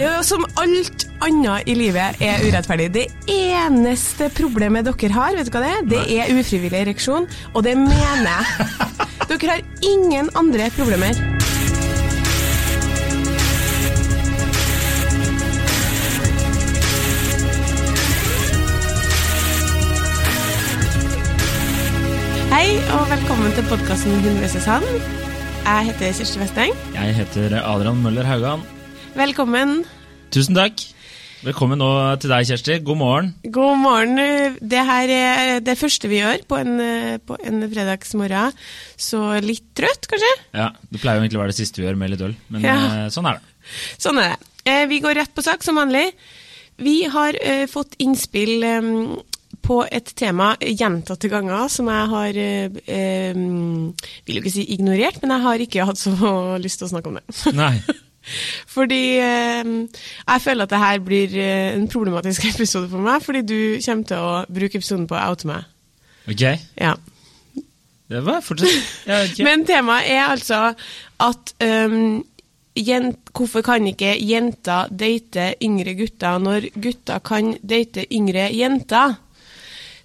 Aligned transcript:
Ja, 0.00 0.22
Som 0.24 0.46
alt 0.56 1.02
annet 1.20 1.68
i 1.68 1.74
livet 1.76 2.22
er 2.24 2.40
urettferdig. 2.40 2.86
Det 2.94 3.02
eneste 3.28 4.30
problemet 4.32 4.86
dere 4.88 5.10
har, 5.12 5.36
vet 5.36 5.50
du 5.50 5.52
hva 5.52 5.60
det 5.60 5.72
er? 5.74 5.82
Det 5.90 6.00
er 6.14 6.32
ufrivillig 6.40 6.78
ereksjon, 6.86 7.28
og 7.52 7.66
det 7.66 7.74
mener 7.76 8.30
jeg. 8.30 8.70
Dere 9.28 9.50
har 9.52 9.60
ingen 9.84 10.32
andre 10.40 10.70
problemer. 10.72 11.20
Hei, 22.50 22.66
og 22.96 23.04
velkommen 23.12 23.52
til 23.52 23.68
podkasten 23.68 24.16
Hun 24.24 24.40
vs. 24.40 24.64
han. 24.64 24.90
Jeg 25.60 25.92
heter 25.92 26.12
Kjersti 26.16 26.46
Westeng. 26.46 26.84
Jeg 26.96 27.18
heter 27.20 27.60
Adrian 27.60 28.00
Møller 28.00 28.24
Haugan. 28.24 28.64
Velkommen. 29.16 29.82
Tusen 30.32 30.56
takk. 30.56 30.82
Velkommen 31.40 31.80
nå 31.80 31.86
til 32.20 32.28
deg, 32.32 32.44
Kjersti. 32.50 32.74
God 32.84 32.98
morgen. 33.00 33.30
God 33.52 33.78
morgen. 33.80 34.20
Det 34.60 34.82
her 34.86 35.12
er 35.14 35.62
det 35.64 35.76
første 35.80 36.10
vi 36.10 36.18
gjør 36.20 36.42
på 36.50 36.58
en, 36.60 36.74
på 37.26 37.38
en 37.48 37.62
fredagsmorgen. 37.72 38.52
Så 39.00 39.22
litt 39.44 39.64
trøtt, 39.78 40.06
kanskje? 40.10 40.32
Ja, 40.56 40.68
Det 40.90 41.00
pleier 41.00 41.16
jo 41.18 41.24
egentlig 41.24 41.40
å 41.40 41.44
være 41.46 41.54
det 41.54 41.60
siste 41.62 41.80
vi 41.80 41.88
gjør 41.88 41.98
med 42.02 42.12
litt 42.12 42.24
øl, 42.28 42.36
men 42.52 42.66
Ja. 42.68 42.76
eh, 43.06 43.08
sånn 43.14 43.26
er 43.30 43.40
det. 43.40 43.72
Sånn 44.04 44.20
er 44.20 44.34
det. 44.34 44.52
Eh, 44.68 44.84
Vi 44.92 45.00
går 45.00 45.16
rett 45.16 45.34
på 45.34 45.42
sak, 45.46 45.64
som 45.64 45.80
vanlig. 45.80 46.10
Vi 46.80 47.02
har 47.12 47.34
eh, 47.40 47.66
fått 47.68 47.96
innspill 48.00 48.62
på 49.64 49.80
et 49.92 50.12
tema 50.16 50.54
gjentatte 50.60 51.28
ganger 51.28 51.68
som 51.68 51.88
jeg 51.90 52.06
har 52.08 52.36
eh, 52.40 53.34
Vil 53.34 54.36
jo 54.38 54.40
ikke 54.44 54.52
si 54.54 54.64
ignorert, 54.76 55.18
men 55.22 55.34
jeg 55.34 55.44
har 55.44 55.64
ikke 55.66 55.88
hatt 55.88 55.98
så 56.00 56.12
lyst 56.64 56.80
til 56.80 56.88
å 56.88 56.92
snakke 56.92 57.08
om 57.08 57.18
det. 57.20 57.56
Nei. 57.56 57.74
Fordi 58.74 59.02
eh, 59.18 59.70
jeg 60.26 60.42
føler 60.44 60.66
at 60.66 60.72
det 60.72 60.82
her 60.82 61.04
blir 61.04 61.36
eh, 61.40 61.74
en 61.74 61.88
problematisk 61.90 62.46
episode 62.52 62.90
for 62.92 63.04
meg, 63.04 63.22
fordi 63.24 63.44
du 63.46 63.60
kommer 63.84 64.10
til 64.10 64.24
å 64.24 64.34
bruke 64.48 64.80
episoden 64.80 65.08
på 65.10 65.18
å 65.18 65.30
oute 65.30 65.50
meg. 65.50 65.70
Ok. 66.30 66.44
Ja. 66.80 66.96
Det 68.10 68.24
var 68.26 68.42
fortsatt 68.42 69.06
Ja, 69.06 69.22
okay. 69.24 69.44
Men 69.46 69.64
temaet 69.66 70.10
er 70.10 70.24
altså 70.32 70.72
at 71.22 71.52
um, 71.62 72.20
jent, 72.76 73.18
hvorfor 73.36 73.62
kan 73.66 73.86
ikke 73.86 74.16
jenter 74.18 74.90
date 74.90 75.52
yngre 75.62 75.94
gutter 75.98 76.38
når 76.42 76.70
gutter 76.74 77.22
kan 77.24 77.54
date 77.62 78.06
yngre 78.10 78.48
jenter? 78.54 79.18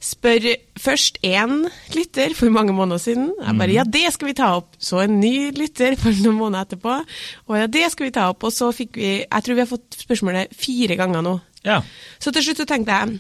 Spør 0.05 0.43
først 0.77 1.17
én 1.25 1.63
lytter 1.95 2.35
for 2.37 2.53
mange 2.53 2.73
måneder 2.77 3.01
siden. 3.01 3.31
Jeg 3.41 3.57
bare, 3.57 3.73
ja, 3.73 3.85
det 3.89 4.05
skal 4.13 4.29
vi 4.29 4.35
ta 4.37 4.51
opp. 4.59 4.75
Så 4.77 4.99
en 5.01 5.17
ny 5.17 5.49
lytter 5.55 5.95
for 5.97 6.13
noen 6.21 6.37
måneder 6.37 6.67
etterpå. 6.67 6.97
Og 7.49 7.57
ja, 7.57 7.65
det 7.71 7.87
skal 7.93 8.09
vi 8.09 8.13
ta 8.13 8.27
opp. 8.29 8.45
Og 8.45 8.53
så 8.53 8.69
fikk 8.75 8.99
vi 9.01 9.13
Jeg 9.23 9.45
tror 9.45 9.57
vi 9.57 9.63
har 9.63 9.71
fått 9.71 9.97
spørsmålet 10.05 10.53
fire 10.53 10.99
ganger 10.99 11.25
nå. 11.25 11.39
Ja. 11.65 11.79
Så 12.21 12.33
til 12.35 12.45
slutt 12.45 12.61
så 12.61 12.67
tenkte 12.69 12.99
jeg 12.99 13.17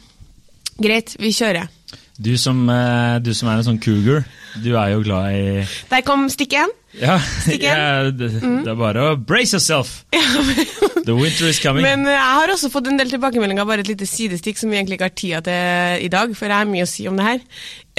greit, 0.85 1.15
vi 1.17 1.33
kjører. 1.33 1.71
Du 2.17 2.37
som, 2.39 2.61
eh, 2.71 3.17
du 3.19 3.33
som 3.35 3.49
er 3.51 3.59
en 3.59 3.65
sånn 3.67 3.79
cougar, 3.83 4.23
du 4.63 4.69
er 4.79 4.93
jo 4.93 5.01
glad 5.03 5.33
i 5.35 5.65
Der 5.91 6.03
kom 6.07 6.29
stikk 6.31 6.53
én. 6.55 6.71
Ja, 6.95 7.17
ja 7.51 8.07
det, 8.07 8.29
det 8.39 8.69
er 8.71 8.77
bare 8.79 9.01
å 9.11 9.15
brace 9.19 9.57
yourself! 9.57 10.05
The 11.05 11.13
winter 11.13 11.49
is 11.51 11.59
coming. 11.59 11.83
Men 11.83 12.05
eh, 12.07 12.15
jeg 12.15 12.37
har 12.39 12.53
også 12.53 12.69
fått 12.73 12.87
en 12.89 12.97
del 12.97 13.11
tilbakemeldinger, 13.11 13.67
bare 13.67 13.83
et 13.83 13.91
lite 13.91 14.07
sidestikk 14.09 14.57
som 14.61 14.71
vi 14.71 14.79
egentlig 14.79 14.97
ikke 14.97 15.09
har 15.09 15.17
tida 15.19 15.41
til 15.45 16.05
i 16.07 16.09
dag, 16.13 16.31
for 16.39 16.47
jeg 16.49 16.55
har 16.63 16.71
mye 16.71 16.87
å 16.87 16.89
si 16.89 17.05
om 17.11 17.19
det 17.19 17.27
her. 17.27 17.43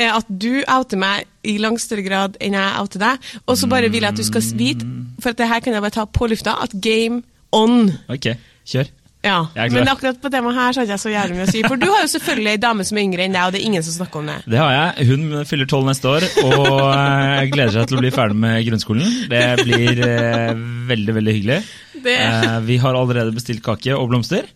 Eh, 0.01 0.11
At 0.17 0.27
du 0.33 0.63
outer 0.65 0.99
meg 1.05 1.29
i 1.47 1.59
langt 1.63 1.85
større 1.85 2.03
grad 2.09 2.41
enn 2.41 2.57
jeg 2.57 2.81
outer 2.81 3.05
deg. 3.05 3.29
Og 3.47 3.61
så 3.61 3.69
bare 3.71 3.93
vil 3.93 4.03
jeg 4.09 4.17
at 4.17 4.19
du 4.19 4.25
skal 4.27 4.49
vite, 4.59 4.89
for 5.21 5.37
at 5.37 5.43
det 5.45 5.51
her 5.53 5.61
kan 5.63 5.77
jeg 5.77 5.85
bare 5.85 5.99
ta 6.01 6.07
på 6.09 6.33
lufta, 6.33 6.57
at 6.65 6.73
game 6.81 7.21
on. 7.55 7.93
Ok, 8.11 8.33
kjør. 8.67 8.91
Ja. 9.27 9.39
Men 9.75 9.91
akkurat 9.91 10.21
på 10.23 10.31
temaet 10.33 10.59
her 10.59 10.77
så 10.77 10.81
har 10.83 10.87
ikke 10.89 10.97
jeg 10.97 11.05
så 11.05 11.13
jævlig 11.13 11.39
mye 11.39 11.47
å 11.49 11.53
si. 11.53 11.63
For 11.67 11.81
du 11.81 11.87
har 11.91 12.05
jo 12.05 12.11
selvfølgelig 12.15 12.53
ei 12.55 12.61
dame 12.63 12.87
som 12.89 13.01
er 13.01 13.07
yngre 13.07 13.27
enn 13.27 13.37
deg, 13.37 13.49
og 13.49 13.57
det 13.57 13.61
er 13.61 13.69
ingen 13.71 13.87
som 13.87 13.97
snakker 13.99 14.23
om 14.23 14.31
det. 14.31 14.39
Det 14.55 14.61
har 14.63 14.75
jeg. 14.77 15.09
Hun 15.11 15.41
fyller 15.51 15.71
tolv 15.71 15.91
neste 15.91 16.13
år, 16.13 16.29
og 16.47 17.51
gleder 17.53 17.75
seg 17.75 17.91
til 17.91 17.99
å 17.99 18.05
bli 18.05 18.15
ferdig 18.15 18.39
med 18.47 18.63
grunnskolen. 18.71 19.19
Det 19.33 19.43
blir 19.65 20.03
eh, 20.07 20.55
veldig, 20.93 21.19
veldig 21.21 21.37
hyggelig. 21.41 21.61
Eh, 22.07 22.59
vi 22.69 22.79
har 22.83 22.95
allerede 22.95 23.35
bestilt 23.35 23.65
kake 23.67 23.97
og 23.97 24.11
blomster. 24.13 24.47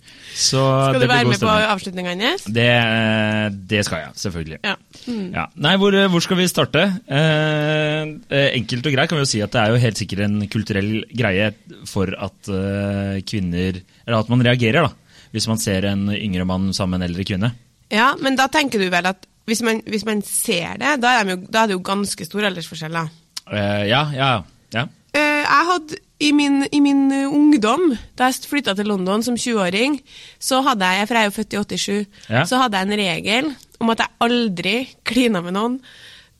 Så 0.41 0.61
skal 0.63 1.03
du 1.03 1.07
være 1.11 1.29
med 1.29 1.43
på 1.43 1.51
avslutninga 1.51 2.15
hennes? 2.15 2.47
Det, 2.49 2.67
eh, 2.67 3.47
det 3.71 3.83
skal 3.87 4.07
jeg, 4.07 4.15
selvfølgelig. 4.23 4.61
Ja. 4.65 4.75
Mm. 5.05 5.27
Ja. 5.37 5.47
Nei, 5.67 5.75
hvor, 5.83 5.97
hvor 6.15 6.25
skal 6.25 6.41
vi 6.41 6.49
starte? 6.51 6.87
Eh, 7.05 8.13
eh, 8.33 8.49
enkelt 8.57 8.89
og 8.89 8.97
greit 8.97 9.13
kan 9.13 9.21
vi 9.21 9.27
jo 9.27 9.31
si 9.31 9.43
at 9.45 9.53
det 9.55 9.63
er 9.63 9.75
jo 9.75 9.83
helt 9.85 10.01
sikkert 10.01 10.25
en 10.27 10.39
kulturell 10.51 10.93
greie 11.13 11.51
for 11.91 12.13
at 12.17 12.53
eh, 12.53 13.21
kvinner 13.29 13.81
Eller 13.81 14.19
at 14.19 14.31
man 14.33 14.45
reagerer, 14.47 14.89
da. 14.89 15.27
Hvis 15.31 15.47
man 15.51 15.61
ser 15.63 15.87
en 15.93 16.09
yngre 16.11 16.47
mann 16.49 16.73
sammen 16.75 16.99
med 16.99 17.05
en 17.05 17.13
eldre 17.13 17.27
kvinne. 17.29 17.53
Ja, 17.93 18.15
men 18.19 18.39
da 18.39 18.49
tenker 18.51 18.83
du 18.83 18.89
vel 18.91 19.07
at 19.11 19.27
hvis 19.51 19.63
man, 19.67 19.81
hvis 19.89 20.05
man 20.07 20.23
ser 20.27 20.79
det, 20.79 20.97
da 21.03 21.17
er, 21.19 21.27
de 21.27 21.35
jo, 21.35 21.41
da 21.51 21.65
er 21.65 21.71
det 21.71 21.77
jo 21.79 21.83
ganske 21.87 22.27
stor 22.27 22.47
aldersforskjell, 22.51 22.95
da. 22.95 23.07
Eh, 23.51 23.85
ja, 23.91 24.05
ja, 24.15 24.31
ja. 24.75 24.85
Eh, 25.17 25.41
jeg 25.43 25.67
hadde 25.73 25.99
i 26.21 26.33
min, 26.37 26.67
i 26.73 26.81
min 26.85 27.07
eh, 27.13 27.27
ungdom, 27.33 27.97
da 28.19 28.29
jeg 28.29 28.45
flytta 28.51 28.75
til 28.77 28.87
London 28.93 29.23
som 29.25 29.35
20-åring, 29.41 29.99
så 30.39 30.61
hadde 30.67 30.85
jeg, 30.85 31.09
for 31.09 31.15
jeg 31.17 31.23
er 31.23 31.31
jo 31.31 31.37
født 31.39 31.53
i 31.57 31.79
87, 31.79 32.07
Ja. 32.29 32.45
så 32.45 32.61
hadde 32.61 32.77
jeg 32.79 32.87
en 32.91 32.99
regel 33.01 33.51
om 33.81 33.91
at 33.91 33.99
jeg 34.05 34.09
aldri 34.21 34.77
klina 35.05 35.41
med 35.41 35.57
noen 35.57 35.81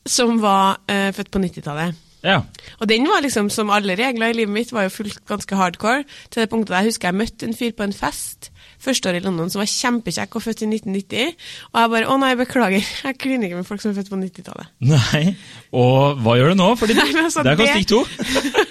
som 0.05 0.39
var 0.41 0.79
uh, 0.89 1.09
født 1.13 1.31
på 1.33 1.39
90-tallet. 1.41 1.95
ja. 2.23 2.41
Og 2.79 2.87
den 2.89 3.05
var 3.09 3.21
liksom, 3.21 3.49
som 3.49 3.69
alle 3.73 3.95
regler 3.97 4.29
i 4.29 4.33
livet 4.33 4.53
mitt, 4.53 4.71
var 4.73 4.83
jo 4.87 4.89
fullt 4.93 5.19
ganske 5.29 5.55
hardcore. 5.57 6.03
Til 6.29 6.41
det 6.43 6.49
punktet 6.49 6.75
jeg 6.77 6.85
husker 6.91 7.07
jeg 7.09 7.17
møtte 7.17 7.45
en 7.45 7.53
fyr 7.57 7.71
på 7.77 7.83
en 7.83 7.93
fest 7.93 8.51
første 8.81 9.09
år 9.09 9.19
i 9.19 9.21
London 9.21 9.49
som 9.49 9.59
var 9.61 9.69
kjempekjekk 9.69 10.35
og 10.37 10.41
født 10.41 10.63
i 10.65 10.69
1990. 10.69 11.35
Og 11.73 11.81
jeg 11.81 11.89
bare 11.93 12.05
'Å 12.09 12.17
nei, 12.19 12.31
beklager, 12.35 12.81
jeg 13.03 13.17
kliner 13.17 13.45
ikke 13.45 13.55
med 13.61 13.65
folk 13.69 13.81
som 13.81 13.91
er 13.91 13.95
født 14.01 14.09
på 14.09 14.17
90-tallet'. 14.17 14.69
Nei. 14.81 15.35
Og 15.73 16.17
hva 16.21 16.37
gjør 16.37 16.49
du 16.49 16.55
nå? 16.61 16.69
Men 17.13 17.25
altså, 17.25 17.43
der 17.43 17.55
kom 17.55 17.65
det- 17.65 17.75
stikk 17.75 17.87
to. 17.89 18.05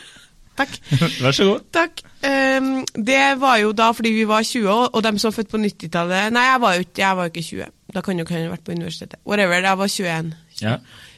Takk. 0.61 0.79
Vær 1.25 1.37
så 1.37 1.49
god. 1.51 1.67
Takk. 1.75 2.05
Um, 2.21 2.71
det 3.11 3.21
var 3.41 3.59
jo 3.63 3.73
da 3.73 3.91
fordi 3.97 4.13
vi 4.19 4.25
var 4.29 4.45
20, 4.45 4.69
og 4.69 4.97
og 4.99 5.05
dem 5.07 5.19
som 5.19 5.31
var 5.31 5.39
født 5.41 5.53
på 5.55 5.61
90-tallet 5.63 6.35
Nei, 6.37 6.43
jeg 6.51 6.61
var 6.61 6.75
jo 6.77 6.85
ikke, 6.85 7.01
jeg 7.01 7.17
var 7.21 7.31
ikke 7.33 7.45
20. 7.49 7.71
Da 7.97 8.03
kan 8.07 8.19
jo 8.21 8.27
ikke 8.27 8.37
han 8.37 8.45
ha 8.47 8.53
vært 8.55 8.67
på 8.67 8.75
universitetet. 8.77 9.21
Whatever, 9.27 9.63
jeg 9.65 9.79
var 9.81 9.95
21. 9.95 10.35
Ja. 10.61 10.75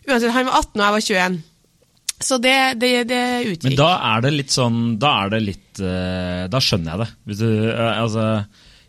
Uansett, 0.07 0.33
han 0.35 0.47
var 0.49 0.61
18, 0.63 0.79
og 0.79 0.85
jeg 0.87 0.95
var 0.99 1.09
21. 1.09 1.41
Så 2.23 2.39
det, 2.39 2.57
det, 2.79 2.91
det 3.11 3.23
Men 3.67 3.75
da 3.79 3.89
er 4.13 4.21
det 4.23 4.31
litt 4.37 4.53
sånn 4.55 4.77
Da 5.03 5.09
er 5.25 5.33
det 5.33 5.41
litt 5.43 5.81
eh, 5.83 6.45
Da 6.53 6.61
skjønner 6.63 6.93
jeg 6.93 7.01
det. 7.03 7.09
Hvis 7.27 7.41
du, 7.41 7.49
eh, 7.73 7.99
altså, 7.99 8.27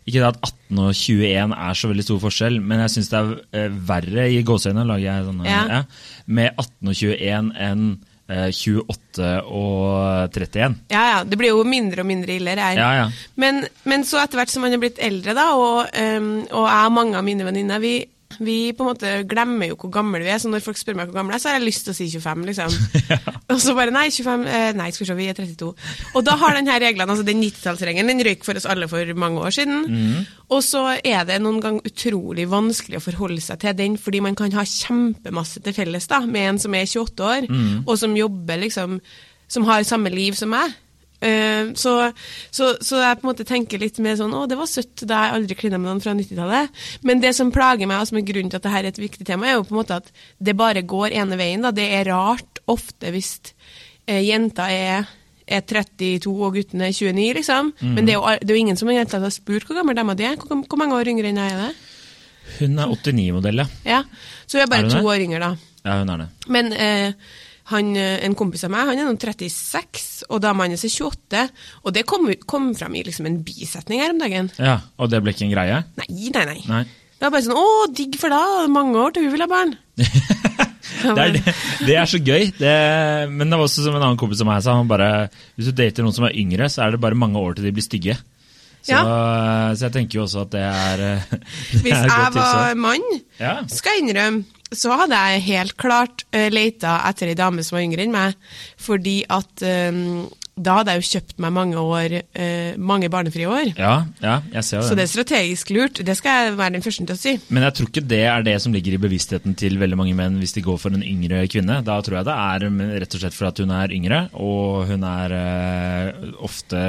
ikke 0.06 0.20
det 0.20 0.28
at 0.28 0.38
18 0.38 0.82
og 0.84 0.90
21 0.94 1.54
er 1.56 1.78
så 1.80 1.90
veldig 1.90 2.04
stor 2.06 2.20
forskjell, 2.22 2.60
men 2.62 2.82
jeg 2.84 2.92
syns 2.94 3.10
det 3.10 3.18
er 3.18 3.32
eh, 3.64 3.76
verre 3.88 4.26
i 4.30 4.42
gåseøynene 4.46 4.86
lager 4.86 5.06
jeg 5.08 5.26
sånne, 5.30 5.44
Ja. 5.50 5.80
med 6.26 6.52
18 6.62 6.92
og 6.92 6.98
21 7.00 7.50
enn 7.66 7.86
28 8.28 9.30
og 9.44 10.30
31. 10.32 10.78
Ja, 10.88 11.02
ja, 11.10 11.18
det 11.28 11.36
blir 11.36 11.52
jo 11.52 11.64
mindre 11.68 12.00
og 12.00 12.08
mindre 12.08 12.38
ille. 12.38 12.54
det 12.56 12.64
er. 12.64 12.78
Ja, 12.80 12.90
ja. 13.02 13.06
Men, 13.36 13.66
men 13.84 14.06
så 14.08 14.22
etter 14.22 14.40
hvert 14.40 14.52
som 14.52 14.64
man 14.64 14.72
er 14.72 14.80
blitt 14.80 15.00
eldre, 15.02 15.34
da, 15.36 15.50
og, 15.58 15.90
um, 15.92 16.30
og 16.48 16.64
jeg 16.64 16.88
og 16.88 16.96
mange 16.96 17.18
av 17.20 17.26
mine 17.26 17.44
venninner, 17.44 17.82
vi, 17.84 17.98
vi 18.38 18.72
på 18.74 18.84
en 18.84 18.90
måte 18.90 19.10
glemmer 19.30 19.68
jo 19.70 19.76
hvor 19.78 19.92
gamle 19.94 20.20
vi 20.22 20.30
er. 20.32 20.40
Så 20.42 20.50
når 20.50 20.62
folk 20.64 20.78
spør 20.80 20.96
meg 20.98 21.10
hvor 21.10 21.18
gammel 21.18 21.34
jeg 21.34 21.40
er, 21.40 21.42
så 21.44 21.50
har 21.50 21.58
jeg 21.58 21.66
lyst 21.68 21.86
til 21.86 21.94
å 21.94 21.96
si 21.98 22.08
25, 22.10 22.44
liksom. 22.50 22.76
Og 23.54 23.60
så 23.62 23.74
bare 23.76 23.94
nei, 23.94 24.06
25, 24.10 24.46
eh, 24.50 24.68
nei, 24.78 24.88
skal 24.94 25.04
vi 25.04 25.08
se, 25.10 25.16
vi 25.18 25.28
er 25.30 25.38
32. 25.38 25.70
Og 26.14 26.26
da 26.26 26.36
har 26.40 26.56
den 26.58 26.70
her 26.70 26.80
regelen, 26.82 27.12
altså 27.14 27.26
den 27.26 27.42
90-tallsregelen, 27.42 28.12
den 28.12 28.24
røyk 28.28 28.46
for 28.46 28.60
oss 28.60 28.68
alle 28.70 28.88
for 28.90 29.14
mange 29.20 29.42
år 29.44 29.54
siden. 29.58 29.84
Og 30.50 30.64
så 30.66 30.86
er 30.98 31.28
det 31.28 31.40
noen 31.42 31.60
ganger 31.64 31.90
utrolig 31.90 32.48
vanskelig 32.50 33.00
å 33.00 33.04
forholde 33.04 33.42
seg 33.44 33.60
til 33.62 33.76
den, 33.78 33.98
fordi 34.00 34.22
man 34.24 34.38
kan 34.38 34.54
ha 34.56 34.66
kjempemasse 34.68 35.62
til 35.64 35.76
felles 35.76 36.10
da, 36.10 36.22
med 36.26 36.54
en 36.54 36.62
som 36.64 36.74
er 36.74 36.88
28 36.88 37.28
år, 37.30 37.50
og 37.84 37.94
som 38.00 38.16
jobber 38.18 38.64
liksom, 38.64 38.98
som 39.50 39.68
har 39.68 39.86
samme 39.86 40.12
liv 40.14 40.36
som 40.38 40.52
meg. 40.54 40.74
Eh, 41.24 41.72
så, 41.80 41.94
så, 42.52 42.70
så 42.84 43.00
jeg 43.00 43.20
på 43.20 43.24
en 43.26 43.30
måte 43.30 43.46
tenker 43.48 43.80
litt 43.80 43.96
mer 44.04 44.18
sånn 44.18 44.34
Å, 44.36 44.42
det 44.50 44.58
var 44.60 44.68
søtt 44.68 45.06
da 45.08 45.22
jeg 45.22 45.36
aldri 45.38 45.56
klina 45.58 45.80
med 45.80 45.88
noen 45.88 46.04
fra 46.04 46.14
90-tallet. 46.18 46.84
Men 47.08 47.22
det 47.24 47.32
som 47.38 47.52
plager 47.54 47.88
meg, 47.90 48.02
og 48.02 48.10
som 48.10 48.20
er 48.20 48.28
grunnen 48.28 48.52
til 48.52 48.60
at 48.60 48.66
dette 48.66 48.78
er 48.82 48.90
et 48.90 49.02
viktig 49.02 49.26
tema, 49.28 49.48
er 49.48 49.58
jo 49.58 49.66
på 49.66 49.74
en 49.76 49.80
måte 49.82 50.00
at 50.02 50.12
det 50.38 50.56
bare 50.58 50.84
går 50.84 51.16
ene 51.22 51.40
veien. 51.40 51.64
da. 51.64 51.72
Det 51.74 51.86
er 51.96 52.08
rart 52.12 52.62
ofte 52.70 53.12
hvis 53.14 53.36
eh, 54.06 54.22
jenta 54.26 54.70
er 54.72 55.08
er 55.44 55.60
32 55.60 56.30
og 56.32 56.54
gutten 56.56 56.80
er 56.80 56.92
29, 56.94 57.34
liksom. 57.36 57.72
Men 57.84 58.06
det 58.06 58.14
er, 58.14 58.16
jo, 58.16 58.22
det 58.40 58.48
er 58.48 58.56
jo 58.56 58.62
ingen 58.62 58.78
som 58.80 58.88
har 58.88 59.30
spurt 59.34 59.66
hvor 59.68 59.76
gammel 59.76 59.96
de 60.16 60.24
er. 60.24 60.38
Hvor, 60.40 60.62
hvor 60.64 60.80
mange 60.80 60.96
år 60.96 61.10
yngre 61.12 61.28
enn 61.28 61.40
jeg 61.40 61.52
er 61.52 61.66
det? 61.66 61.72
Hun 62.58 62.78
er 62.78 62.92
89-modell, 62.92 63.62
ja. 63.62 63.66
Ja, 63.84 64.02
Så 64.46 64.58
hun 64.58 64.64
er 64.64 64.70
bare 64.72 64.86
Er 64.86 64.94
to 64.94 65.04
år 65.08 65.24
yngre, 65.24 65.40
da. 65.40 65.50
Ja, 65.84 65.98
hun 66.00 66.12
er 66.14 66.22
det. 66.24 66.28
Men 66.48 66.72
eh, 66.72 67.12
han, 67.72 67.94
eh, 67.96 68.18
en 68.26 68.34
kompis 68.36 68.64
av 68.66 68.72
meg 68.74 68.90
han 68.90 68.98
er 68.98 69.08
nå 69.08 69.14
36, 69.20 70.24
og 70.28 70.42
dama 70.44 70.66
hans 70.68 70.84
er 70.84 70.92
28. 70.92 71.44
Og 71.84 71.94
det 71.96 72.04
kom, 72.06 72.26
kom 72.46 72.74
fram 72.76 72.94
i 72.94 73.04
liksom 73.06 73.26
en 73.30 73.40
bisetning 73.46 74.02
her 74.04 74.12
om 74.12 74.20
dagen. 74.20 74.50
Ja, 74.58 74.80
Og 74.98 75.10
det 75.10 75.22
ble 75.24 75.32
ikke 75.32 75.46
en 75.48 75.54
greie? 75.54 75.80
Nei, 76.02 76.28
nei, 76.34 76.44
nei. 76.44 76.60
Nei. 76.68 76.84
Det 77.14 77.30
var 77.30 77.30
bare 77.30 77.46
sånn 77.46 77.56
'Å, 77.56 77.94
digg 77.94 78.16
for 78.20 78.28
deg, 78.28 78.70
mange 78.74 78.98
år 79.00 79.14
til 79.14 79.24
hun 79.24 79.32
vil 79.32 79.44
ha 79.46 79.48
barn'. 79.48 79.76
Det 81.04 81.20
er, 81.20 81.32
det, 81.84 81.94
er 81.96 82.06
så 82.08 82.16
gøy. 82.20 82.50
Det, 82.56 82.72
men 83.28 83.50
det 83.50 83.56
var 83.58 83.66
også 83.66 83.82
som 83.84 83.96
en 83.96 84.02
annen 84.02 84.16
kompis 84.20 84.40
av 84.40 84.48
meg 84.48 84.62
sa. 84.64 84.76
Han 84.78 84.88
bare, 84.88 85.28
hvis 85.56 85.68
du 85.68 85.76
dater 85.76 86.04
noen 86.04 86.14
som 86.16 86.24
er 86.24 86.36
yngre, 86.40 86.68
så 86.72 86.84
er 86.84 86.94
det 86.94 87.00
bare 87.02 87.18
mange 87.18 87.40
år 87.40 87.56
til 87.56 87.66
de 87.66 87.72
blir 87.76 87.84
stygge. 87.84 88.16
Så, 88.84 88.96
så 89.00 89.86
jeg 89.86 89.92
tenker 89.94 90.18
jo 90.18 90.24
også 90.26 90.42
at 90.44 90.50
det 90.52 90.62
er, 90.64 91.02
det 91.72 91.82
Hvis 91.84 91.92
er 91.92 92.08
jeg 92.08 92.34
var 92.36 92.74
mann, 92.76 93.04
Ja. 93.40 93.54
skal 93.68 93.96
jeg 93.96 94.04
innrømme, 94.04 94.44
så 94.78 94.94
hadde 94.98 95.18
jeg 95.18 95.44
helt 95.48 95.76
klart 95.80 96.24
uh, 96.34 96.48
leita 96.52 97.00
etter 97.10 97.32
ei 97.32 97.38
dame 97.38 97.64
som 97.64 97.78
var 97.78 97.84
yngre 97.86 98.06
enn 98.06 98.14
meg, 98.14 98.38
fordi 98.80 99.20
at 99.32 99.64
um, 99.90 100.24
da 100.54 100.76
hadde 100.78 100.92
jeg 100.94 101.02
jo 101.02 101.10
kjøpt 101.16 101.40
meg 101.42 101.52
mange 101.56 101.82
år, 101.82 102.16
uh, 102.38 102.72
mange 102.78 103.10
barnefrie 103.10 103.48
år. 103.50 103.72
Ja, 103.74 103.94
ja, 104.22 104.36
jeg 104.54 104.66
ser 104.66 104.80
det. 104.80 104.88
Så 104.88 104.98
det 104.98 105.06
er 105.06 105.12
strategisk 105.12 105.72
lurt, 105.74 106.02
det 106.06 106.16
skal 106.18 106.38
jeg 106.38 106.56
være 106.60 106.76
den 106.76 106.86
første 106.86 107.06
til 107.08 107.16
å 107.16 107.22
si. 107.24 107.36
Men 107.50 107.66
jeg 107.66 107.78
tror 107.78 107.90
ikke 107.90 108.06
det 108.14 108.22
er 108.30 108.46
det 108.46 108.56
som 108.62 108.74
ligger 108.74 108.96
i 108.96 109.02
bevisstheten 109.02 109.58
til 109.58 109.78
veldig 109.82 109.98
mange 109.98 110.16
menn 110.18 110.38
hvis 110.42 110.54
de 110.56 110.64
går 110.66 110.78
for 110.82 110.94
en 110.94 111.06
yngre 111.06 111.44
kvinne. 111.50 111.80
Da 111.86 111.98
tror 112.04 112.20
jeg 112.20 112.28
det 112.30 112.36
er 112.48 112.68
rett 113.04 113.16
og 113.18 113.24
slett 113.24 113.38
for 113.38 113.50
at 113.50 113.62
hun 113.62 113.74
er 113.74 113.94
yngre, 113.94 114.26
og 114.38 114.84
hun 114.92 115.08
er 115.10 115.38
uh, 115.38 116.36
ofte 116.46 116.84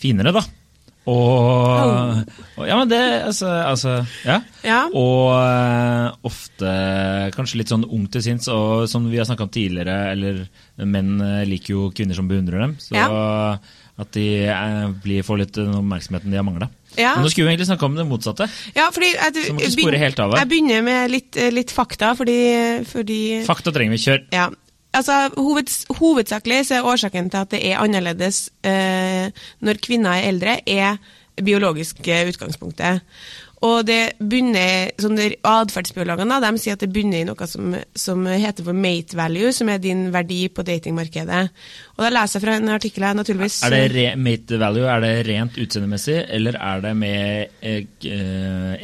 finere, 0.00 0.34
da. 0.34 0.42
Og, 1.08 2.18
og 2.60 2.66
Ja, 2.68 2.76
men 2.76 2.90
det 2.90 3.00
Altså, 3.00 3.48
altså 3.48 3.92
ja. 4.26 4.40
Ja. 4.66 4.80
Og 4.92 5.32
eh, 5.32 6.06
ofte 6.28 6.72
kanskje 7.34 7.62
litt 7.62 7.72
sånn 7.72 7.86
ung 7.88 8.06
til 8.12 8.24
sinns, 8.24 8.48
og 8.52 8.84
som 8.90 9.08
vi 9.08 9.20
har 9.20 9.28
snakka 9.28 9.46
om 9.46 9.52
tidligere, 9.54 9.96
eller 10.12 10.42
menn 10.84 11.16
eh, 11.24 11.44
liker 11.48 11.76
jo 11.76 11.86
kvinner 11.96 12.18
som 12.18 12.28
beundrer 12.30 12.66
dem. 12.66 12.76
Så 12.82 12.96
at 14.00 14.14
de 14.16 14.26
eh, 14.48 14.86
blir, 15.04 15.24
får 15.26 15.42
litt 15.42 15.56
den 15.58 15.74
oppmerksomheten 15.76 16.32
de 16.32 16.38
har 16.40 16.46
mangla. 16.46 16.70
Ja. 16.96 17.14
Men 17.16 17.26
nå 17.26 17.32
skulle 17.32 17.48
vi 17.48 17.54
egentlig 17.54 17.68
snakke 17.68 17.86
om 17.86 17.98
det 17.98 18.06
motsatte. 18.08 18.48
Ja, 18.76 18.88
fordi 18.94 19.12
jeg, 19.12 20.00
helt 20.00 20.22
av. 20.24 20.36
Jeg 20.40 20.50
begynner 20.50 20.84
med 20.86 21.12
litt, 21.12 21.38
litt 21.52 21.74
fakta, 21.74 22.14
fordi, 22.18 22.40
fordi 22.88 23.20
Fakta 23.46 23.74
trenger 23.76 23.96
vi. 23.96 24.02
Kjør. 24.04 24.24
Ja. 24.34 24.48
Altså, 24.92 25.30
hoveds, 25.36 25.84
hovedsakelig 26.00 26.66
så 26.66 26.80
er 26.80 26.86
årsaken 26.86 27.30
til 27.30 27.38
at 27.38 27.50
det 27.50 27.60
er 27.68 27.78
annerledes 27.78 28.48
eh, 28.66 29.30
når 29.60 29.82
kvinner 29.82 30.10
er 30.10 30.28
eldre, 30.32 30.56
er 30.68 30.96
biologiske 31.44 32.24
utgangspunktet. 32.28 33.00
Og 33.66 33.82
det 33.84 34.14
bunner, 34.16 34.88
sånn 35.00 35.18
Atferdsbiologene 35.20 36.38
de 36.40 36.50
sier 36.60 36.78
at 36.78 36.80
det 36.80 36.88
bunner 36.94 37.20
i 37.20 37.26
noe 37.28 37.48
som, 37.48 37.74
som 37.92 38.24
heter 38.24 38.64
for 38.64 38.76
mate 38.76 39.16
value, 39.18 39.50
som 39.52 39.68
er 39.68 39.82
din 39.82 40.06
verdi 40.14 40.46
på 40.48 40.64
datingmarkedet. 40.64 41.42
Og 41.98 42.04
da 42.06 42.08
leser 42.14 42.38
jeg 42.38 42.44
fra 42.46 42.54
en 42.56 42.72
artikkel 42.72 43.04
her, 43.04 43.18
naturligvis. 43.18 43.58
Er 43.68 43.74
det 43.74 43.82
re 43.92 44.06
mate 44.16 44.60
value, 44.62 44.86
er 44.88 45.04
det 45.04 45.12
rent 45.28 45.60
utseendemessig, 45.60 46.16
eller 46.38 46.56
er 46.56 46.86
det 46.86 46.94
med 47.02 47.60
e 47.60 47.74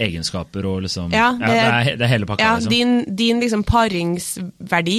egenskaper 0.07 0.69
og 0.69 0.85
liksom 0.85 1.09
Ja, 1.15 1.31
det, 1.41 1.57
er, 1.57 1.91
det 1.97 2.05
er 2.05 2.13
hele 2.13 2.29
pakka, 2.29 2.45
ja, 2.45 2.55
liksom. 2.61 2.77
Din, 2.77 3.17
din 3.17 3.41
liksom 3.41 3.65
paringsverdi, 3.65 4.99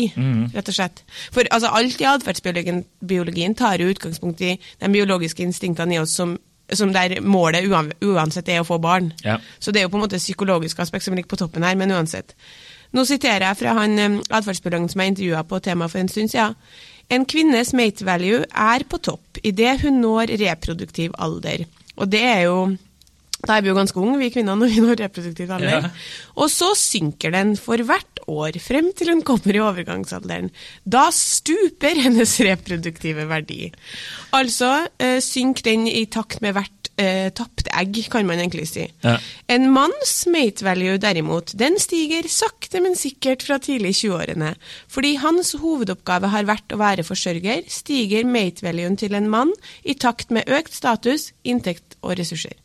rett 0.57 0.73
og 0.73 0.79
slett. 0.79 1.05
For 1.29 1.45
altså, 1.53 1.69
alt 1.77 2.01
i 2.01 2.09
atferdsbiologien 2.09 3.57
tar 3.57 3.77
jo 3.83 3.93
utgangspunkt 3.93 4.41
i 4.41 4.55
de 4.57 4.93
biologiske 4.93 5.45
instinktene 5.45 5.99
i 5.99 6.01
oss 6.01 6.17
som, 6.17 6.37
som 6.73 6.91
der 6.93 7.19
målet 7.23 7.67
uansett 8.03 8.49
er 8.49 8.61
å 8.61 8.67
få 8.67 8.79
barn. 8.83 9.13
Ja. 9.23 9.37
Så 9.59 9.71
det 9.71 9.81
er 9.81 9.87
jo 9.87 9.93
på 9.93 9.99
en 10.01 10.05
måte 10.07 10.19
psykologisk 10.19 10.79
aspekt 10.83 11.05
som 11.05 11.15
ligger 11.15 11.31
på 11.31 11.39
toppen 11.39 11.63
her, 11.63 11.77
men 11.79 11.93
uansett. 11.95 12.35
Nå 12.95 13.03
siterer 13.07 13.49
jeg 13.49 13.59
fra 13.59 13.75
han 13.77 14.21
atferdsbiologen 14.27 14.89
som 14.91 15.03
jeg 15.03 15.13
intervjua 15.13 15.43
på 15.47 15.59
temaet 15.63 15.93
for 15.93 16.01
en 16.01 16.11
stund 16.11 16.31
siden. 16.31 16.55
En 17.13 17.23
kvinnes 17.27 17.71
mate 17.75 18.03
value 18.03 18.43
er 18.51 18.83
på 18.87 18.99
topp 18.99 19.39
idet 19.47 19.77
hun 19.85 20.01
når 20.03 20.33
reproduktiv 20.41 21.15
alder. 21.15 21.63
Og 21.95 22.11
det 22.11 22.23
er 22.23 22.41
jo 22.47 22.57
Da 23.47 23.57
er 23.57 23.63
vi 23.63 23.71
jo 23.71 23.77
ganske 23.77 23.99
unge, 24.01 24.19
vi 24.19 24.31
kvinner, 24.33 24.57
når 24.59 24.73
vi 24.73 24.83
når 24.83 25.01
reproduktiv 25.05 25.51
alder. 25.55 25.87
Ja. 25.87 25.91
Og 26.35 26.51
så 26.51 26.73
synker 26.77 27.33
den 27.35 27.55
for 27.59 27.81
hvert 27.87 28.23
år 28.27 28.59
frem 28.59 28.91
til 28.97 29.13
hun 29.13 29.23
kommer 29.27 29.55
i 29.55 29.63
overgangsalderen. 29.63 30.51
Da 30.83 31.07
stuper 31.15 32.01
hennes 32.03 32.35
reproduktive 32.43 33.27
verdi. 33.29 33.69
Altså 34.35 34.89
eh, 34.99 35.21
synker 35.23 35.71
den 35.71 35.87
i 35.87 36.03
takt 36.11 36.43
med 36.43 36.57
hvert 36.57 36.91
eh, 36.99 37.29
tapt 37.35 37.69
egg, 37.71 37.99
kan 38.11 38.27
man 38.27 38.41
egentlig 38.41 38.67
si. 38.69 38.85
Ja. 39.05 39.15
En 39.53 39.69
manns 39.73 40.13
mate 40.31 40.65
value 40.65 40.97
derimot, 41.01 41.53
den 41.59 41.79
stiger 41.81 42.27
sakte, 42.31 42.81
men 42.83 42.97
sikkert 42.99 43.45
fra 43.47 43.59
tidlig 43.63 43.95
20-årene. 44.01 44.53
Fordi 44.91 45.15
hans 45.23 45.53
hovedoppgave 45.61 46.31
har 46.33 46.49
vært 46.49 46.75
å 46.75 46.81
være 46.81 47.07
forsørger, 47.07 47.65
stiger 47.71 48.27
mate 48.27 48.65
valuen 48.65 48.97
til 48.99 49.17
en 49.17 49.29
mann 49.31 49.53
i 49.87 49.95
takt 49.97 50.33
med 50.33 50.49
økt 50.51 50.75
status, 50.75 51.31
inntekt 51.47 51.99
og 52.01 52.17
ressurser. 52.19 52.57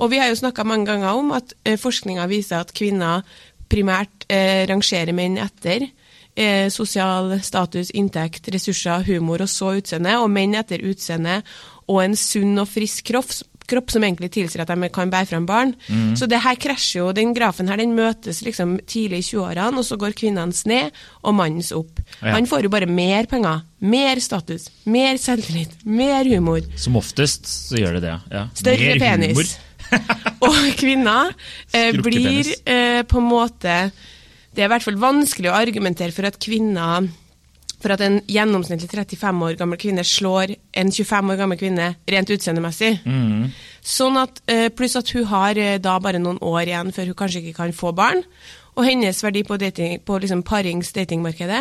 Og 0.00 0.10
vi 0.10 0.18
har 0.18 0.30
jo 0.30 0.40
snakka 0.40 0.64
mange 0.66 0.88
ganger 0.90 1.18
om 1.18 1.34
at 1.36 1.54
eh, 1.64 1.78
forskninga 1.80 2.26
viser 2.30 2.62
at 2.62 2.74
kvinner 2.76 3.22
primært 3.70 4.26
eh, 4.28 4.64
rangerer 4.68 5.14
menn 5.16 5.38
etter 5.40 5.86
eh, 6.36 6.68
sosial 6.70 7.36
status, 7.42 7.92
inntekt, 7.94 8.50
ressurser, 8.54 9.04
humor 9.08 9.44
og 9.44 9.50
så 9.50 9.74
utseende, 9.78 10.18
og 10.20 10.30
menn 10.32 10.56
etter 10.58 10.84
utseende 10.84 11.40
og 11.86 12.00
en 12.04 12.16
sunn 12.16 12.56
og 12.60 12.68
frisk 12.70 13.10
kropp, 13.12 13.32
kropp 13.70 13.92
som 13.94 14.04
egentlig 14.04 14.30
tilsier 14.34 14.62
at 14.64 14.70
de 14.72 14.88
kan 14.92 15.10
bære 15.12 15.28
fram 15.30 15.46
barn. 15.48 15.74
Så 16.18 16.28
det 16.30 16.42
her 16.44 16.58
krasjer 16.60 17.00
jo, 17.02 17.10
den 17.16 17.34
grafen 17.36 17.70
her 17.70 17.80
den 17.80 17.94
møtes 17.96 18.42
liksom 18.44 18.76
tidlig 18.86 19.22
i 19.22 19.26
20-årene, 19.30 19.80
og 19.80 19.86
så 19.86 19.98
går 20.00 20.16
kvinnenes 20.18 20.64
ned 20.70 20.94
og 21.22 21.36
mannens 21.38 21.72
opp. 21.76 22.02
Ja. 22.20 22.34
Han 22.36 22.48
får 22.50 22.66
jo 22.66 22.72
bare 22.74 22.88
mer 22.90 23.28
penger, 23.30 23.62
mer 23.84 24.20
status, 24.24 24.68
mer 24.90 25.18
selvtillit, 25.20 25.76
mer 25.84 26.28
humor. 26.28 26.64
Som 26.80 26.98
oftest 27.00 27.48
så 27.48 27.80
gjør 27.80 27.98
det 27.98 28.06
det, 28.08 28.16
ja. 28.32 28.46
Større 28.54 28.94
Mer 28.94 29.22
humor. 29.24 29.44
penis. 29.44 29.56
og 30.46 30.60
kvinner 30.80 31.34
eh, 31.76 31.92
blir 32.02 32.48
eh, 32.64 33.02
på 33.06 33.20
en 33.20 33.26
måte 33.28 33.74
Det 34.54 34.62
er 34.62 34.66
i 34.66 34.70
hvert 34.72 34.86
fall 34.86 34.96
vanskelig 34.98 35.50
å 35.50 35.58
argumentere 35.58 36.14
for 36.14 36.26
at 36.26 36.38
kvinner 36.40 37.04
for 37.84 37.92
at 37.94 38.02
en 38.06 38.18
gjennomsnittlig 38.30 38.88
35 38.88 39.44
år 39.44 39.58
gammel 39.60 39.80
kvinne 39.80 40.04
slår 40.08 40.54
en 40.80 40.90
25 40.94 41.32
år 41.34 41.40
gammel 41.42 41.60
kvinne 41.60 41.90
rent 42.08 42.32
utseendemessig. 42.32 42.94
Mm. 43.04 43.50
Sånn 43.84 44.16
at, 44.16 44.40
eh, 44.48 44.70
Pluss 44.72 44.96
at 44.96 45.12
hun 45.12 45.26
har 45.28 45.60
eh, 45.60 45.76
da 45.78 45.98
bare 46.00 46.20
noen 46.22 46.40
år 46.40 46.64
igjen 46.64 46.92
før 46.96 47.10
hun 47.12 47.18
kanskje 47.20 47.42
ikke 47.44 47.58
kan 47.60 47.76
få 47.76 47.92
barn. 47.96 48.24
Og 48.74 48.82
hennes 48.88 49.20
verdi 49.22 49.44
på, 49.46 49.54
dating, 49.60 50.00
på 50.02 50.16
liksom 50.18 50.40
parings-datingmarkedet 50.42 51.60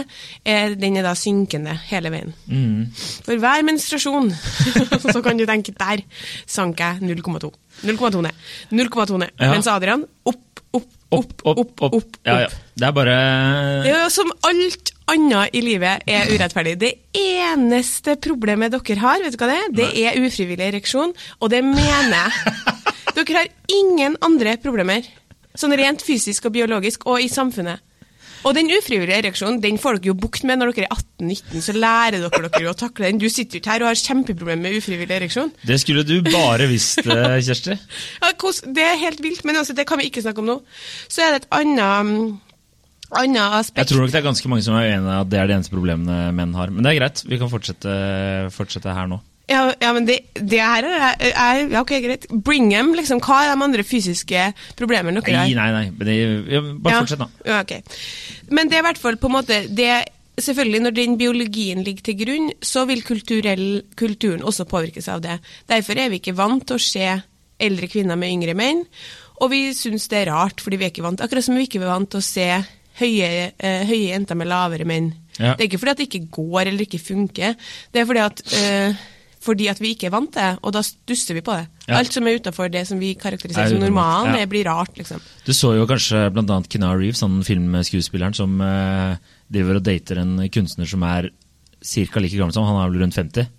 er, 0.50 0.74
den 0.82 0.96
er 0.98 1.06
da 1.06 1.12
synkende 1.14 1.76
hele 1.92 2.10
veien. 2.10 2.32
Mm. 2.50 2.88
For 3.28 3.38
hver 3.38 3.62
menstruasjon 3.68 4.32
så 5.14 5.22
kan 5.22 5.38
du 5.38 5.46
tenke 5.46 5.76
der 5.78 6.02
sank 6.50 6.82
jeg 6.82 7.04
0,2. 7.06 7.52
0,2 7.86 8.24
ned. 8.26 8.42
0,2 8.72 9.20
ned. 9.22 9.30
Ja. 9.38 9.52
Mens 9.54 9.70
Adrian 9.70 10.08
opp, 10.26 10.64
opp, 10.74 10.90
Opp, 11.14 11.34
opp, 11.46 11.60
opp. 11.62 11.82
opp, 11.94 12.16
Ja, 12.26 12.40
ja. 12.48 12.50
Det 12.74 12.88
er 12.88 12.94
bare 12.96 13.16
Det 13.86 13.92
er 13.94 14.08
som 14.10 14.32
alt 14.50 14.93
annet 15.12 15.56
i 15.56 15.62
livet 15.64 16.06
er 16.10 16.30
urettferdig. 16.32 16.76
Det 16.82 16.92
eneste 17.18 18.18
problemet 18.22 18.74
dere 18.74 19.00
har, 19.02 19.24
vet 19.24 19.36
du 19.36 19.42
hva 19.42 19.50
det 19.52 19.58
er? 19.60 19.74
Det 19.80 19.90
er 20.04 20.20
ufrivillig 20.24 20.70
ereksjon, 20.72 21.16
og 21.40 21.54
det 21.54 21.64
mener 21.66 22.18
jeg. 22.18 22.70
Dere 23.14 23.44
har 23.44 23.50
ingen 23.70 24.16
andre 24.26 24.56
problemer. 24.58 25.06
Sånn 25.54 25.76
rent 25.78 26.02
fysisk 26.02 26.48
og 26.50 26.56
biologisk, 26.56 27.04
og 27.06 27.22
i 27.22 27.28
samfunnet. 27.30 27.84
Og 28.44 28.56
den 28.58 28.68
ufrivillige 28.76 29.22
ereksjonen 29.22 29.62
den 29.64 29.78
får 29.80 30.02
dere 30.02 30.12
jo 30.12 30.18
bukt 30.20 30.44
med 30.48 30.60
når 30.60 30.74
dere 30.76 30.90
er 30.90 30.98
18-19, 30.98 31.62
så 31.64 31.76
lærer 31.78 32.26
dere 32.26 32.50
dere 32.52 32.72
å 32.74 32.78
takle 32.78 33.08
den. 33.08 33.22
Du 33.22 33.30
sitter 33.32 33.58
jo 33.58 33.62
ikke 33.62 33.72
her 33.72 33.86
og 33.86 33.92
har 33.92 34.00
kjempeproblemer 34.02 34.66
med 34.66 34.80
ufrivillig 34.82 35.16
ereksjon. 35.16 35.54
Det 35.64 35.78
skulle 35.80 36.04
du 36.08 36.18
bare 36.28 36.68
visst, 36.72 37.00
eh, 37.06 37.38
Kjersti. 37.48 37.78
Ja, 38.20 38.34
det 38.76 38.88
er 38.88 39.00
helt 39.06 39.24
vilt, 39.24 39.46
men 39.48 39.62
det 39.64 39.88
kan 39.88 40.02
vi 40.02 40.10
ikke 40.10 40.26
snakke 40.26 40.44
om 40.44 40.50
nå. 40.52 40.58
Så 41.08 41.24
er 41.24 41.32
det 41.36 41.44
et 41.44 41.50
annet, 41.56 42.10
mm, 42.10 42.53
annet 43.20 43.58
aspekt. 43.60 43.82
Jeg 43.82 43.92
tror 43.92 44.04
nok 44.04 44.14
det 44.14 44.20
er 44.20 44.26
ganske 44.30 44.50
mange 44.52 44.66
som 44.66 44.78
er 44.80 44.90
uenig 44.90 45.12
i 45.12 45.20
at 45.20 45.30
det 45.32 45.40
er 45.42 45.52
de 45.52 45.56
eneste 45.58 45.74
problemene 45.76 46.18
menn 46.36 46.56
har. 46.58 46.74
Men 46.74 46.86
det 46.86 46.94
er 46.94 47.00
greit, 47.02 47.24
vi 47.30 47.40
kan 47.42 47.52
fortsette, 47.52 48.00
fortsette 48.56 48.96
her 48.98 49.10
nå. 49.12 49.20
Ja, 49.52 49.66
ja, 49.76 49.90
men 49.92 50.06
det, 50.08 50.22
det 50.40 50.60
her 50.64 50.86
er, 50.88 51.18
er 51.20 51.58
Ja, 51.68 51.82
ok, 51.82 51.92
greit. 52.06 52.28
Bring 52.32 52.70
them, 52.72 52.94
liksom. 52.96 53.20
Hva 53.24 53.42
er 53.44 53.52
de 53.52 53.66
andre 53.66 53.84
fysiske 53.84 54.46
problemene 54.80 55.20
dere 55.20 55.36
Nei, 55.36 55.50
har? 55.52 55.60
nei, 55.60 55.72
nei. 55.76 55.86
Men 55.98 56.08
det, 56.10 56.18
ja, 56.54 56.62
bare 56.80 57.02
fortsett, 57.04 57.24
da. 57.26 57.30
Ja, 57.50 57.60
ok. 57.66 57.98
Men 58.56 58.72
det 58.72 58.80
er 58.80 58.86
i 58.86 58.88
hvert 58.88 59.02
fall 59.04 59.20
på 59.20 59.32
en 59.32 59.38
måte 59.42 59.64
det, 59.68 59.94
Selvfølgelig, 60.34 60.80
når 60.82 60.94
den 60.98 61.18
biologien 61.20 61.84
ligger 61.86 62.08
til 62.08 62.16
grunn, 62.18 62.48
så 62.66 62.88
vil 62.90 63.04
kulturen 63.06 64.42
også 64.42 64.66
påvirkes 64.66 65.06
av 65.14 65.20
det. 65.22 65.36
Derfor 65.70 66.00
er 66.02 66.10
vi 66.10 66.18
ikke 66.18 66.34
vant 66.34 66.64
til 66.66 66.80
å 66.80 66.82
se 66.82 67.10
eldre 67.62 67.90
kvinner 67.92 68.18
med 68.18 68.34
yngre 68.34 68.56
menn. 68.58 68.82
Og 69.44 69.52
vi 69.54 69.60
syns 69.78 70.08
det 70.10 70.24
er 70.24 70.32
rart, 70.32 70.64
fordi 70.64 70.80
vi 70.80 70.88
er 70.88 70.94
ikke 70.94 71.06
vant 71.06 71.22
Akkurat 71.22 71.46
som 71.46 71.58
vi 71.58 71.68
ikke 71.68 71.82
er 71.84 71.92
vant 71.92 72.10
til 72.10 72.22
å 72.22 72.26
se 72.26 72.48
høye, 73.00 73.52
eh, 73.58 73.86
høye 73.90 74.12
jenter 74.12 74.36
med 74.38 74.48
lavere 74.52 74.86
menn. 74.86 75.12
Ja. 75.40 75.56
Det 75.56 75.64
er 75.66 75.70
ikke 75.72 75.80
fordi 75.82 75.92
at 75.96 75.98
det 76.04 76.08
ikke 76.12 76.28
går 76.36 76.68
eller 76.70 76.86
ikke 76.86 77.00
funker, 77.02 77.56
det 77.92 78.02
er 78.02 78.06
fordi 78.06 78.22
at, 78.22 78.42
eh, 78.60 78.94
fordi 79.44 79.68
at 79.68 79.80
vi 79.82 79.90
ikke 79.96 80.08
er 80.08 80.14
vant 80.14 80.32
til 80.32 80.42
det, 80.42 80.60
og 80.64 80.72
da 80.76 80.82
stusser 80.86 81.34
vi 81.36 81.42
på 81.44 81.52
det. 81.58 81.66
Ja. 81.90 81.98
Alt 82.00 82.14
som 82.16 82.28
er 82.30 82.38
utafor 82.40 82.70
det 82.72 82.86
som 82.88 83.00
vi 83.02 83.14
karakteriserer 83.20 83.66
Er 83.66 83.74
som 83.76 83.82
normalen, 83.84 84.38
ja. 84.40 84.46
blir 84.46 84.64
rart, 84.70 84.94
liksom. 84.98 85.20
Du 85.46 85.52
så 85.52 85.74
jo 85.76 85.88
kanskje 85.90 86.30
bl.a. 86.32 86.62
Kinar 86.70 86.98
Reeves, 87.02 87.22
han 87.26 87.42
filmskuespilleren 87.44 88.34
som 88.38 88.62
eh, 88.62 89.18
driver 89.52 89.82
og 89.82 89.84
dater 89.84 90.22
en 90.22 90.38
kunstner 90.54 90.88
som 90.88 91.04
er 91.04 91.32
ca. 91.84 92.20
like 92.24 92.38
gammel 92.38 92.54
som 92.56 92.64
han, 92.70 92.80
er 92.86 92.94
vel 92.94 93.02
rundt 93.04 93.18
50. 93.20 93.50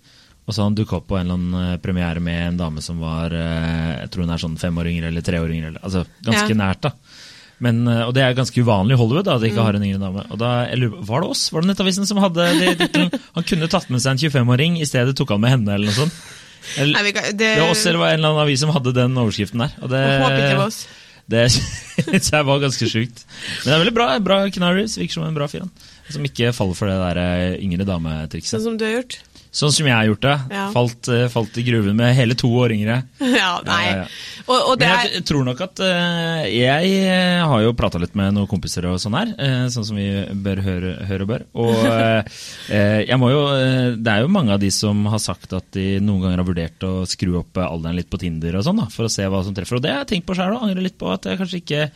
Og 0.45 0.53
så 0.53 0.61
han 0.65 0.75
dukka 0.77 0.97
opp 0.99 1.07
på 1.09 1.17
en 1.17 1.25
eller 1.27 1.37
annen 1.37 1.73
eh, 1.73 1.77
premiere 1.81 2.19
med 2.21 2.47
en 2.47 2.57
dame 2.57 2.81
som 2.81 2.97
var 3.01 3.33
eh, 3.33 4.01
jeg 4.05 4.09
tror 4.13 4.25
hun 4.25 4.33
er 4.33 4.41
sånn 4.41 4.57
fem 4.61 4.77
år 4.81 4.89
yngre 4.89 5.07
eller 5.13 5.21
tre 5.25 5.39
år 5.41 5.53
yngre. 5.53 5.67
eller- 5.73 5.85
Altså 5.85 6.05
ganske 6.25 6.57
nært, 6.57 6.81
da. 6.81 6.91
Men, 7.63 7.87
eh, 7.87 8.01
og 8.03 8.13
det 8.17 8.23
er 8.25 8.33
ganske 8.35 8.59
uvanlig 8.59 8.97
i 8.97 8.99
Hollywood 8.99 9.25
da, 9.29 9.35
at 9.37 9.41
de 9.41 9.47
Mm. 9.47 9.53
ikke 9.53 9.63
har 9.63 9.77
en 9.77 9.83
yngre 9.87 9.99
dame. 10.01 10.25
Og 10.29 10.37
da, 10.41 10.49
lurer, 10.75 11.05
Var 11.07 11.21
det 11.21 11.29
oss? 11.29 11.43
Var 11.53 11.61
det 11.61 11.69
Nettavisen 11.71 12.05
som 12.09 12.17
hadde 12.19 12.49
det 12.59 12.73
tittelen? 12.81 13.13
Han 13.37 13.43
kunne 13.47 13.69
tatt 13.71 13.89
med 13.89 14.01
seg 14.03 14.11
en 14.11 14.23
25-åring, 14.29 14.81
i 14.81 14.85
stedet 14.89 15.15
tok 15.15 15.29
han 15.31 15.41
med 15.41 15.49
henne, 15.55 15.73
eller 15.77 15.87
noe 15.87 15.95
sånt. 15.95 16.13
Eller, 16.81 16.97
Nei, 16.99 17.11
kan, 17.13 17.23
det, 17.31 17.37
det 17.55 17.61
var 17.61 17.71
oss 17.71 17.85
eller 17.85 18.01
var 18.01 18.09
en 18.11 18.19
eller 18.19 18.31
annen 18.33 18.41
avis 18.43 18.59
som 18.65 18.71
hadde 18.73 18.91
den 18.97 19.15
overskriften 19.21 19.61
der. 19.61 19.73
Og 19.85 19.89
det, 19.93 20.01
det 20.01 20.55
var 20.57 20.67
oss. 20.67 20.85
Det 21.25 21.47
jeg 22.13 22.45
var 22.45 22.59
ganske 22.61 22.85
sjukt. 22.85 23.23
Men 23.25 23.63
det 23.65 23.73
er 23.73 23.79
veldig 23.81 23.93
bra. 23.95 24.07
bra 24.21 24.35
Canaries 24.53 24.93
virker 24.99 25.13
som 25.17 25.23
en 25.25 25.33
bra 25.33 25.47
fyr. 25.49 25.63
Som 26.13 26.21
ikke 26.27 26.51
faller 26.53 26.77
for 26.77 26.85
det 26.85 26.97
der 27.01 27.17
eh, 27.17 27.55
yngre 27.65 27.87
dame-trikset. 27.87 28.51
Sånn 28.59 28.61
som 28.67 28.75
du 28.77 28.85
har 28.85 28.99
gjort. 28.99 29.15
Sånn 29.55 29.71
som 29.71 29.87
jeg 29.87 29.95
har 29.95 30.07
gjort 30.09 30.23
det. 30.25 30.33
Ja. 30.51 30.63
Falt, 30.73 31.07
eh, 31.15 31.27
falt 31.31 31.57
i 31.61 31.63
gruven 31.63 31.95
med 31.95 32.11
hele 32.17 32.35
to 32.35 32.49
år 32.59 32.73
yngre. 32.75 32.97
ja, 33.39 33.51
nei. 33.63 33.83
Ja. 33.87 34.01
Og, 34.45 34.57
og 34.57 34.73
det 34.81 34.89
Men 34.89 34.97
er 34.97 35.13
jeg 35.13 35.23
tror 35.29 35.45
nok 35.47 35.61
at 35.63 35.79
eh, 35.81 36.41
Jeg 36.51 36.89
eh, 36.99 37.39
har 37.47 37.63
jo 37.63 37.71
prata 37.77 38.01
litt 38.01 38.17
med 38.19 38.35
noen 38.35 38.49
kompiser 38.51 38.85
og 38.89 38.99
sånn 39.01 39.15
her, 39.15 39.31
sånn 39.71 39.87
som 39.87 39.97
vi 39.97 40.09
bør 40.43 40.61
høre, 40.65 40.91
høre 41.07 41.25
og 41.25 41.31
bør. 41.31 41.47
Og 41.63 41.87
jeg 43.07 43.19
må 43.21 43.31
jo 43.31 43.41
Det 43.95 44.11
er 44.11 44.25
jo 44.25 44.33
mange 44.35 44.53
av 44.57 44.61
de 44.61 44.69
som 44.75 45.07
har 45.11 45.23
sagt 45.23 45.55
at 45.55 45.71
de 45.77 46.01
noen 46.03 46.27
ganger 46.27 46.43
har 46.43 46.49
vurdert 46.51 46.87
å 46.87 46.93
skru 47.07 47.39
opp 47.39 47.63
alderen 47.63 47.95
litt 47.97 48.11
på 48.11 48.19
Tinder 48.21 48.59
og 48.59 48.67
sånn, 48.67 48.83
da, 48.83 48.89
for 48.91 49.07
å 49.07 49.13
se 49.13 49.25
hva 49.31 49.41
som 49.45 49.55
treffer. 49.55 49.79
Og 49.79 49.85
det 49.85 49.95
har 49.95 50.03
jeg 50.03 50.15
tenkt 50.15 50.27
på 50.27 50.35
sjøl 50.37 50.57
og 50.57 50.67
angrer 50.67 50.83
litt 50.83 50.99
på 50.99 51.09
at 51.15 51.29
jeg 51.29 51.39
kanskje 51.41 51.63
ikke 51.63 51.89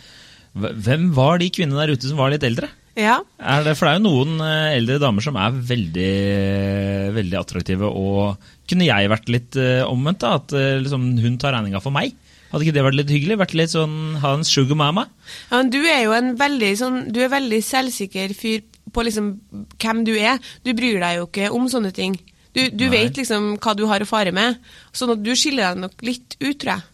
Hvem 0.59 1.11
var 1.13 1.37
de 1.37 1.51
kvinnene 1.53 1.83
der 1.83 1.93
ute 1.93 2.09
som 2.09 2.17
var 2.17 2.31
litt 2.33 2.43
eldre? 2.47 2.71
Ja. 2.99 3.19
Er 3.39 3.63
det, 3.63 3.75
for 3.79 3.87
det 3.87 3.93
er 3.93 3.99
jo 3.99 4.07
noen 4.07 4.41
eh, 4.43 4.77
eldre 4.77 4.97
damer 5.01 5.23
som 5.23 5.37
er 5.39 5.55
veldig, 5.69 6.13
veldig 7.15 7.37
attraktive, 7.39 7.87
og 7.87 8.49
kunne 8.69 8.87
jeg 8.87 9.11
vært 9.11 9.31
litt 9.31 9.59
eh, 9.59 9.83
omvendt, 9.87 10.25
da? 10.25 10.35
At 10.41 10.55
eh, 10.57 10.79
liksom, 10.83 11.13
hun 11.23 11.37
tar 11.41 11.55
regninga 11.55 11.81
for 11.83 11.95
meg? 11.95 12.17
Hadde 12.49 12.65
ikke 12.65 12.75
det 12.75 12.85
vært 12.85 12.97
litt 12.97 13.13
hyggelig? 13.13 13.37
Vært 13.39 13.55
litt 13.57 13.73
sånn, 13.75 13.95
Ha 14.23 14.33
en 14.35 14.47
sugar 14.47 14.77
mama? 14.79 15.05
Ja, 15.51 15.59
men 15.59 15.69
du 15.73 15.79
er 15.83 16.01
jo 16.07 16.15
en 16.17 16.31
veldig 16.39 16.71
sånn 16.79 16.95
Du 17.13 17.19
er 17.21 17.29
veldig 17.29 17.59
selvsikker 17.61 18.33
fyr 18.33 18.63
på 18.89 19.03
liksom 19.05 19.35
hvem 19.77 20.01
du 20.07 20.15
er. 20.17 20.39
Du 20.65 20.73
bryr 20.73 20.97
deg 20.97 21.19
jo 21.19 21.27
ikke 21.27 21.51
om 21.53 21.67
sånne 21.69 21.91
ting. 21.93 22.15
Du, 22.57 22.63
du 22.73 22.87
vet 22.89 23.13
liksom 23.19 23.51
hva 23.61 23.75
du 23.77 23.83
har 23.85 24.01
å 24.01 24.07
fare 24.09 24.33
med, 24.33 24.57
sånn 24.97 25.13
at 25.13 25.21
du 25.21 25.29
skiller 25.37 25.69
deg 25.75 25.83
nok 25.83 26.01
litt 26.07 26.33
ut, 26.41 26.55
tror 26.57 26.71
jeg. 26.73 26.87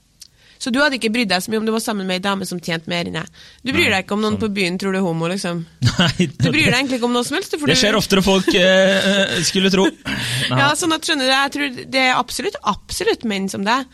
Så 0.65 0.71
du 0.73 0.79
hadde 0.81 0.97
ikke 0.97 1.11
brydd 1.13 1.29
deg 1.29 1.43
så 1.45 1.51
mye 1.53 1.59
om 1.61 1.67
du 1.67 1.69
var 1.75 1.81
sammen 1.83 2.07
med 2.09 2.17
ei 2.17 2.23
dame 2.25 2.45
som 2.49 2.57
tjente 2.57 2.89
mer 2.89 3.05
enn 3.05 3.19
deg. 3.19 3.41
Du 3.61 3.69
bryr 3.69 3.91
deg 3.93 4.01
ikke 4.01 4.15
om 4.15 4.23
noen 4.23 4.33
sånn. 4.33 4.41
på 4.41 4.55
byen 4.55 4.79
tror 4.81 4.95
du 4.95 4.97
er 4.97 5.05
homo, 5.05 5.27
liksom. 5.29 5.61
Nei, 5.91 6.25
Du 6.25 6.47
bryr 6.47 6.71
deg 6.71 6.79
egentlig 6.79 6.97
ikke 6.97 7.05
om 7.05 7.13
noe 7.13 7.27
som 7.27 7.37
helst. 7.37 7.53
Det 7.53 7.77
skjer 7.77 7.97
oftere 7.99 8.23
folk 8.25 8.49
eh, 8.57 9.09
eh, 9.11 9.35
skulle 9.45 9.69
tro. 9.69 9.85
Nei. 9.85 10.57
Ja, 10.65 10.71
sånn 10.77 10.95
at 10.95 11.05
skjønner 11.05 11.29
du, 11.29 11.33
jeg 11.35 11.53
tror 11.53 11.79
det 11.93 12.01
er 12.01 12.17
absolutt, 12.17 12.57
absolutt 12.65 13.29
menn 13.29 13.45
som 13.51 13.61
deg. 13.67 13.85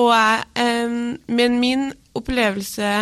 Og 0.00 0.08
jeg, 0.14 0.44
em, 0.64 0.98
men 1.28 1.60
min 1.60 1.90
opplevelse 2.16 2.96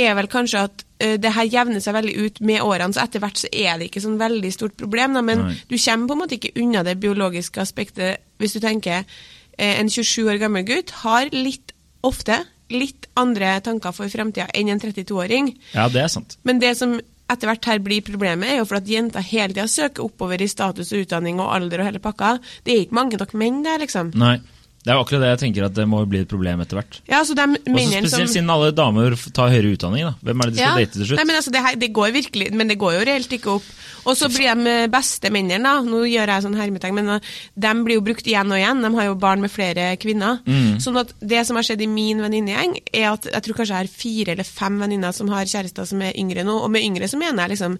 er 0.00 0.14
vel 0.18 0.30
kanskje 0.30 0.66
at 0.66 0.84
uh, 1.04 1.16
det 1.22 1.34
her 1.38 1.50
jevner 1.50 1.82
seg 1.82 1.96
veldig 1.96 2.14
ut 2.18 2.40
med 2.50 2.66
årene, 2.66 2.94
så 2.96 3.04
etter 3.04 3.22
hvert 3.22 3.40
så 3.40 3.50
er 3.50 3.78
det 3.78 3.90
ikke 3.90 4.02
sånn 4.02 4.18
veldig 4.20 4.54
stort 4.54 4.78
problem. 4.80 5.14
Da, 5.18 5.22
men 5.26 5.44
Nei. 5.46 5.58
du 5.70 5.76
kommer 5.76 6.10
på 6.10 6.18
en 6.18 6.22
måte 6.24 6.38
ikke 6.38 6.54
unna 6.62 6.82
det 6.86 6.98
biologiske 7.02 7.62
aspektet 7.62 8.24
hvis 8.42 8.56
du 8.58 8.62
tenker 8.64 9.04
uh, 9.06 9.74
en 9.74 9.90
27 9.90 10.24
år 10.26 10.40
gammel 10.42 10.66
gutt 10.66 10.94
har 11.04 11.30
litt 11.34 11.69
ofte 12.06 12.42
litt 12.70 13.08
andre 13.18 13.56
tanker 13.66 13.94
for 13.94 14.10
framtida 14.12 14.46
enn 14.54 14.70
en 14.70 14.80
32-åring. 14.82 15.54
Ja, 15.74 15.88
det 15.90 16.04
er 16.04 16.12
sant. 16.12 16.38
Men 16.46 16.62
det 16.62 16.76
som 16.78 16.98
etter 17.30 17.50
hvert 17.50 17.66
her 17.70 17.82
blir 17.82 18.02
problemet, 18.06 18.50
er 18.50 18.60
jo 18.60 18.68
for 18.68 18.80
at 18.80 18.88
jenter 18.90 19.24
hele 19.26 19.54
tida 19.54 19.66
søker 19.70 20.06
oppover 20.06 20.42
i 20.42 20.48
status 20.50 20.90
og 20.94 21.04
utdanning 21.04 21.42
og 21.42 21.52
alder 21.54 21.82
og 21.82 21.90
hele 21.90 22.02
pakka. 22.02 22.36
Det 22.66 22.74
er 22.74 22.86
ikke 22.86 22.98
mange 22.98 23.20
nok 23.20 23.34
menn 23.38 23.62
der, 23.66 23.82
liksom. 23.82 24.10
Nei. 24.18 24.38
Det 24.80 24.88
er 24.88 24.96
jo 24.96 25.02
akkurat 25.04 25.20
det 25.20 25.30
jeg 25.34 25.40
tenker 25.42 25.66
at 25.66 25.74
det 25.76 25.84
må 25.88 25.98
bli 26.08 26.22
et 26.24 26.30
problem 26.30 26.62
etter 26.64 26.78
hvert. 26.78 27.00
Ja, 27.10 27.20
så 27.28 27.34
de 27.36 27.44
Og 27.44 27.58
så 27.58 27.74
mennene 27.74 28.08
som 28.08 28.14
Spesielt 28.14 28.32
siden 28.32 28.52
alle 28.52 28.70
damer 28.72 29.16
tar 29.36 29.52
høyere 29.52 29.74
utdanning. 29.74 30.06
da. 30.08 30.14
Hvem 30.24 30.40
er 30.40 30.48
det 30.48 30.56
de 30.56 30.62
skal 30.62 30.70
ja. 30.70 30.78
date 30.80 30.96
til 30.96 31.04
slutt? 31.04 31.20
Nei, 31.20 31.26
men 31.28 31.36
altså, 31.36 31.52
det, 31.52 31.62
her, 31.66 31.76
det 31.82 31.90
går 31.98 32.14
virkelig, 32.16 32.48
men 32.56 32.72
det 32.72 32.78
går 32.80 32.94
jo 32.96 33.02
reelt 33.10 33.36
ikke 33.36 33.52
opp. 33.58 33.68
Og 34.08 34.16
så 34.16 34.30
blir 34.32 34.48
de 34.48 34.72
eh, 34.72 34.88
beste 34.88 35.28
mennene, 35.28 35.60
da, 35.68 35.84
nå 35.84 36.00
gjør 36.08 36.32
jeg 36.32 36.46
sånn 36.46 36.56
hermetegn, 36.56 36.96
men 36.96 37.12
eh, 37.18 37.30
de 37.60 37.72
blir 37.84 37.98
jo 37.98 38.06
brukt 38.08 38.24
igjen 38.32 38.48
og 38.48 38.56
igjen. 38.56 38.80
De 38.86 38.92
har 38.96 39.10
jo 39.10 39.20
barn 39.20 39.44
med 39.44 39.52
flere 39.52 39.90
kvinner. 40.00 40.40
Mm. 40.48 40.78
Sånn 40.80 40.96
at 41.02 41.12
det 41.20 41.44
som 41.44 41.60
har 41.60 41.68
skjedd 41.68 41.84
i 41.84 41.90
min 41.90 42.24
venninnegjeng, 42.24 42.78
er 42.88 43.10
at 43.12 43.28
jeg 43.28 43.44
tror 43.44 43.60
kanskje 43.60 43.74
jeg 43.74 43.84
har 43.84 43.98
fire 44.00 44.36
eller 44.36 44.48
fem 44.48 44.80
venninner 44.80 45.12
som 45.12 45.28
har 45.34 45.44
kjærester 45.44 45.92
som 45.92 46.00
er 46.08 46.16
yngre 46.16 46.46
nå, 46.48 46.56
og 46.56 46.72
med 46.72 46.88
yngre 46.88 47.10
så 47.10 47.20
mener 47.20 47.44
jeg 47.44 47.58
liksom 47.58 47.76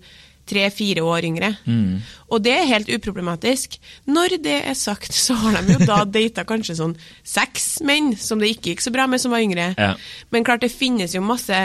tre-fire 0.50 1.02
år 1.07 1.26
yngre. 1.28 1.52
Mm. 1.64 2.00
Og 2.30 2.42
det 2.45 2.52
er 2.59 2.66
helt 2.71 2.90
uproblematisk. 2.92 3.76
Når 4.11 4.37
det 4.45 4.57
er 4.71 4.75
sagt, 4.78 5.14
så 5.14 5.35
har 5.38 5.61
de 5.62 5.76
jo 5.76 5.87
da 5.87 6.00
data 6.19 6.45
kanskje 6.49 6.76
sånn 6.80 6.97
seks 7.26 7.80
menn 7.87 8.12
som 8.19 8.42
det 8.42 8.50
ikke 8.57 8.73
gikk 8.75 8.83
så 8.85 8.92
bra 8.95 9.07
med, 9.11 9.23
som 9.23 9.33
var 9.35 9.45
yngre. 9.47 9.71
Ja. 9.78 9.92
Men 10.35 10.47
klart 10.47 10.62
det 10.66 10.73
finnes 10.75 11.14
jo 11.14 11.23
masse, 11.23 11.61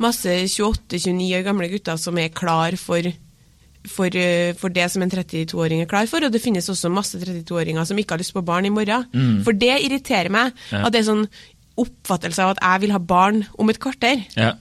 masse 0.00 0.38
28-29 0.48 1.28
år 1.38 1.44
gamle 1.46 1.68
gutter 1.72 2.00
som 2.00 2.18
er 2.18 2.32
klar 2.34 2.76
for, 2.80 3.06
for, 3.92 4.14
eh, 4.16 4.52
for 4.58 4.72
det 4.74 4.88
som 4.92 5.02
en 5.04 5.10
32-åring 5.12 5.82
er 5.84 5.90
klar 5.90 6.06
for, 6.10 6.24
og 6.24 6.32
det 6.34 6.42
finnes 6.44 6.68
også 6.72 6.90
masse 6.92 7.18
32-åringer 7.22 7.88
som 7.88 7.98
ikke 8.00 8.16
har 8.16 8.22
lyst 8.24 8.34
på 8.36 8.44
barn 8.46 8.68
i 8.68 8.72
morgen. 8.74 9.08
For 9.46 9.52
det 9.56 9.76
irriterer 9.84 10.30
meg, 10.32 10.52
Mm. 10.52 10.78
Ja. 10.78 10.86
at 10.86 10.92
det 10.94 11.02
er 11.04 11.10
sånn 11.12 11.26
oppfattelse 11.82 12.42
av 12.44 12.50
at 12.56 12.60
jeg 12.62 12.82
vil 12.84 12.92
ha 12.94 12.98
barn 13.00 13.44
om 13.58 13.70
et 13.72 13.78
kvarter. 13.80 14.20
Ja. 14.36 14.52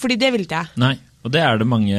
Fordi 0.00 0.16
det 0.20 0.28
vil 0.34 0.44
ikke 0.44 0.60
jeg. 0.64 0.68
Nei. 0.80 0.94
Og 1.24 1.32
det 1.34 1.40
er 1.44 1.58
det 1.60 1.66
mange 1.68 1.98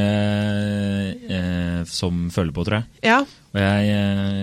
eh, 1.30 1.84
som 1.90 2.26
føler 2.34 2.56
på, 2.56 2.66
tror 2.68 2.80
jeg. 2.82 2.90
Ja. 3.12 3.20
Og 3.54 3.62
jeg 3.62 3.94
eh, 3.98 4.42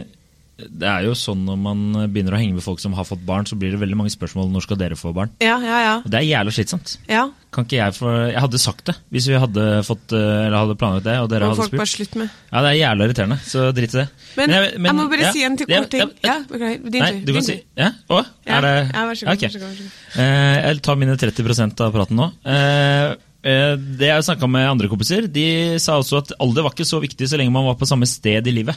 det 0.58 0.88
er 0.90 1.04
jo 1.06 1.12
sånn 1.14 1.44
når 1.46 1.58
man 1.62 1.82
begynner 2.10 2.34
å 2.34 2.38
henge 2.40 2.56
med 2.56 2.64
folk 2.64 2.80
som 2.82 2.90
har 2.98 3.04
fått 3.06 3.20
barn, 3.22 3.46
så 3.46 3.54
blir 3.54 3.70
det 3.70 3.78
veldig 3.78 3.94
mange 4.00 4.10
spørsmål 4.10 4.48
når 4.50 4.64
skal 4.64 4.78
dere 4.80 4.96
få 4.98 5.12
barn. 5.14 5.30
Ja, 5.38 5.54
ja, 5.62 5.76
ja. 5.84 5.92
Og 6.02 6.08
det 6.10 6.18
er 6.18 6.26
jævlig 6.26 6.54
slitsomt. 6.56 6.96
ja. 7.10 7.28
Kan 7.48 7.64
ikke 7.64 7.78
jeg 7.78 7.94
få 7.96 8.10
Jeg 8.28 8.40
hadde 8.44 8.58
sagt 8.60 8.82
det 8.90 8.92
hvis 9.08 9.24
vi 9.30 9.38
hadde 9.40 9.62
fått 9.86 10.12
eh, 10.12 10.18
Eller 10.20 10.56
hadde 10.58 10.74
planlagt 10.76 11.06
det, 11.06 11.14
og 11.16 11.30
dere 11.32 11.46
Og 11.46 11.54
hadde 11.54 11.62
folk 11.62 11.78
bare 11.80 11.88
slutt 11.88 12.18
med. 12.20 12.34
Ja, 12.50 12.60
det 12.60 12.72
er 12.74 12.76
jævlig 12.76 13.06
irriterende, 13.06 13.38
så 13.48 13.62
drit 13.72 13.94
i 13.94 13.98
det. 14.02 14.04
Men, 14.36 14.52
jeg, 14.52 14.66
jeg 14.74 14.96
må 14.98 15.06
bare 15.08 15.22
ja, 15.24 15.30
si 15.32 15.44
en 15.46 15.56
til 15.56 15.70
kort 15.70 15.88
ting. 15.94 16.12
ja, 16.26 16.34
beklager. 16.50 16.82
Din 16.92 17.00
Nei, 17.06 17.08
tur. 17.14 17.22
du 17.22 17.30
Din 17.30 17.38
kan 17.38 17.46
si 17.46 17.54
tur. 17.56 17.64
Ja? 17.80 17.88
Å? 18.12 18.18
Ja, 18.44 18.58
Er 18.58 18.66
det 18.66 18.74
ja, 18.82 19.06
vær 19.08 19.16
så 19.22 19.30
god, 19.30 19.32
Okay. 19.38 19.48
vær 19.48 19.54
så 19.54 19.62
god, 19.62 19.70
vær 19.70 19.78
så 19.78 19.86
god. 19.86 20.20
Eh, 20.26 20.58
jeg 20.66 20.82
tar 20.90 21.00
mine 21.00 21.16
30% 21.24 21.84
av 21.86 21.96
praten 21.96 22.20
nå. 22.20 22.28
Eh, 22.52 23.06
det 23.38 24.08
jeg 24.08 24.24
snakka 24.26 24.48
med 24.50 24.66
andre 24.66 24.88
kompiser, 24.90 25.28
de 25.30 25.78
sa 25.78 25.94
også 26.00 26.18
at 26.18 26.32
alder 26.42 26.64
var 26.66 26.72
ikke 26.74 26.88
så 26.88 26.98
viktig 26.98 27.28
så 27.30 27.38
lenge 27.38 27.54
man 27.54 27.68
var 27.68 27.76
på 27.78 27.86
samme 27.86 28.08
sted 28.10 28.46
i 28.50 28.54
livet. 28.54 28.74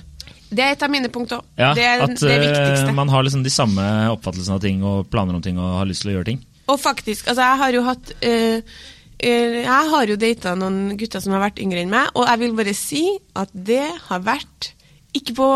Det 0.52 0.64
er 0.64 0.76
et 0.76 0.84
av 0.84 0.92
mine 0.92 1.08
punkt 1.12 1.32
òg. 1.32 1.44
Ja, 1.60 1.72
det 1.78 1.84
er 1.88 2.02
at 2.04 2.18
det 2.20 2.32
eh, 2.34 2.42
viktigste. 2.44 2.96
man 2.96 3.12
har 3.12 3.24
liksom 3.24 3.44
de 3.46 3.54
samme 3.54 3.84
oppfattelsene 4.12 4.58
av 4.58 4.64
ting 4.64 4.82
og 4.84 5.08
planer 5.12 5.38
om 5.38 5.44
ting 5.44 5.60
og 5.62 5.78
har 5.80 5.88
lyst 5.88 6.04
til 6.04 6.12
å 6.12 6.16
gjøre 6.18 6.28
ting. 6.34 6.42
Og 6.72 6.80
faktisk, 6.80 7.30
altså 7.32 7.46
jeg 7.46 7.62
har 7.62 7.78
jo 7.78 7.84
hatt 7.88 8.12
eh, 8.20 8.60
eh, 9.18 9.62
Jeg 9.64 9.92
har 9.94 10.12
jo 10.12 10.20
data 10.20 10.54
noen 10.60 10.98
gutter 11.00 11.24
som 11.24 11.36
har 11.36 11.46
vært 11.46 11.62
yngre 11.64 11.84
enn 11.84 11.94
meg, 11.94 12.12
og 12.20 12.28
jeg 12.28 12.44
vil 12.44 12.58
bare 12.60 12.76
si 12.76 13.06
at 13.40 13.54
det 13.56 13.86
har 14.10 14.28
vært 14.28 14.74
ikke 15.16 15.38
på 15.40 15.50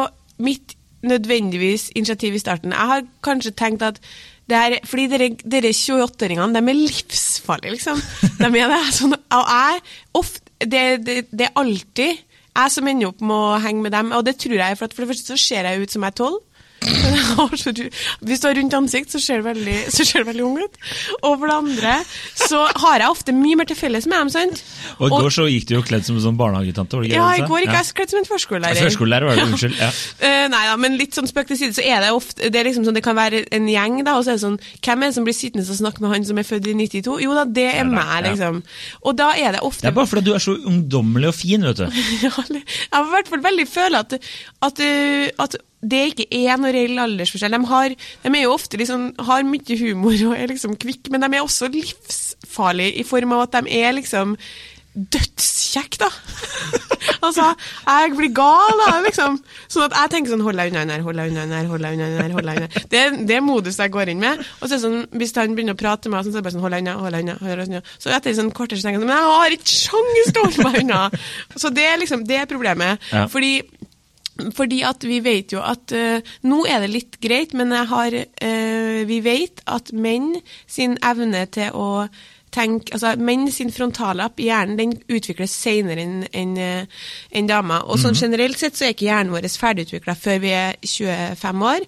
mitt 0.44 0.78
nødvendigvis 1.06 1.92
initiativ 1.96 2.36
i 2.36 2.42
starten. 2.42 2.74
Jeg 2.74 2.92
har 2.92 3.06
kanskje 3.24 3.54
tenkt 3.56 3.84
at 3.86 4.00
det 4.46 4.58
er, 4.58 4.76
fordi 4.86 5.08
dere, 5.10 5.30
dere 5.42 5.72
28-åringene, 5.74 6.54
de 6.54 6.62
er 6.72 6.78
livsfarlige, 6.78 7.76
liksom. 7.78 8.02
De 8.38 8.50
er 8.50 8.70
det. 8.70 8.82
Sånn, 8.94 9.16
og 9.18 9.54
jeg, 9.56 9.80
ofte, 10.22 10.52
det, 10.62 10.84
det, 11.06 11.16
det 11.34 11.48
er 11.48 11.62
alltid 11.62 12.20
jeg 12.56 12.72
som 12.72 12.88
ender 12.88 13.10
opp 13.10 13.24
med 13.26 13.36
å 13.36 13.58
henge 13.64 13.84
med 13.84 13.92
dem, 13.96 14.14
og 14.16 14.24
det 14.28 14.38
tror 14.40 14.56
jeg, 14.56 14.78
for 14.80 14.94
for 14.94 15.04
det 15.04 15.12
første 15.12 15.34
så 15.34 15.42
ser 15.42 15.68
jeg 15.68 15.82
ut 15.82 15.96
som 15.96 16.06
jeg 16.06 16.14
er 16.14 16.20
tolv. 16.22 16.38
Hvis 18.26 18.42
du 18.42 18.48
har 18.48 18.56
rundt 18.58 18.76
ansikt, 18.78 19.12
så 19.14 19.20
ser 19.22 19.42
du 19.42 19.48
veldig, 19.50 19.76
så 19.94 20.06
ser 20.08 20.24
du 20.24 20.30
veldig 20.30 20.46
ung 20.46 20.58
ut. 20.62 20.78
Og 21.22 21.40
for 21.42 21.50
det 21.50 21.56
andre 21.56 21.96
så 22.36 22.62
har 22.84 23.02
jeg 23.04 23.10
ofte 23.12 23.36
mye 23.36 23.60
mer 23.60 23.70
til 23.70 23.78
felles 23.80 24.08
med 24.10 24.18
dem. 24.20 24.32
sant? 24.34 24.64
Og 25.00 25.08
i 25.08 25.14
går 25.14 25.34
så 25.36 25.48
gikk 25.50 25.68
du 25.70 25.76
jo 25.78 25.84
kledd 25.86 26.06
som 26.08 26.18
en 26.20 26.24
sånn 26.26 26.40
barnehagetante. 26.40 26.98
var 26.98 27.06
det 27.06 27.14
ja, 27.16 27.28
i 27.36 27.46
går 27.46 27.64
gikk 27.66 27.74
Ja. 27.74 27.82
jeg 27.82 27.96
kledd 28.00 28.14
som 28.14 28.20
en 28.22 28.30
førskolelærer. 28.30 28.82
Førskolelærer 28.86 29.30
var 29.30 29.40
det, 29.42 29.48
unnskyld. 29.52 29.80
Ja. 29.82 29.92
Eh, 30.26 30.46
nei 30.50 30.62
da, 30.68 30.76
men 30.80 30.96
litt 30.98 31.14
sånn 31.18 31.28
spøk 31.28 31.50
til 31.50 31.58
side, 31.60 31.76
så 31.76 31.84
er 31.84 32.00
det 32.02 32.10
ofte 32.16 32.48
Det 32.50 32.58
er 32.60 32.66
liksom 32.68 32.86
sånn, 32.88 32.96
det 32.96 33.04
kan 33.06 33.18
være 33.18 33.44
en 33.54 33.68
gjeng, 33.70 33.98
da, 34.08 34.16
og 34.18 34.24
så 34.26 34.32
er 34.34 34.38
det 34.38 34.44
sånn 34.46 34.56
Hvem 34.86 35.04
er 35.04 35.12
det 35.12 35.16
som 35.18 35.26
blir 35.28 35.36
sittende 35.38 35.66
og 35.68 35.78
snakke 35.80 36.02
med 36.04 36.14
han 36.14 36.26
som 36.28 36.40
er 36.40 36.48
født 36.48 36.70
i 36.72 36.76
92? 36.78 37.18
Jo 37.26 37.36
da, 37.36 37.44
det 37.46 37.66
er 37.74 37.84
Ja, 37.84 37.90
meg, 37.92 38.26
liksom. 38.30 38.62
Og 39.04 39.18
da 39.20 39.32
er 39.36 39.58
det 39.58 39.62
ofte 39.66 39.86
Det 39.86 39.92
er 39.92 39.98
bare 39.98 40.10
fordi 40.10 40.26
du 40.30 40.34
er 40.38 40.44
så 40.44 40.56
ungdommelig 40.56 41.30
og 41.34 41.38
fin, 41.38 41.68
vet 41.68 41.84
du. 41.84 41.86
Ja, 42.26 42.32
jeg 42.50 42.64
har 42.94 43.06
i 43.06 43.14
hvert 43.14 43.32
fall 43.34 43.44
veldig 43.44 43.68
følt 43.70 44.00
at, 44.00 44.18
at, 44.70 44.82
uh, 44.82 45.44
at 45.46 45.58
det 45.86 46.04
ikke 46.12 46.28
er 46.50 46.58
noe 46.62 46.72
reell 46.74 46.98
aldersforskjell. 47.06 47.54
De, 47.56 47.60
har, 47.70 47.96
de 48.24 48.32
er 48.34 48.46
jo 48.48 48.54
ofte 48.56 48.80
liksom, 48.82 49.10
har 49.28 49.44
mye 49.46 49.80
humor 49.82 50.16
og 50.32 50.38
er 50.38 50.50
liksom 50.54 50.78
kvikk, 50.82 51.12
men 51.14 51.22
de 51.26 51.30
er 51.38 51.44
også 51.46 51.70
livsfarlige 51.74 52.98
i 53.02 53.06
form 53.08 53.36
av 53.38 53.46
at 53.48 53.60
de 53.62 53.78
er 53.84 53.94
liksom 54.00 54.34
dødskjekke, 54.96 55.98
da. 56.00 56.08
altså, 57.28 57.50
jeg 57.84 58.12
blir 58.16 58.30
gal, 58.38 58.78
da, 58.80 58.94
liksom. 59.04 59.36
Sånn 59.68 59.84
at 59.90 59.96
jeg 59.98 60.12
tenker 60.14 60.32
sånn 60.32 60.44
Hold 60.46 60.56
deg 60.62 60.72
unna 60.72 60.84
den 60.86 60.94
her, 60.96 61.04
hold 61.04 61.20
deg 61.20 61.34
unna 61.34 61.44
den 61.44 61.56
her, 61.58 61.68
hold 61.68 61.84
deg 61.84 61.98
unna 61.98 62.08
den 62.14 62.22
her. 62.24 62.36
hold 62.38 62.48
deg 62.48 62.62
unna. 62.62 62.84
Det, 62.94 63.02
er- 63.02 63.18
det 63.28 63.36
er 63.36 63.44
modus 63.44 63.80
jeg 63.82 63.92
går 63.92 64.14
inn 64.14 64.22
med. 64.24 64.40
Og 64.62 64.64
så 64.64 64.70
er 64.70 64.78
det 64.78 64.84
sånn, 64.86 65.02
hvis 65.20 65.36
han 65.36 65.58
begynner 65.58 65.76
å 65.76 65.82
prate 65.84 66.08
med 66.08 66.16
meg, 66.16 66.24
så 66.24 66.32
er 66.32 66.38
det 66.40 66.46
bare 66.48 66.56
sånn 66.56 66.64
Hold 66.64 66.78
deg 66.78 66.86
unna, 66.86 66.96
hold 67.04 67.18
deg 67.18 67.26
unna. 67.28 67.36
hold 67.42 67.60
deg 67.60 67.74
unna. 67.74 67.84
Så 68.00 68.14
etter 68.16 68.32
en 68.32 68.40
sånn 68.40 68.54
kvarter 68.56 68.80
så 68.80 68.88
tenker 68.88 69.02
jeg 69.02 69.04
sånn 69.04 69.12
Men 69.12 69.20
jeg 69.20 69.36
har 69.36 69.58
ikke 69.58 69.76
sjans 69.76 70.32
til 70.32 70.40
å 70.42 70.48
holde 70.48 70.68
meg 70.70 70.80
unna! 70.86 71.02
Så 71.66 71.74
det 71.76 71.88
er 71.92 72.00
liksom, 72.06 72.24
det 72.32 72.40
er 72.40 72.50
problemet. 72.56 73.10
Ja. 73.12 73.26
Fordi 73.36 73.52
fordi 74.56 74.82
at 74.84 75.04
vi 75.08 75.22
vet 75.24 75.54
jo 75.56 75.64
at 75.64 75.94
uh, 75.96 76.20
Nå 76.48 76.64
er 76.70 76.84
det 76.84 76.92
litt 76.92 77.20
greit, 77.24 77.54
men 77.56 77.72
har, 77.72 78.16
uh, 78.16 79.02
vi 79.08 79.20
vet 79.24 79.64
at 79.66 79.94
menn 79.94 80.34
sin 80.68 80.98
evne 81.06 81.46
til 81.52 81.76
å 81.76 82.08
tenke 82.56 82.96
altså, 82.96 83.16
Menn 83.20 83.50
sin 83.52 83.72
frontallapp 83.74 84.40
i 84.40 84.50
hjernen 84.50 84.80
den 84.80 84.94
utvikles 85.12 85.56
senere 85.56 86.04
enn 86.06 86.24
en, 86.32 86.56
en 87.32 87.50
damer. 87.50 87.88
Og 87.92 88.00
sånn 88.00 88.16
generelt 88.16 88.60
sett 88.60 88.78
så 88.78 88.88
er 88.88 88.96
ikke 88.96 89.10
hjernen 89.10 89.34
vår 89.36 89.50
ferdigutvikla 89.52 90.16
før 90.20 90.42
vi 90.44 90.56
er 90.56 90.80
25 90.84 91.68
år, 91.72 91.88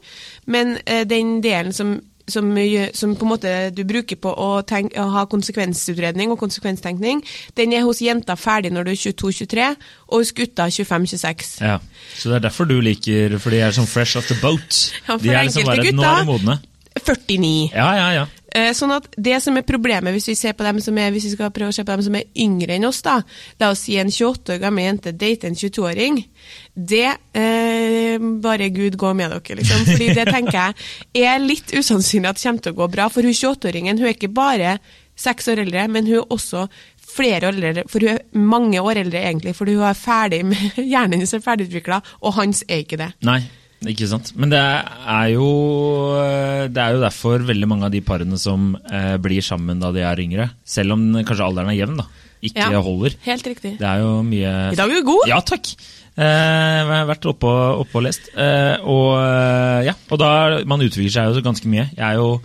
men 0.52 0.78
uh, 0.82 1.04
den 1.08 1.40
delen 1.44 1.76
som 1.76 1.98
som, 2.28 2.52
som 2.94 3.16
på 3.16 3.26
en 3.26 3.32
måte 3.32 3.54
du 3.76 3.84
bruker 3.88 4.20
på 4.20 4.32
å, 4.32 4.50
tenk, 4.68 4.96
å 5.00 5.08
ha 5.16 5.26
konsekvensutredning 5.32 6.34
og 6.34 6.40
konsekvenstenkning, 6.42 7.24
den 7.58 7.76
er 7.76 7.86
hos 7.88 8.02
jenta 8.04 8.38
ferdig 8.40 8.74
når 8.76 8.90
du 8.90 8.94
er 8.94 9.02
22-23, 9.02 9.68
og 10.08 10.22
hos 10.22 10.34
gutta 10.36 10.68
25-26. 10.72 11.58
Ja. 11.64 11.80
Så 12.18 12.32
det 12.32 12.40
er 12.40 12.48
derfor 12.48 12.68
du 12.70 12.78
liker 12.82 13.38
For 13.42 13.54
de 13.54 13.60
er 13.62 13.76
sånn 13.76 13.88
fresh 13.90 14.18
off 14.20 14.30
the 14.32 14.38
boat. 14.42 14.88
Ja, 15.08 15.18
de 15.20 15.32
er 15.34 15.48
liksom 15.48 15.68
bare, 15.68 15.84
gutta, 15.86 15.98
Nå 15.98 16.08
er 16.08 16.20
de 16.22 16.30
modne. 16.30 16.60
49. 16.98 17.72
Ja, 17.74 17.90
ja, 17.96 18.08
ja. 18.16 18.26
Eh, 18.56 18.72
Sånn 18.78 18.94
at 18.96 19.10
Det 19.18 19.38
som 19.44 19.58
er 19.60 19.66
problemet 19.68 20.16
hvis 20.16 20.30
vi 20.32 20.36
ser 20.40 20.56
på 20.58 20.66
dem 20.68 20.80
som 20.84 20.98
er, 20.98 21.12
hvis 21.12 21.28
vi 21.28 21.34
skal 21.36 21.52
prøve 21.56 21.74
å 21.74 21.76
se 21.76 21.84
på 21.84 21.96
dem 21.96 22.06
som 22.06 22.16
er 22.20 22.28
yngre 22.40 22.78
enn 22.78 22.88
oss, 22.88 23.02
da, 23.06 23.20
la 23.60 23.72
oss 23.74 23.86
si 23.88 23.98
en 24.00 24.12
28 24.12 24.56
år 24.56 24.62
gammel 24.64 24.88
jente 24.88 25.14
dater 25.14 25.50
en 25.52 25.58
22-åring, 25.58 26.22
det 26.76 27.10
eh, 27.38 28.28
bare 28.44 28.70
Gud 28.76 28.98
gå 29.00 29.14
med 29.18 29.34
dere, 29.36 29.60
liksom. 29.62 29.84
Fordi 29.92 30.12
det 30.16 30.28
tenker 30.36 30.60
jeg 31.16 31.28
er 31.28 31.44
litt 31.44 31.74
usannsynlig 31.76 32.32
at 32.32 32.40
det 32.40 32.48
kommer 32.48 32.64
til 32.68 32.76
å 32.78 32.80
gå 32.82 32.90
bra. 32.96 33.10
For 33.12 33.28
hun 33.28 33.36
28-åringen 33.36 34.00
hun 34.00 34.08
er 34.08 34.16
ikke 34.16 34.32
bare 34.34 34.78
seks 35.18 35.50
år 35.52 35.64
eldre, 35.66 35.88
men 35.92 36.08
hun 36.08 36.22
er 36.22 36.34
også 36.34 36.68
flere 37.18 37.50
år 37.50 37.58
eldre, 37.58 37.86
for 37.90 38.04
hun 38.04 38.14
er 38.14 38.26
mange 38.38 38.82
år 38.84 39.02
eldre 39.02 39.24
egentlig, 39.26 39.56
fordi 39.58 39.78
hun 39.78 39.88
er 39.90 39.98
ferdig 39.98 40.44
med, 40.46 40.76
hjernen 40.92 41.18
hennes 41.18 41.34
er 41.34 41.44
ferdigutvikla, 41.44 42.02
og 42.22 42.36
hans 42.38 42.64
er 42.68 42.84
ikke 42.84 43.00
det. 43.02 43.12
Nei, 43.28 43.42
ikke 43.86 44.08
sant. 44.10 44.32
Men 44.36 44.50
det 44.50 44.58
er 44.60 45.28
jo 45.36 45.48
Det 46.74 46.82
er 46.82 46.96
jo 46.96 47.02
derfor 47.04 47.44
veldig 47.46 47.68
mange 47.70 47.86
av 47.86 47.92
de 47.94 48.02
parene 48.02 48.38
som 48.42 48.72
eh, 48.92 49.18
blir 49.22 49.44
sammen 49.46 49.80
da 49.84 49.92
de 49.94 50.02
er 50.02 50.22
yngre, 50.24 50.50
selv 50.66 50.96
om 50.98 51.06
kanskje 51.24 51.46
alderen 51.46 51.70
er 51.70 51.78
jevn, 51.78 51.98
da, 52.02 52.08
ikke 52.42 52.72
Ja. 52.74 52.82
holder. 52.82 53.16
Helt 53.28 53.46
riktig. 53.48 53.78
Det 53.78 53.88
er 53.88 54.02
jo 54.02 54.24
mye 54.24 54.54
I 54.74 54.76
dag 54.80 54.90
er 54.90 55.02
du 55.02 55.06
god! 55.06 55.28
Ja, 55.30 55.40
takk! 55.42 55.70
Eh, 56.18 56.26
jeg 56.26 56.88
har 56.90 57.06
vært 57.06 57.28
oppe 57.30 57.46
oppe 57.84 58.00
og 58.00 58.04
lest. 58.08 58.32
Eh, 58.36 58.78
og, 58.82 59.12
eh, 59.22 59.86
ja, 59.86 59.94
og 60.10 60.18
da 60.18 60.64
Man 60.66 60.82
utvikler 60.82 61.12
seg 61.14 61.28
jo 61.30 61.36
så 61.38 61.44
ganske 61.46 61.70
mye. 61.70 61.92
Jeg 61.94 62.02
er 62.02 62.16
jo 62.18 62.42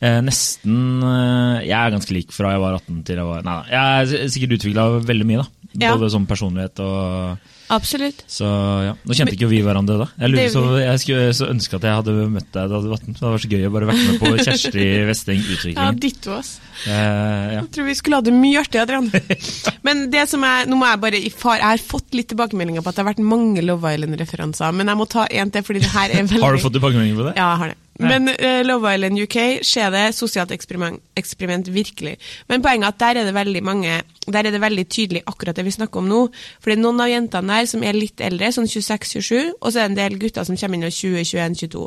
eh, 0.00 0.20
nesten 0.22 1.02
eh, 1.02 1.66
Jeg 1.66 1.74
er 1.74 1.90
ganske 1.96 2.14
lik 2.14 2.30
fra 2.30 2.52
jeg 2.54 2.62
var 2.62 2.78
18 2.78 3.02
til 3.08 3.16
jeg 3.18 3.26
var 3.26 3.42
Nei 3.42 3.56
da. 3.58 3.64
Jeg 3.74 4.22
er 4.22 4.28
sikkert 4.30 4.54
utvikla 4.60 4.86
veldig 5.02 5.26
mye, 5.26 5.42
da. 5.42 5.48
Ja. 5.82 5.96
Både 5.96 6.10
som 6.14 6.26
personlighet 6.30 6.78
og 6.80 7.38
Absolutt. 7.72 8.22
Så 8.30 8.46
ja. 8.46 8.94
Nå 9.04 9.16
kjente 9.16 9.34
ikke 9.36 9.48
vi 9.50 9.60
hverandre 9.64 9.98
da. 10.00 10.06
Jeg, 10.20 10.32
lurer, 10.32 10.48
så, 10.52 10.62
jeg 10.80 11.02
skulle 11.02 11.26
så 11.36 11.48
ønske 11.52 11.76
at 11.78 11.86
jeg 11.88 11.98
hadde 12.00 12.14
møtt 12.32 12.48
deg 12.54 12.70
da 12.72 12.80
du 12.80 12.88
var 12.88 13.02
18. 13.02 13.12
Det 13.12 13.20
hadde 13.20 13.32
vært 13.34 13.44
så 13.44 13.50
gøy 13.52 13.66
å 13.68 13.72
bare 13.74 13.90
vært 13.90 14.04
med 14.06 14.22
på 14.22 14.32
Kjersti 14.46 14.86
Westeng 15.08 15.42
Ja, 15.74 15.88
ditt 15.92 16.18
ditto 16.18 16.36
oss. 16.38 16.54
Eh, 16.86 16.92
ja. 16.92 17.58
Jeg 17.60 17.70
tror 17.74 17.88
vi 17.88 17.96
skulle 17.98 18.20
ha 18.20 18.24
det 18.24 18.34
mye 18.36 18.62
artig, 18.62 18.80
Adrian. 18.82 19.10
Men 19.86 20.06
det 20.12 20.24
som 20.30 20.44
er, 20.48 20.68
nå 20.70 20.78
må 20.80 20.88
jeg 20.88 21.02
bare 21.04 21.20
i 21.20 21.32
far, 21.34 21.58
jeg 21.60 21.68
har 21.74 21.82
fått 21.82 22.16
litt 22.16 22.30
tilbakemeldinger 22.32 22.84
på 22.84 22.92
at 22.92 22.98
det 22.98 23.04
har 23.04 23.10
vært 23.12 23.24
mange 23.24 23.64
Love 23.64 23.92
Island-referanser, 23.94 24.72
men 24.76 24.90
jeg 24.90 24.98
må 25.00 25.06
ta 25.10 25.26
en 25.26 25.52
til, 25.52 25.64
fordi 25.66 25.82
det 25.84 25.92
her 25.92 26.12
er 26.14 26.24
veldig 26.24 26.44
Har 26.46 26.56
du 26.56 26.62
fått 26.62 26.76
tilbakemeldinger 26.78 27.20
på 27.20 27.28
det? 27.28 27.36
Ja, 27.36 27.52
jeg 27.52 27.62
har 27.62 27.74
det. 27.74 27.78
Men 27.98 28.30
uh, 28.30 28.60
Love 28.66 28.94
Island 28.94 29.18
UK 29.18 29.36
skjer 29.66 29.90
det 29.90 30.04
sosialt 30.14 30.52
eksperiment, 30.54 31.00
eksperiment 31.18 31.66
virkelig. 31.74 32.14
Men 32.48 32.62
poenget 32.62 32.86
er 32.86 32.94
at 32.94 33.00
der 33.02 33.20
er 33.20 33.28
det 33.28 33.34
veldig 33.34 33.62
mange 33.64 34.02
Der 34.28 34.44
er 34.44 34.52
det 34.52 34.60
veldig 34.60 34.84
tydelig 34.92 35.22
akkurat 35.26 35.56
det 35.56 35.64
vi 35.64 35.70
snakker 35.72 36.02
om 36.02 36.08
nå. 36.08 36.18
For 36.60 36.68
det 36.68 36.76
er 36.76 36.82
noen 36.82 37.00
av 37.00 37.08
jentene 37.08 37.48
der 37.48 37.68
som 37.70 37.82
er 37.82 37.96
litt 37.96 38.20
eldre, 38.20 38.50
sånn 38.52 38.68
26-27, 38.68 39.54
og 39.56 39.72
så 39.72 39.80
er 39.80 39.86
det 39.86 39.88
en 39.88 39.96
del 39.96 40.18
gutter 40.20 40.44
som 40.44 40.58
kommer 40.60 40.76
inn 40.76 40.84
i 40.84 40.90
20-21-22. 40.92 41.86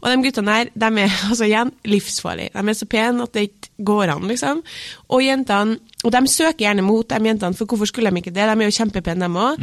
Og 0.00 0.06
de 0.08 0.24
guttene 0.24 0.54
der, 0.56 0.70
de 0.72 1.04
er 1.04 1.18
altså 1.28 1.44
igjen 1.44 1.74
livsfarlige. 1.84 2.54
De 2.56 2.64
er 2.72 2.78
så 2.78 2.88
pene 2.88 3.26
at 3.28 3.36
det 3.36 3.44
ikke 3.50 3.72
går 3.92 4.14
an, 4.14 4.24
liksom. 4.30 4.64
Og 5.12 5.26
jentene 5.26 5.78
Og 6.02 6.10
de 6.10 6.26
søker 6.26 6.64
gjerne 6.64 6.82
mot 6.82 7.06
de 7.06 7.28
jentene, 7.28 7.54
for 7.54 7.68
hvorfor 7.68 7.86
skulle 7.86 8.10
de 8.10 8.16
ikke 8.24 8.32
det? 8.32 8.48
De 8.48 8.56
er 8.56 8.66
jo 8.66 8.74
kjempepene, 8.74 9.22
dem 9.22 9.36
òg. 9.38 9.60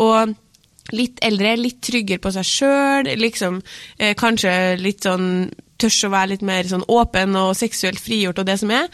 Og 0.00 0.36
litt 0.90 1.22
eldre, 1.24 1.54
litt 1.56 1.80
tryggere 1.84 2.22
på 2.22 2.32
seg 2.34 2.48
sjøl, 2.48 3.12
liksom 3.20 3.60
eh, 3.98 4.16
kanskje 4.18 4.54
litt 4.82 5.06
sånn 5.06 5.28
tørs 5.82 5.98
å 6.06 6.12
være 6.12 6.34
litt 6.34 6.44
mer 6.46 6.68
sånn 6.68 6.84
åpen 6.90 7.36
og 7.38 7.52
seksuelt 7.58 8.00
frigjort 8.02 8.40
og 8.42 8.48
det 8.48 8.58
som 8.62 8.72
er. 8.74 8.88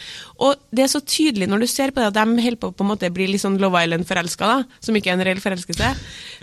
Og 0.44 0.58
det 0.74 0.84
er 0.86 0.92
så 0.92 1.02
tydelig 1.04 1.48
når 1.50 1.64
du 1.64 1.68
ser 1.70 1.92
på 1.92 2.02
det 2.02 2.10
at 2.10 2.18
de 2.18 2.42
holder 2.44 2.60
på 2.62 2.72
på 2.72 2.84
en 2.86 2.90
måte 2.92 3.10
bli 3.14 3.28
litt 3.30 3.42
sånn 3.42 3.58
Love 3.60 3.82
Island-forelska, 3.84 4.48
da, 4.48 4.80
som 4.84 4.96
ikke 4.96 5.12
er 5.12 5.18
en 5.18 5.24
reell 5.26 5.42
forelskelse, 5.42 5.92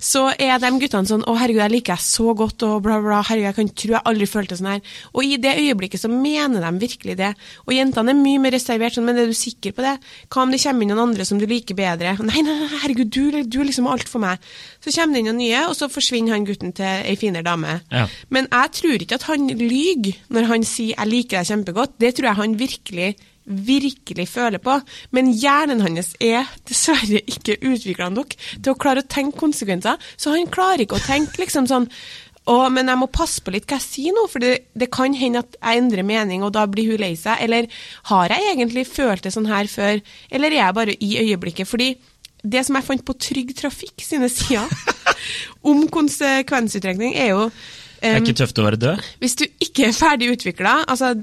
så 0.02 0.24
er 0.34 0.60
de 0.62 0.72
guttene 0.82 1.10
sånn 1.10 1.24
'Å, 1.26 1.36
herregud, 1.40 1.64
jeg 1.64 1.74
liker 1.76 1.96
deg 1.96 2.04
så 2.04 2.36
godt', 2.38 2.66
og 2.68 2.84
bla, 2.86 3.00
bla, 3.02 3.22
herregud, 3.24 3.50
jeg 3.50 3.56
kan 3.60 3.70
tro 3.70 3.94
jeg 3.96 4.06
aldri 4.12 4.28
følte 4.30 4.58
sånn 4.60 4.72
her. 4.74 4.82
Og 5.14 5.24
i 5.24 5.38
det 5.42 5.56
øyeblikket 5.56 6.02
så 6.02 6.12
mener 6.12 6.62
de 6.62 6.72
virkelig 6.86 7.18
det. 7.18 7.32
Og 7.66 7.74
jentene 7.74 8.12
er 8.12 8.20
mye 8.20 8.42
mer 8.44 8.56
reservert, 8.56 8.96
sånn, 8.96 9.06
men 9.08 9.18
er 9.18 9.32
du 9.32 9.38
sikker 9.38 9.76
på 9.76 9.86
det? 9.86 9.96
Hva 10.30 10.44
om 10.44 10.52
det 10.52 10.62
kommer 10.64 10.84
inn 10.84 10.94
noen 10.94 11.10
andre 11.10 11.26
som 11.26 11.40
du 11.40 11.46
liker 11.50 11.78
bedre? 11.78 12.18
Nei, 12.26 12.42
nei, 12.42 12.56
nei 12.60 12.82
herregud, 12.84 13.10
du, 13.10 13.44
du 13.44 13.60
er 13.62 13.70
liksom 13.70 13.88
alt 13.88 14.10
for 14.12 14.24
meg. 14.24 14.44
Så 14.84 14.94
kommer 14.94 15.16
det 15.16 15.24
inn 15.24 15.30
noen 15.32 15.42
nye, 15.42 15.64
og 15.70 15.76
så 15.78 15.90
forsvinner 15.92 16.36
han 16.36 16.46
gutten 16.48 16.74
til 16.76 16.86
ei 16.86 17.16
finere 17.20 17.46
dame. 17.46 17.80
Ja. 17.92 18.08
Men 18.30 18.50
jeg 18.52 18.74
tror 18.80 19.06
ikke 19.06 19.20
at 19.20 19.28
han 19.30 19.48
lyver 19.50 20.14
når 20.36 20.52
han 20.52 20.68
sier 20.68 20.96
'jeg 20.96 21.08
liker 21.08 21.40
deg 21.40 21.50
kjempegodt'. 21.52 21.98
Det 22.00 22.16
tror 22.16 22.28
jeg 22.30 22.42
han 22.42 22.60
virkelig 22.60 23.16
virkelig 23.46 24.28
føler 24.30 24.58
på. 24.58 24.80
Men 25.14 25.32
hjernen 25.34 25.82
hans 25.86 26.16
er 26.20 26.50
dessverre 26.68 27.22
ikke 27.30 27.60
utvikla 27.62 28.10
nok 28.10 28.36
til 28.36 28.72
å 28.74 28.78
klare 28.78 29.04
å 29.04 29.10
tenke 29.10 29.38
konsekvenser. 29.40 30.02
Så 30.18 30.34
han 30.34 30.50
klarer 30.52 30.86
ikke 30.86 30.98
å 30.98 31.06
tenke 31.06 31.44
liksom 31.44 31.70
sånn 31.70 31.90
å, 32.46 32.70
men 32.70 32.92
jeg 32.92 33.02
må 33.02 33.08
passe 33.10 33.42
på 33.42 33.54
litt 33.56 33.66
hva 33.66 33.80
jeg 33.80 33.86
sier 33.88 34.14
nå, 34.14 34.28
for 34.30 34.44
det, 34.44 34.68
det 34.78 34.92
kan 34.94 35.16
hende 35.18 35.42
at 35.42 35.56
jeg 35.58 35.82
endrer 35.82 36.06
mening, 36.06 36.44
og 36.46 36.54
da 36.54 36.68
blir 36.70 36.92
hun 36.92 37.02
lei 37.02 37.16
seg. 37.18 37.42
Eller 37.42 37.66
har 38.12 38.34
jeg 38.34 38.52
egentlig 38.52 38.86
følt 38.86 39.26
det 39.26 39.34
sånn 39.34 39.50
her 39.50 39.70
før, 39.72 40.04
eller 40.30 40.54
er 40.54 40.62
jeg 40.62 40.78
bare 40.78 40.98
i 41.02 41.10
øyeblikket? 41.24 41.70
Fordi 41.70 41.96
det 42.46 42.62
som 42.68 42.78
jeg 42.78 42.86
fant 42.86 43.06
på 43.06 43.18
Trygg 43.18 43.56
Trafikk 43.58 44.06
sine 44.06 44.30
sider 44.30 44.70
om 45.70 45.88
konsekvensutrekning, 45.90 47.18
er 47.18 47.34
jo 47.34 47.50
Det 48.06 48.14
er 48.14 48.24
ikke 48.24 48.38
tøft 48.38 48.62
å 48.62 48.66
være 48.68 48.80
død? 48.82 49.06
hvis 49.24 49.36
du 49.40 49.44
ikke 49.64 49.88
er 49.88 49.96
ferdig 49.96 50.30
utvikla 50.36 50.76
altså, 50.92 51.14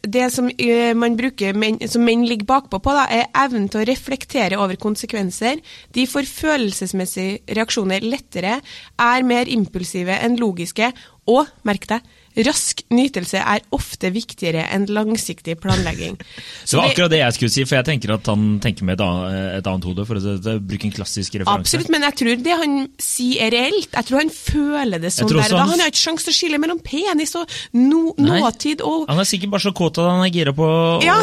Det 0.00 0.26
som 0.32 0.48
eh, 0.54 0.92
man 0.96 1.16
bruker 1.18 1.56
som 1.90 2.04
menn 2.06 2.24
ligger 2.28 2.48
bakpå 2.48 2.80
på, 2.82 2.94
da, 2.94 3.06
er 3.10 3.28
evnen 3.44 3.68
til 3.70 3.82
å 3.82 3.88
reflektere 3.88 4.58
over 4.60 4.78
konsekvenser. 4.80 5.60
De 5.94 6.06
får 6.08 6.28
følelsesmessige 6.30 7.56
reaksjoner 7.58 8.04
lettere, 8.06 8.60
er 9.00 9.26
mer 9.26 9.50
impulsive 9.50 10.16
enn 10.22 10.38
logiske, 10.40 10.92
og, 11.30 11.50
merk 11.66 11.86
deg, 11.90 12.06
rask 12.46 12.82
nytelse 12.94 13.40
er 13.42 13.60
ofte 13.74 14.10
viktigere 14.14 14.62
enn 14.74 14.86
langsiktig 14.86 15.56
planlegging. 15.60 16.16
Så 16.64 16.76
det 16.76 16.80
var 16.80 16.90
akkurat 16.92 17.10
det 17.14 17.20
jeg 17.22 17.36
skulle 17.36 17.54
si, 17.54 17.64
for 17.66 17.80
jeg 17.80 17.88
tenker 17.90 18.14
at 18.14 18.30
han 18.30 18.44
tenker 18.62 18.86
med 18.86 19.00
et 19.00 19.04
annet, 19.04 19.66
et 19.66 19.88
hode, 19.90 20.06
for 20.06 20.16
å 20.20 20.56
bruke 20.60 20.88
en 20.88 20.94
klassisk 20.94 21.34
referanse. 21.40 21.60
Absolutt, 21.66 21.90
men 21.90 22.06
jeg 22.06 22.18
tror 22.22 22.44
det 22.46 22.56
han 22.62 22.78
sier 23.02 23.48
er 23.48 23.54
reelt. 23.56 23.90
Jeg 23.92 24.08
tror 24.10 24.22
han 24.22 24.30
føler 24.34 25.02
det 25.02 25.12
sånn 25.14 25.28
der. 25.28 25.42
Da 25.50 25.58
han- 25.64 25.74
han 25.74 25.80
har 25.80 25.90
ikke 25.92 26.04
sjanse 26.06 26.24
til 26.28 26.32
å 26.34 26.38
skille 26.38 26.60
mellom 26.62 26.78
penis 26.84 27.34
og 27.36 27.50
no, 27.72 28.14
nåtid 28.18 28.80
og 28.86 29.08
Han 29.08 29.18
er 29.18 29.24
sikkert 29.28 29.50
bare 29.50 29.66
så 29.66 29.72
kåt 29.74 29.98
at 29.98 30.10
han 30.10 30.24
er 30.24 30.30
gira 30.30 30.52
på 30.54 31.02
Ja, 31.04 31.18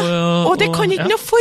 og 0.48 0.58
det 0.58 0.72
kan 0.74 0.90
ikke 0.90 1.06
ja. 1.08 1.12
noe 1.14 1.18
for. 1.18 1.40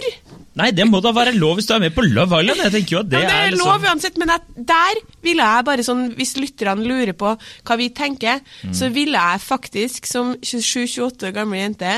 Nei, 0.57 0.71
det 0.73 0.87
må 0.89 0.99
da 1.05 1.11
være 1.13 1.35
lov 1.37 1.59
hvis 1.59 1.67
du 1.69 1.73
er 1.75 1.83
med 1.83 1.93
på 1.95 2.03
Love 2.07 2.39
Island. 2.41 2.63
Jeg 2.65 2.73
tenker 2.73 2.95
jo 2.95 3.01
at 3.03 3.09
det, 3.11 3.19
ja, 3.21 3.27
det 3.29 3.35
er 3.35 3.43
er 3.47 3.51
liksom 3.53 3.67
lov 3.69 3.85
uansett, 3.91 4.17
men 4.17 4.31
jeg, 4.33 4.65
der 4.71 5.01
ville 5.27 5.49
jeg 5.51 5.67
bare 5.69 5.85
sånn, 5.85 6.03
hvis 6.17 6.33
lytterne 6.41 6.87
lurer 6.87 7.13
på 7.13 7.35
hva 7.37 7.77
vi 7.77 7.89
tenker, 7.93 8.41
Mm. 8.63 8.73
så 8.73 8.89
ville 8.93 9.19
jeg 9.21 9.41
faktisk 9.43 10.07
som 10.09 10.33
27-28 10.41 11.27
år 11.29 11.35
gammel 11.35 11.59
jente 11.61 11.91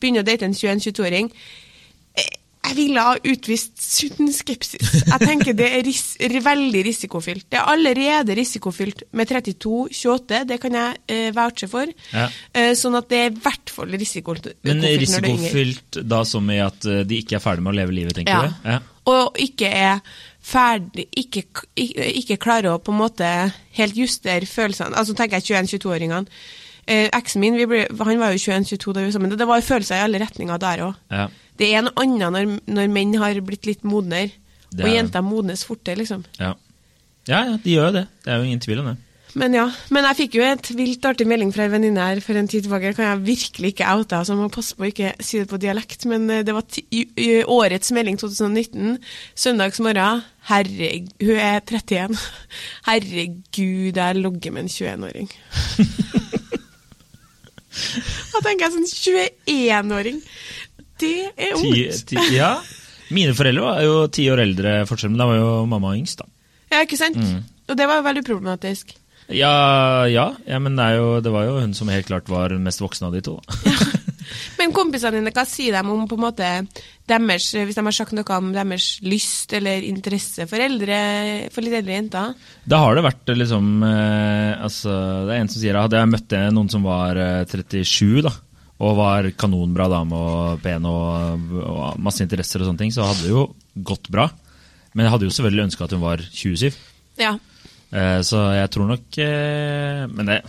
begynne 0.00 0.22
å 0.24 0.26
date 0.26 0.44
en 0.48 0.54
21-22-åring. 0.56 1.30
Jeg 2.66 2.76
ville 2.76 3.02
ha 3.06 3.14
utvist 3.16 3.76
sunn 3.82 4.30
skepsis. 4.34 4.92
Jeg 5.06 5.20
tenker 5.22 5.54
det 5.56 5.68
er 5.78 5.84
ris 5.86 6.16
veldig 6.18 6.82
risikofylt. 6.86 7.46
Det 7.52 7.60
er 7.60 7.68
allerede 7.72 8.34
risikofylt 8.38 9.04
med 9.16 9.30
32-28, 9.30 10.42
det 10.50 10.58
kan 10.62 10.76
jeg 10.78 11.00
eh, 11.12 11.28
vouche 11.36 11.68
for. 11.70 11.90
Ja. 12.12 12.26
Eh, 12.52 12.72
sånn 12.78 12.98
at 12.98 13.08
det 13.12 13.20
er 13.22 13.30
i 13.32 13.40
hvert 13.46 13.72
fall 13.72 13.94
risikofylt 13.96 14.50
Men 14.66 14.82
risikofylt 14.84 16.00
da 16.10 16.22
som 16.28 16.50
i 16.50 16.58
at 16.64 16.86
eh, 16.90 17.04
de 17.06 17.22
ikke 17.22 17.38
er 17.38 17.44
ferdig 17.44 17.66
med 17.66 17.74
å 17.74 17.78
leve 17.80 17.96
livet, 17.96 18.18
tenker 18.18 18.34
Ja. 18.34 18.46
du? 18.50 18.68
Ja. 18.74 18.78
Og 19.06 19.38
ikke 19.38 19.68
er 19.70 20.00
ferdig 20.46 21.06
ikke, 21.14 21.44
ikke, 21.78 22.06
ikke 22.22 22.36
klarer 22.42 22.72
å 22.74 22.82
på 22.82 22.90
en 22.94 22.98
måte 23.00 23.28
helt 23.78 23.98
justere 23.98 24.46
følelsene. 24.50 24.96
Altså 24.98 25.14
tenker 25.14 25.38
jeg 25.38 25.62
21-22-åringene. 25.66 26.26
Eh, 26.86 27.08
Eksen 27.18 27.40
min 27.42 27.56
vi 27.58 27.66
ble, 27.66 27.84
han 27.98 28.18
var 28.22 28.30
jo 28.36 28.38
21-22 28.38 28.92
da 28.94 29.00
vi 29.02 29.08
var 29.08 29.14
sammen. 29.16 29.36
Det 29.38 29.48
var 29.50 29.64
følelser 29.66 29.98
i 29.98 30.04
alle 30.06 30.20
retninger 30.22 30.58
der 30.62 30.84
òg. 30.86 30.94
Ja. 31.10 31.26
Det 31.58 31.70
er 31.74 31.82
noe 31.86 31.96
annet 32.04 32.30
når, 32.36 32.52
når 32.76 32.92
menn 32.92 33.14
har 33.18 33.40
blitt 33.42 33.66
litt 33.66 33.82
modnere, 33.88 34.30
Det 34.70 34.84
og 34.84 34.90
er- 34.90 34.96
jenter 35.00 35.22
modnes 35.24 35.64
fortere, 35.64 35.96
liksom. 36.02 36.22
Ja. 36.38 36.52
ja, 37.26 37.40
ja, 37.50 37.56
de 37.64 37.74
gjør 37.74 37.88
jo 37.90 37.96
det. 38.00 38.06
Det 38.24 38.32
er 38.32 38.36
jo 38.38 38.46
ingen 38.50 38.60
tvil 38.62 38.80
om 38.84 38.92
det. 38.92 38.96
Men 39.36 39.52
ja, 39.52 39.66
men 39.92 40.04
jeg 40.08 40.16
fikk 40.16 40.34
jo 40.38 40.44
et 40.46 40.68
vilt 40.78 41.04
artig 41.04 41.26
melding 41.28 41.50
fra 41.52 41.66
ei 41.66 41.68
venninne 41.68 42.00
her 42.00 42.20
for 42.24 42.38
en 42.40 42.46
tid 42.48 42.62
tilbake. 42.64 42.94
Kan 42.96 43.04
jeg 43.04 43.24
virkelig 43.26 43.72
ikke 43.74 43.88
oute, 43.92 44.20
så 44.24 44.32
jeg 44.32 44.38
må 44.40 44.46
passe 44.48 44.72
på 44.78 44.86
å 44.86 44.88
ikke 44.88 45.10
si 45.20 45.42
det 45.42 45.48
på 45.50 45.58
dialekt. 45.60 46.06
Men 46.08 46.24
eh, 46.30 46.40
det 46.46 46.54
var 46.56 46.64
årets 47.52 47.92
melding 47.92 48.16
2019, 48.16 48.96
søndags 49.36 49.80
morgen. 49.84 50.22
Herregud, 50.48 51.10
hun 51.20 51.36
er 51.36 51.60
31. 51.68 52.16
Herregud, 52.88 53.96
jeg 54.00 54.16
logger 54.22 54.52
med 54.56 54.62
en 54.64 54.72
21-åring. 54.72 55.28
Da 58.32 58.42
tenker 58.44 58.66
jeg 58.66 58.74
sånn 58.74 58.88
21-åring. 59.46 60.20
Det 61.00 61.16
er 61.36 61.56
ungt. 61.58 62.06
ti, 62.08 62.20
ja. 62.34 62.54
Mine 63.14 63.34
foreldre 63.38 63.64
var 63.64 63.82
jo 63.84 63.98
ti 64.10 64.26
år 64.32 64.42
eldre 64.42 64.78
forskjell, 64.88 65.12
men 65.12 65.20
da 65.20 65.28
var 65.28 65.38
jo 65.38 65.50
mamma 65.70 65.94
yngst, 65.98 66.22
da. 66.22 66.30
Ja, 66.72 66.82
ikke 66.82 66.98
sant? 66.98 67.20
Mm. 67.20 67.44
Og 67.70 67.78
det 67.78 67.86
var 67.86 68.00
jo 68.00 68.06
veldig 68.06 68.24
problematisk. 68.26 68.96
Ja, 69.28 70.06
ja, 70.10 70.30
ja 70.46 70.58
men 70.62 70.78
det, 70.78 70.88
jo, 70.98 71.20
det 71.22 71.32
var 71.34 71.46
jo 71.48 71.60
hun 71.60 71.74
som 71.74 71.90
helt 71.90 72.08
klart 72.08 72.30
var 72.30 72.54
mest 72.62 72.82
voksen 72.82 73.08
av 73.08 73.16
de 73.16 73.22
to. 73.26 73.38
da. 73.42 73.76
Men 74.66 74.74
kompisene 74.74 75.20
dine, 75.20 75.30
hva 75.30 75.44
sier 75.46 75.76
de 75.76 75.94
om 75.94 76.08
på 76.10 76.16
en 76.18 76.24
måte 76.24 76.46
deres, 77.06 77.44
hvis 77.54 77.76
de 77.78 77.82
har 77.86 77.94
sagt 77.94 78.16
noe 78.18 78.38
om 78.38 78.48
deres 78.50 78.96
lyst 79.06 79.52
eller 79.54 79.84
interesse 79.86 80.48
for, 80.50 80.58
eldre, 80.58 80.96
for 81.54 81.62
litt 81.62 81.76
eldre 81.78 81.94
jenter? 81.94 82.32
Da 82.66 82.80
har 82.82 82.98
det 82.98 83.04
vært 83.06 83.30
liksom 83.30 83.68
eh, 83.86 84.56
altså, 84.58 84.96
Det 85.28 85.36
er 85.36 85.44
en 85.44 85.52
som 85.52 85.62
sier 85.62 85.78
at 85.78 85.94
jeg 85.94 86.10
møtte 86.10 86.42
noen 86.50 86.72
som 86.72 86.82
var 86.82 87.20
eh, 87.22 87.44
37, 87.46 88.26
da. 88.26 88.34
Og 88.82 88.98
var 88.98 89.30
kanonbra 89.38 89.86
dame 89.88 90.18
og 90.18 90.58
pen 90.66 90.84
og, 90.90 91.54
og 91.62 92.02
masse 92.02 92.26
interesser 92.26 92.60
og 92.60 92.72
sånne 92.72 92.82
ting. 92.82 92.90
Så 92.92 93.06
hadde 93.06 93.22
det 93.22 93.30
jo 93.30 93.46
gått 93.86 94.10
bra. 94.12 94.26
Men 94.92 95.06
jeg 95.06 95.14
hadde 95.14 95.30
jo 95.30 95.36
selvfølgelig 95.38 95.68
ønska 95.68 95.86
at 95.86 95.94
hun 95.94 96.02
var 96.02 96.26
27. 96.26 96.74
Ja. 97.22 97.36
Eh, 97.94 98.18
så 98.26 98.42
jeg 98.58 98.70
tror 98.74 98.88
nok 98.90 99.16
eh, 99.22 100.02
Men 100.10 100.26
det, 100.26 100.40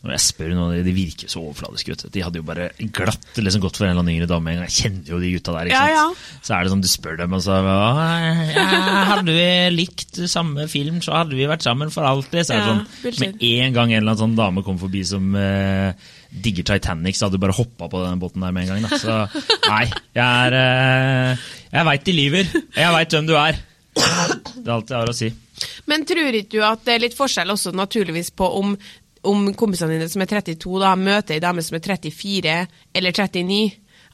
når 0.00 0.14
jeg 0.14 0.22
spør 0.24 0.52
noen, 0.56 0.78
de 0.84 0.92
virker 0.96 1.28
så 1.28 1.42
overfladiske. 1.42 1.92
vet. 1.92 2.04
De 2.14 2.22
hadde 2.24 2.40
jo 2.40 2.44
bare 2.46 2.70
glatt 2.96 3.36
liksom 3.36 3.60
gått 3.60 3.76
for 3.76 3.84
en 3.84 3.92
eller 3.92 4.00
annen 4.00 4.14
yngre 4.14 4.28
dame. 4.30 4.54
Jeg 4.62 4.72
kjenner 4.78 5.10
jo 5.12 5.18
de 5.20 5.32
gutta 5.34 5.56
der. 5.58 5.72
Ja, 5.74 5.82
sant? 5.98 6.22
Så 6.46 6.54
er 6.56 6.64
det 6.64 6.72
sånn, 6.72 6.84
du 6.84 6.88
spør 6.88 7.18
dem, 7.20 7.36
og 7.36 7.42
så 7.44 7.58
ja, 7.60 8.70
Hadde 9.10 9.34
vi 9.36 9.44
likt 9.74 10.22
samme 10.32 10.64
film, 10.72 11.02
så 11.04 11.18
hadde 11.18 11.36
vi 11.36 11.48
vært 11.50 11.66
sammen 11.66 11.92
for 11.92 12.08
alltid. 12.08 12.46
Så 12.48 12.56
er 12.56 12.62
det 12.62 12.70
sånn, 12.70 12.82
bullshit. 13.04 13.36
Med 13.36 13.66
en 13.66 13.76
gang 13.76 13.92
en 13.92 14.00
eller 14.00 14.14
annen 14.14 14.22
sånn 14.24 14.38
dame 14.40 14.64
kom 14.64 14.80
forbi 14.80 15.04
som 15.04 15.34
eh, 15.36 15.92
digger 16.30 16.70
Titanic, 16.72 17.18
så 17.18 17.28
hadde 17.28 17.36
du 17.36 17.44
bare 17.44 17.58
hoppa 17.60 17.90
på 17.92 18.00
den 18.06 18.22
båten 18.22 18.46
der 18.46 18.56
med 18.56 18.68
en 18.68 18.72
gang. 18.74 18.88
Da. 18.88 19.00
Så 19.04 19.18
nei, 19.68 19.84
jeg 20.16 20.24
er 20.24 20.56
eh, 20.64 21.48
Jeg 21.74 21.90
veit 21.92 22.08
de 22.08 22.16
lyver. 22.16 22.56
Jeg 22.78 22.96
veit 22.96 23.18
hvem 23.18 23.28
du 23.28 23.36
er. 23.36 23.60
Det 23.90 24.64
er 24.64 24.74
alt 24.76 24.90
jeg 24.90 24.96
har 25.00 25.10
å 25.10 25.16
si. 25.16 25.28
Men 25.90 26.06
tror 26.08 26.36
ikke 26.38 26.56
du 26.56 26.62
at 26.64 26.84
det 26.86 26.94
er 26.94 27.02
litt 27.02 27.16
forskjell 27.18 27.50
også 27.52 27.72
naturligvis 27.76 28.30
på 28.38 28.46
om, 28.60 28.74
om 29.26 29.50
kompisene 29.58 29.96
dine 29.96 30.08
som 30.08 30.22
er 30.24 30.30
32 30.30 30.80
da 30.80 30.94
møter 30.96 31.36
ei 31.36 31.42
dame 31.42 31.62
som 31.64 31.76
er 31.76 31.84
34 31.84 32.54
eller 32.94 33.12
39? 33.16 33.60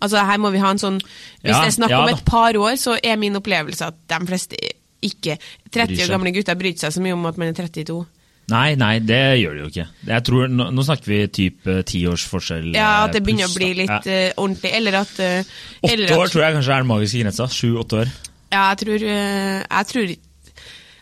Altså 0.03 0.25
her 0.29 0.41
må 0.43 0.51
vi 0.53 0.61
ha 0.61 0.73
en 0.75 0.81
sånn 0.83 0.99
Hvis 1.01 1.53
Ja, 1.53 1.63
det 1.63 1.71
er 1.71 1.77
snakk 1.79 1.95
ja 1.95 2.03
om 2.03 2.11
et 2.13 2.25
par 2.27 2.57
år, 2.61 2.75
så 2.81 2.99
er 3.01 3.17
min 3.21 3.39
opplevelse 3.39 3.87
at 3.87 4.03
de 4.13 4.19
fleste 4.29 4.59
ikke 5.07 5.39
30 5.73 6.03
år 6.03 6.13
gamle 6.17 6.33
gutter 6.35 6.59
bryr 6.59 6.77
seg 6.77 6.93
så 6.93 7.03
mye 7.05 7.15
om 7.17 7.25
at 7.29 7.39
man 7.39 7.53
er 7.53 7.57
32. 7.57 7.97
Nei, 8.51 8.77
nei, 8.79 8.93
det 9.03 9.41
gjør 9.41 9.57
det 9.57 9.63
jo 9.65 9.69
ikke. 9.73 9.85
Jeg 10.07 10.25
tror, 10.29 10.51
nå, 10.55 10.69
nå 10.71 10.83
snakker 10.87 11.11
vi 11.11 11.17
typ 11.35 11.67
eh, 11.67 11.81
ti 11.87 12.05
års 12.07 12.23
forskjell. 12.31 12.69
Ja, 12.77 12.91
eh, 13.01 13.07
at 13.09 13.17
det 13.17 13.23
begynner 13.27 13.49
pluss, 13.51 13.57
å 13.57 13.59
bli 13.59 13.71
litt 13.81 13.91
ja. 13.91 13.99
eh, 14.15 14.37
ordentlig. 14.39 14.71
Eller 14.79 14.99
at 15.01 15.19
eh, 15.23 15.49
Åtte 15.83 15.97
at- 16.07 16.15
år 16.15 16.31
tror 16.31 16.45
jeg 16.45 16.57
kanskje 16.59 16.77
er 16.77 16.85
den 16.85 16.91
magiske 16.93 17.23
grensa. 17.25 17.49
Sju-åtte 17.51 17.99
år. 18.05 18.13
Ja, 18.55 18.61
jeg 18.71 18.79
tror, 18.85 19.07
eh, 19.17 19.65
jeg 19.67 19.91
tror 19.91 20.15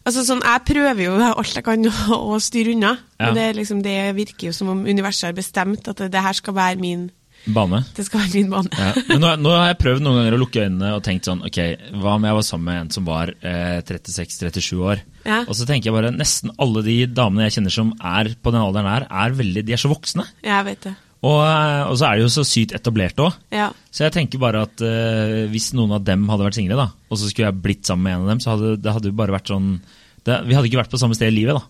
Altså 0.04 0.24
sånn, 0.26 0.42
Jeg 0.44 0.64
prøver 0.68 1.02
jo 1.06 1.12
alt 1.16 1.56
jeg 1.56 1.64
kan 1.64 1.88
å, 1.88 2.20
å 2.34 2.38
styre 2.42 2.74
unna. 2.76 2.94
Ja. 3.16 3.30
Men 3.30 3.38
det, 3.38 3.50
liksom, 3.60 3.82
det 3.84 3.98
virker 4.16 4.50
jo 4.50 4.56
som 4.56 4.72
om 4.74 4.84
universet 4.84 5.30
har 5.30 5.36
bestemt 5.36 5.88
at 5.88 6.02
det, 6.02 6.10
det 6.12 6.24
her 6.24 6.36
skal 6.36 6.56
være 6.56 6.80
min 6.82 7.08
Bane. 7.44 7.82
Det 7.92 8.06
skal 8.06 8.22
være 8.22 8.38
min 8.38 8.52
bane. 8.52 8.70
Ja. 8.72 8.92
Men 9.10 9.18
nå, 9.20 9.30
nå 9.44 9.50
har 9.52 9.66
jeg 9.68 9.80
prøvd 9.82 10.04
noen 10.04 10.16
ganger 10.16 10.36
å 10.36 10.40
lukke 10.40 10.62
øynene 10.64 10.92
og 10.96 11.02
tenkt 11.04 11.28
sånn 11.28 11.42
Ok, 11.44 11.58
hva 12.00 12.14
om 12.16 12.24
jeg 12.24 12.36
var 12.38 12.46
sammen 12.46 12.70
med 12.70 12.78
en 12.80 12.92
som 12.94 13.04
var 13.04 13.34
eh, 13.36 13.82
36-37 13.84 14.70
år? 14.80 15.02
Ja. 15.26 15.42
Og 15.42 15.52
så 15.58 15.66
tenker 15.68 15.90
jeg 15.90 15.96
bare 15.96 16.12
nesten 16.14 16.54
alle 16.56 16.80
de 16.86 16.96
damene 17.12 17.50
jeg 17.50 17.58
kjenner 17.58 17.74
som 17.74 17.92
er 18.00 18.32
på 18.40 18.54
den 18.54 18.64
alderen 18.64 18.88
her, 18.88 19.06
er 19.12 19.36
veldig, 19.36 19.64
de 19.68 19.76
er 19.76 19.82
så 19.82 19.92
voksne. 19.92 20.24
Jeg 20.44 20.68
vet 20.70 20.88
det. 20.88 20.94
Og, 21.24 21.40
eh, 21.40 21.82
og 21.88 21.96
så 21.96 22.08
er 22.08 22.18
de 22.18 22.26
jo 22.26 22.32
så 22.32 22.44
sykt 22.46 22.74
etablert 22.76 23.20
òg. 23.22 23.37
Ja. 23.54 23.70
Så 23.94 24.04
jeg 24.04 24.14
tenker 24.16 24.42
bare 24.42 24.64
at 24.66 24.82
uh, 24.84 25.44
hvis 25.52 25.70
noen 25.76 25.94
av 25.96 26.02
dem 26.04 26.26
hadde 26.28 26.48
vært 26.48 26.58
single, 26.58 26.76
da, 26.76 26.90
og 27.08 27.20
så 27.20 27.30
skulle 27.30 27.48
jeg 27.48 27.62
blitt 27.64 27.88
sammen 27.88 28.04
med 28.04 28.16
en 28.16 28.26
av 28.26 28.32
dem, 28.34 28.42
så 28.42 28.54
hadde 28.54 28.74
det 28.82 28.96
hadde 28.96 29.14
bare 29.16 29.37
vært 29.37 29.52
sånn 29.52 29.78
det, 30.26 30.40
Vi 30.48 30.56
hadde 30.56 30.68
ikke 30.68 30.82
vært 30.82 30.92
på 30.92 31.00
samme 31.00 31.16
sted 31.16 31.32
i 31.32 31.37
livet, 31.37 31.56
da. 31.56 31.64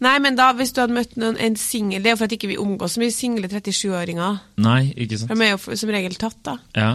Nei, 0.00 0.14
men 0.24 0.38
da, 0.38 0.48
hvis 0.56 0.72
du 0.72 0.80
hadde 0.80 0.96
møtt 0.96 1.18
noen, 1.20 1.36
en 1.36 1.58
singel 1.60 2.00
Det 2.00 2.08
er 2.08 2.14
jo 2.14 2.20
for 2.22 2.30
at 2.30 2.34
ikke 2.38 2.48
vi 2.48 2.56
omgås 2.60 2.96
så 2.96 3.02
mye 3.02 3.12
single 3.12 3.50
37-åringer. 3.52 4.40
Nei, 4.64 4.80
ikke 4.96 5.20
sant? 5.20 5.34
De 5.34 5.44
er 5.44 5.52
jo 5.52 5.76
som 5.82 5.92
regel 5.92 6.16
tatt, 6.20 6.40
da. 6.46 6.56
Ja. 6.78 6.90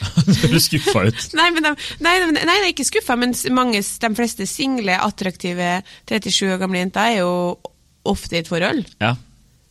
Du 0.52 0.60
skuffa 0.60 1.06
ut? 1.08 1.24
Nei, 1.38 1.48
men 1.56 1.64
de, 1.64 1.72
nei, 2.04 2.14
nei, 2.32 2.44
nei, 2.48 2.58
ikke 2.72 2.88
skuffa, 2.88 3.16
men 3.20 3.34
mange, 3.56 3.80
de 3.80 4.12
fleste 4.16 4.46
single, 4.48 4.96
attraktive 4.96 5.72
37 6.08 6.54
år 6.54 6.60
gamle 6.60 6.80
jenter 6.80 7.14
er 7.14 7.18
jo 7.22 7.32
ofte 8.08 8.38
i 8.38 8.40
et 8.40 8.48
forhold. 8.48 8.84
Ja. 9.00 9.14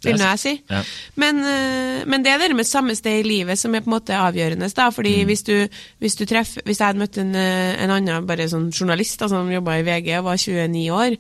Vil 0.04 0.16
nå 0.20 0.30
jeg 0.32 0.40
si. 0.40 0.54
Ja. 0.72 0.82
Men, 1.20 1.40
eh, 1.44 2.06
men 2.08 2.24
det 2.24 2.32
er 2.32 2.40
det 2.48 2.56
med 2.56 2.68
samme 2.70 2.96
sted 2.96 3.20
i 3.20 3.28
livet 3.28 3.60
som 3.60 3.76
er 3.76 3.82
på 3.84 3.92
en 3.92 3.98
måte 3.98 4.16
avgjørende. 4.16 4.70
Da, 4.74 4.90
fordi 4.96 5.18
Mm. 5.24 5.26
hvis, 5.28 5.44
du, 5.44 5.68
hvis 6.00 6.16
du 6.16 6.26
treffer 6.26 6.62
Hvis 6.66 6.80
jeg 6.80 6.88
hadde 6.88 7.00
møtt 7.02 7.18
en, 7.18 7.36
eh, 7.36 7.76
en 7.84 7.92
annen 7.92 8.26
bare 8.26 8.48
sånn 8.48 8.70
journalist 8.72 9.20
da, 9.20 9.28
som 9.28 9.50
jobba 9.52 9.80
i 9.80 9.84
VG 9.84 10.18
og 10.20 10.26
var 10.30 10.38
29 10.38 10.90
år, 10.92 11.18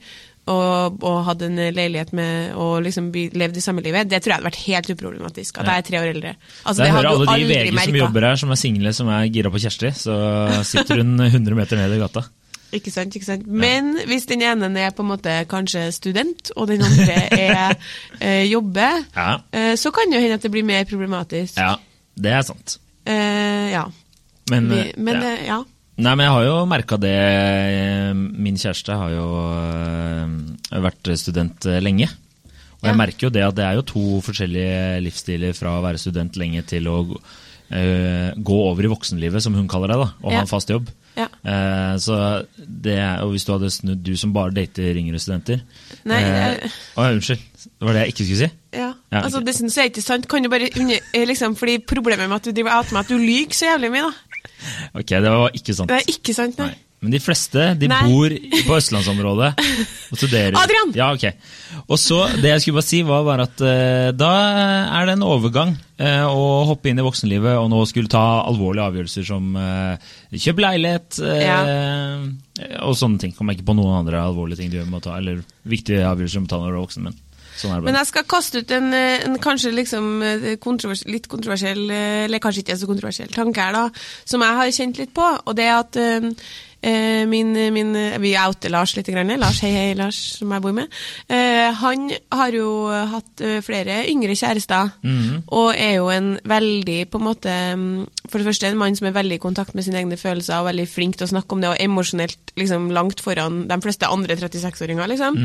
og, 0.49 1.03
og 1.03 1.25
hadde 1.27 1.45
en 1.45 1.59
leilighet 1.75 2.11
med 2.17 2.55
og 2.57 2.81
liksom 2.81 3.11
levde 3.13 3.59
i 3.59 3.61
samme 3.61 3.83
livet, 3.85 4.07
det 4.09 4.23
tror 4.23 4.31
jeg 4.33 4.39
hadde 4.39 4.47
vært 4.49 4.63
helt 4.65 4.89
uproblematisk. 4.95 5.59
At 5.61 5.67
jeg 5.69 5.77
er 5.77 5.85
tre 5.89 5.99
år 5.99 6.09
eldre. 6.15 6.31
Altså, 6.65 6.83
det 6.83 6.91
hører 6.95 7.09
alle 7.11 7.27
de 7.37 7.45
VG 7.51 7.83
som 7.83 7.99
jobber 7.99 8.25
her, 8.25 8.35
som 8.41 8.49
er 8.55 8.55
single, 8.63 8.93
som 8.97 9.11
er 9.13 9.27
gira 9.29 9.51
på 9.53 9.61
Kjersti. 9.61 9.91
så 9.93 10.15
sitter 10.65 11.03
hun 11.03 11.19
100 11.19 11.53
meter 11.55 11.77
ned 11.77 11.93
i 11.93 11.99
gata. 12.01 12.23
Ikke 12.75 12.91
sant, 12.93 13.15
ikke 13.17 13.25
sant. 13.25 13.47
Men 13.47 13.95
hvis 14.05 14.27
den 14.29 14.43
ene 14.45 14.69
er 14.77 14.91
på 14.93 15.01
en 15.01 15.09
måte 15.09 15.33
kanskje 15.49 15.87
student, 15.95 16.51
og 16.55 16.67
den 16.69 16.83
andre 16.85 17.15
er 17.33 17.73
eh, 18.21 18.43
jobber, 18.51 19.01
Ja. 19.15 19.39
eh, 19.51 19.73
så 19.79 19.91
kan 19.95 20.11
det 20.13 20.21
hende 20.21 20.37
at 20.37 20.45
det 20.45 20.51
blir 20.53 20.67
mer 20.67 20.85
problematisk. 20.89 21.57
Ja, 21.57 21.75
det 22.19 22.31
er 22.37 22.45
sant. 22.45 22.77
Eh, 23.09 23.71
ja. 23.73 23.87
Men, 24.51 24.69
Vi, 24.69 24.79
eh, 24.79 24.93
men 24.97 25.15
ja. 25.15 25.21
det, 25.25 25.33
ja. 25.47 25.59
Nei, 25.99 26.13
men 26.15 26.23
jeg 26.27 26.31
har 26.37 26.45
jo 26.45 26.57
merka 26.69 26.95
det. 27.01 27.15
eh, 27.17 28.13
Min 28.15 28.55
kjæreste 28.61 28.95
har 29.01 29.11
jo 29.17 29.25
eh, 29.89 30.79
vært 30.85 31.09
student 31.19 31.65
eh, 31.67 31.81
lenge. 31.83 32.07
Og 32.79 32.87
jeg 32.87 32.95
merker 32.95 33.27
jo 33.27 33.33
det 33.35 33.41
at 33.43 33.55
det 33.57 33.65
er 33.67 33.75
jo 33.75 33.81
to 33.89 34.03
forskjellige 34.23 35.01
livsstiler 35.03 35.51
fra 35.57 35.73
å 35.75 35.81
være 35.83 35.99
student 35.99 36.37
lenge 36.39 36.61
til 36.69 36.87
å 36.87 37.01
eh, 37.71 38.33
gå 38.35 38.57
over 38.69 38.83
i 38.83 38.91
voksenlivet, 38.91 39.41
som 39.43 39.53
hun 39.53 39.67
kaller 39.67 39.87
det, 39.93 39.97
da, 40.01 40.09
og 40.23 40.31
Ja. 40.31 40.37
ha 40.37 40.41
en 40.41 40.47
fast 40.47 40.69
jobb. 40.69 40.89
Ja. 41.17 41.25
Uh, 41.43 41.97
så 41.99 42.45
det, 42.55 42.93
er- 42.95 43.21
og 43.25 43.31
hvis 43.33 43.43
du 43.43 43.51
hadde 43.51 43.69
snudd, 43.73 44.03
du 44.05 44.15
som 44.15 44.31
bare 44.31 44.53
dater 44.55 44.95
yngre 44.95 45.19
studenter 45.19 45.59
Nei, 46.05 46.15
eh, 46.21 46.37
jeg- 46.61 46.71
Å, 46.95 47.07
Unnskyld, 47.11 47.39
det 47.65 47.81
var 47.87 47.93
det 47.93 48.01
jeg 48.05 48.13
ikke 48.13 48.25
skulle 48.25 48.37
si? 48.37 48.51
Ja. 48.73 48.93
Ja, 49.11 49.21
altså 49.25 49.39
ok. 49.41 49.45
jeg 49.75 49.91
ikke 49.91 49.99
er 49.99 49.99
det 49.99 50.03
sant. 50.03 50.27
Kan 50.29 50.43
du 50.43 50.49
bare 50.49 50.69
liksom, 51.25 51.55
fordi 51.57 51.79
Problemet 51.85 52.29
med 52.29 52.35
at 52.35 52.43
du 52.45 52.51
driver 52.51 52.77
out 52.77 52.91
med 52.93 52.99
at 53.01 53.07
du 53.09 53.17
lyver 53.17 53.51
så 53.51 53.65
jævlig 53.73 53.91
mye, 53.91 54.01
da. 54.01 54.13
Ok, 54.95 55.07
det 55.09 55.23
var 55.33 55.49
ikke 55.53 55.73
sant. 55.75 55.89
Det 55.89 55.97
er 55.97 56.07
ikke 56.13 56.33
sant, 56.33 56.57
nei. 56.57 56.67
Nei. 56.67 56.75
Men 56.99 57.13
de 57.15 57.19
fleste 57.23 57.65
de 57.79 57.87
Nei. 57.87 57.99
bor 58.09 58.33
på 58.67 58.75
østlandsområdet 58.75 59.53
og 60.11 60.17
studerer. 60.19 60.57
Adrian! 60.59 60.91
Ja, 60.97 61.13
ok. 61.15 61.29
Og 61.87 61.95
så, 62.01 62.25
Det 62.41 62.51
jeg 62.51 62.63
skulle 62.63 62.81
bare 62.81 62.89
si, 62.89 62.99
var 63.07 63.23
bare 63.27 63.45
at 63.47 63.63
uh, 63.63 64.09
da 64.15 64.31
er 64.99 65.07
det 65.07 65.15
en 65.15 65.23
overgang 65.29 65.71
uh, 65.77 66.25
å 66.27 66.65
hoppe 66.73 66.91
inn 66.91 66.99
i 66.99 67.05
voksenlivet 67.05 67.55
og 67.55 67.69
nå 67.71 67.79
skulle 67.87 68.11
ta 68.11 68.25
alvorlige 68.43 68.89
avgjørelser 68.91 69.29
som 69.31 69.55
uh, 69.55 69.95
kjøp 70.35 70.59
leilighet 70.65 71.21
ja. 71.23 71.61
og 72.83 72.99
sånne 72.99 73.23
ting. 73.23 73.33
Kommer 73.37 73.55
jeg 73.55 73.61
ikke 73.61 73.71
på 73.71 73.79
noen 73.79 74.01
andre 74.01 74.19
alvorlige 74.25 74.65
ting 74.65 74.75
du 74.75 74.81
må 74.91 74.99
ta, 75.03 75.15
eller 75.21 75.39
viktige 75.63 76.03
avgjørelser 76.09 76.43
du 76.43 76.47
må 76.49 76.51
ta 76.51 76.59
når 76.59 76.75
du 76.75 76.79
er 76.81 76.83
voksen. 76.83 77.07
men 77.07 77.19
sånn 77.59 77.73
er 77.73 77.81
det 77.81 77.89
Men 77.89 77.99
jeg 77.99 78.09
skal 78.11 78.25
kaste 78.29 78.63
ut 78.63 78.73
en, 78.75 78.93
eh, 78.95 79.25
en 79.27 79.37
kanskje 79.41 79.73
liksom 79.75 80.07
eh, 80.25 80.47
kontrovers 80.61 81.03
litt 81.09 81.27
kontroversiell, 81.31 81.83
eh, 81.91 82.23
eller 82.27 82.43
kanskje 82.43 82.63
ikke 82.63 82.79
så 82.79 82.89
kontroversiell 82.89 83.31
tanke 83.35 83.65
her, 83.65 83.75
da, 83.75 83.85
som 84.29 84.43
jeg 84.45 84.59
har 84.59 84.73
kjent 84.79 85.01
litt 85.01 85.13
på. 85.15 85.27
Og 85.45 85.57
det 85.57 85.67
er 85.67 85.75
at 85.77 85.99
eh, 85.99 86.29
eh, 86.29 86.49
min, 86.81 87.51
min 87.73 87.91
Vi 88.23 88.31
outer 88.39 88.71
Lars 88.71 88.95
litt. 88.95 89.09
Grann. 89.09 89.31
Lars, 89.39 89.59
hei, 89.65 89.71
hei, 89.73 89.93
Lars, 89.97 90.17
som 90.37 90.51
jeg 90.53 90.63
bor 90.63 90.75
med. 90.75 90.91
Eh, 91.27 91.69
han 91.75 92.09
har 92.35 92.55
jo 92.55 92.69
hatt 92.87 93.43
eh, 93.43 93.59
flere 93.65 94.03
yngre 94.09 94.35
kjærester, 94.37 94.91
og 95.47 95.69
er 95.73 95.95
jo 95.97 96.09
en 96.13 96.31
veldig 96.47 96.99
på 97.09 97.19
en 97.19 97.25
måte 97.25 97.55
mm, 97.75 98.07
For 98.29 98.39
det 98.39 98.47
første 98.49 98.69
en 98.69 98.77
mann 98.79 98.97
som 98.97 99.09
er 99.09 99.15
veldig 99.15 99.39
i 99.39 99.41
kontakt 99.41 99.75
med 99.75 99.85
sine 99.85 100.01
egne 100.01 100.17
følelser 100.19 100.59
og 100.59 100.69
veldig 100.69 100.85
flink 100.89 101.17
til 101.17 101.25
å 101.25 101.31
snakke 101.33 101.55
om 101.55 101.63
det, 101.63 101.71
og 101.71 101.81
emosjonelt 101.81 102.53
liksom 102.59 102.89
langt 102.95 103.23
foran 103.23 103.63
de 103.69 103.79
fleste 103.81 104.09
andre 104.09 104.37
36-åringer. 104.37 105.09
liksom. 105.09 105.39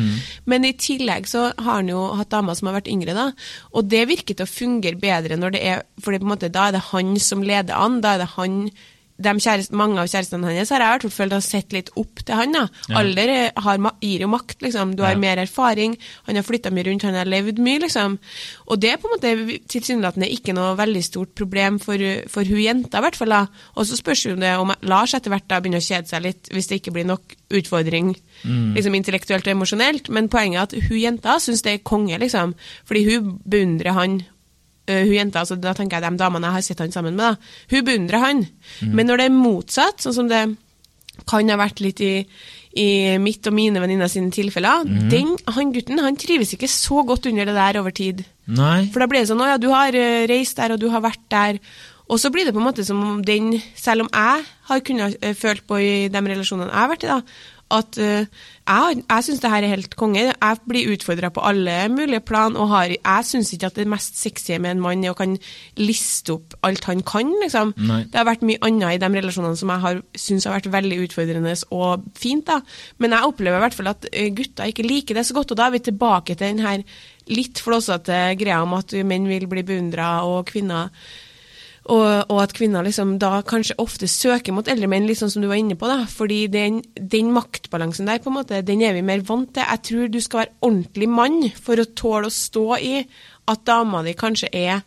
Men 0.50 0.68
i 0.68 0.74
tillegg 0.76 1.28
så 1.30 1.46
har 1.56 1.80
han 1.80 1.88
jo 1.88 2.06
hatt 2.18 2.32
damer 2.34 2.58
som 2.58 2.68
har 2.68 2.78
vært 2.80 2.92
yngre, 2.92 3.16
da. 3.16 3.30
Og 3.72 3.88
det 3.88 4.04
virker 4.10 4.36
til 4.36 4.46
å 4.46 4.50
fungere 4.50 5.00
bedre 5.00 5.38
når 5.40 5.56
det 5.56 5.62
er 5.64 5.84
For 6.04 6.16
måte, 6.24 6.52
da 6.52 6.68
er 6.68 6.76
det 6.76 6.88
han 6.90 7.16
som 7.20 7.42
leder 7.42 7.74
an. 7.78 8.00
Da 8.04 8.14
er 8.14 8.24
det 8.24 8.34
han 8.36 8.68
de 9.16 9.30
kjærest, 9.38 9.70
Mange 9.70 9.98
av 10.00 10.08
kjærestene 10.10 10.44
hans 10.44 10.70
har 10.70 10.80
jeg 10.80 10.88
i 10.88 10.92
hvert 10.98 11.02
fall 11.02 11.10
følt 11.14 11.32
har 11.36 11.40
sett 11.40 11.72
litt 11.72 11.90
opp 11.96 12.24
til 12.24 12.34
han. 12.34 12.52
da. 12.52 12.68
Ja. 12.88 12.98
Alder 12.98 13.28
er- 13.28 13.52
har, 13.56 13.78
gir 14.02 14.20
jo 14.20 14.26
makt. 14.28 14.60
liksom. 14.60 14.96
Du 14.96 15.02
har 15.02 15.12
Ja. 15.12 15.18
mer 15.18 15.36
erfaring, 15.36 15.96
han 16.26 16.34
har 16.36 16.42
flytta 16.42 16.70
mye 16.72 16.84
rundt, 16.84 17.02
han 17.02 17.14
har 17.14 17.24
levd 17.24 17.58
mye. 17.58 17.78
liksom. 17.80 18.18
Og 18.66 18.80
det 18.80 18.90
er 18.92 18.96
på 18.96 19.06
en 19.06 19.18
måte 19.18 19.60
tilsynelatende 19.68 20.28
ikke 20.30 20.52
noe 20.54 20.76
veldig 20.76 21.04
stort 21.04 21.34
problem 21.34 21.78
for, 21.78 21.96
for 22.28 22.44
hun 22.44 22.58
jenta, 22.58 22.98
i 22.98 23.00
hvert 23.02 23.16
fall. 23.16 23.28
da. 23.28 23.46
Og 23.76 23.86
så 23.86 23.96
spørs 23.96 24.24
jo 24.24 24.34
det 24.36 24.58
om 24.58 24.72
Lars 24.82 25.14
etter 25.14 25.30
hvert 25.30 25.46
da 25.48 25.60
begynner 25.60 25.78
å 25.78 25.88
kjede 25.94 26.08
seg 26.08 26.22
litt, 26.22 26.48
hvis 26.50 26.66
det 26.66 26.82
ikke 26.82 26.92
blir 26.92 27.06
nok 27.06 27.22
utfordring 27.50 28.16
liksom 28.44 28.94
intellektuelt 28.94 29.46
og 29.46 29.54
emosjonelt. 29.54 30.08
Men 30.10 30.28
poenget 30.28 30.56
er 30.56 30.62
at 30.62 30.88
hun 30.88 30.98
jenta 30.98 31.36
syns 31.38 31.62
det 31.62 31.72
er 31.72 31.78
konge, 31.84 32.18
liksom. 32.18 32.54
Fordi 32.84 33.04
hun 33.14 33.38
beundrer 33.48 33.92
han 33.92 34.24
hun 34.88 35.14
jenta, 35.14 35.44
altså 35.44 35.56
da 35.56 35.72
tenker 35.76 36.00
jeg 36.00 36.12
de 36.12 36.20
damene 36.20 36.50
jeg 36.50 36.58
har 36.58 36.66
sett 36.66 36.82
han 36.84 36.92
sammen 36.92 37.16
med, 37.16 37.24
da, 37.24 37.54
hun 37.72 37.86
beundrer 37.86 38.22
han. 38.24 38.44
Men 38.84 39.08
når 39.08 39.22
det 39.22 39.30
er 39.30 39.38
motsatt, 39.38 40.04
sånn 40.04 40.16
som 40.18 40.28
det 40.28 40.42
kan 41.30 41.48
ha 41.48 41.56
vært 41.60 41.80
litt 41.80 42.02
i, 42.04 42.12
i 42.74 42.88
mitt 43.22 43.46
og 43.46 43.54
mine 43.54 43.80
venninner 43.80 44.10
sine 44.10 44.32
tilfeller, 44.34 44.84
den, 45.10 45.34
han 45.54 45.72
gutten 45.72 46.02
han 46.02 46.18
trives 46.20 46.52
ikke 46.56 46.68
så 46.70 47.04
godt 47.06 47.30
under 47.30 47.48
det 47.48 47.54
der 47.56 47.80
over 47.80 47.94
tid. 47.94 48.24
Nei. 48.50 48.90
For 48.92 49.00
da 49.00 49.08
blir 49.08 49.22
det 49.22 49.30
sånn, 49.30 49.44
ja, 49.46 49.56
du 49.62 49.70
har 49.72 49.94
eh, 49.96 50.26
reist 50.30 50.58
der, 50.58 50.74
og 50.74 50.82
du 50.82 50.90
har 50.92 51.04
vært 51.04 51.22
der. 51.32 51.60
Og 52.10 52.20
så 52.20 52.28
blir 52.34 52.44
det 52.44 52.52
på 52.52 52.60
en 52.60 52.66
måte 52.66 52.84
som 52.84 53.00
om 53.00 53.22
den, 53.24 53.54
selv 53.78 54.04
om 54.04 54.10
jeg 54.12 54.44
har 54.68 54.82
kunnet 54.84 55.16
eh, 55.24 55.36
følt 55.38 55.64
på 55.68 55.78
i 55.80 55.92
de 56.12 56.24
relasjonene 56.26 56.68
jeg 56.68 56.80
har 56.82 56.90
vært 56.92 57.06
i, 57.06 57.12
da, 57.14 57.20
at 57.74 57.98
eh, 58.00 58.26
jeg, 58.64 59.02
jeg 59.02 59.26
syns 59.26 59.42
det 59.42 59.50
her 59.52 59.66
er 59.66 59.74
helt 59.74 59.96
konge. 60.00 60.22
Jeg 60.30 60.60
blir 60.68 60.92
utfordra 60.94 61.30
på 61.34 61.42
alle 61.44 61.76
mulige 61.92 62.22
plan, 62.24 62.56
og 62.56 62.70
har, 62.72 62.94
jeg 62.94 63.28
syns 63.28 63.52
ikke 63.54 63.68
at 63.72 63.80
det 63.80 63.88
mest 63.90 64.18
sexy 64.20 64.56
med 64.56 64.76
en 64.76 64.84
mann 64.84 65.04
er 65.04 65.12
å 65.12 65.18
kan 65.18 65.36
liste 65.80 66.36
opp 66.36 66.56
alt 66.66 66.88
han 66.88 67.02
kan, 67.06 67.32
liksom. 67.42 67.74
Nei. 67.84 68.02
Det 68.10 68.20
har 68.20 68.28
vært 68.28 68.46
mye 68.46 68.62
annet 68.64 68.96
i 68.96 69.02
de 69.02 69.10
relasjonene 69.18 69.60
som 69.60 69.72
jeg 69.74 69.84
har 69.84 70.00
syns 70.24 70.48
har 70.48 70.56
vært 70.56 70.70
veldig 70.72 71.00
utfordrende 71.08 71.54
og 71.74 72.06
fint, 72.18 72.46
da. 72.48 72.60
Men 73.02 73.16
jeg 73.16 73.32
opplever 73.32 73.60
i 73.60 73.66
hvert 73.66 73.78
fall 73.78 73.92
at 73.92 74.08
gutta 74.08 74.54
gutter 74.54 74.70
ikke 74.70 74.86
liker 74.86 75.18
det 75.18 75.26
så 75.26 75.36
godt, 75.36 75.52
og 75.52 75.58
da 75.60 75.68
er 75.68 75.76
vi 75.76 75.84
tilbake 75.84 76.36
til 76.36 76.54
den 76.54 76.64
her 76.64 76.82
litt 77.32 77.60
flåsete 77.64 78.34
greia 78.38 78.62
om 78.62 78.74
at 78.76 78.92
menn 79.06 79.28
vil 79.28 79.46
bli 79.50 79.64
beundra, 79.66 80.16
og 80.28 80.48
kvinner 80.50 80.92
og, 81.84 82.30
og 82.32 82.38
at 82.40 82.54
kvinner 82.56 82.84
liksom 82.86 83.18
da 83.20 83.42
kanskje 83.44 83.76
ofte 83.82 84.08
søker 84.08 84.54
mot 84.56 84.68
eldre 84.70 84.88
menn, 84.88 85.04
litt 85.08 85.20
sånn 85.20 85.32
som 85.34 85.44
du 85.44 85.50
var 85.50 85.60
inne 85.60 85.76
på. 85.76 85.88
da, 85.90 86.06
fordi 86.08 86.46
den, 86.48 86.80
den 86.96 87.32
maktbalansen 87.34 88.08
der, 88.08 88.22
på 88.24 88.32
en 88.32 88.38
måte, 88.38 88.62
den 88.64 88.80
er 88.84 88.96
vi 88.96 89.04
mer 89.04 89.24
vant 89.28 89.52
til. 89.52 89.66
Jeg 89.68 89.84
tror 89.90 90.08
du 90.08 90.20
skal 90.24 90.44
være 90.44 90.54
ordentlig 90.64 91.10
mann 91.12 91.40
for 91.60 91.80
å 91.80 91.88
tåle 91.92 92.30
å 92.30 92.34
stå 92.34 92.66
i 92.80 92.94
at 93.52 93.66
dama 93.68 94.00
di 94.06 94.16
kanskje 94.16 94.48
er 94.56 94.80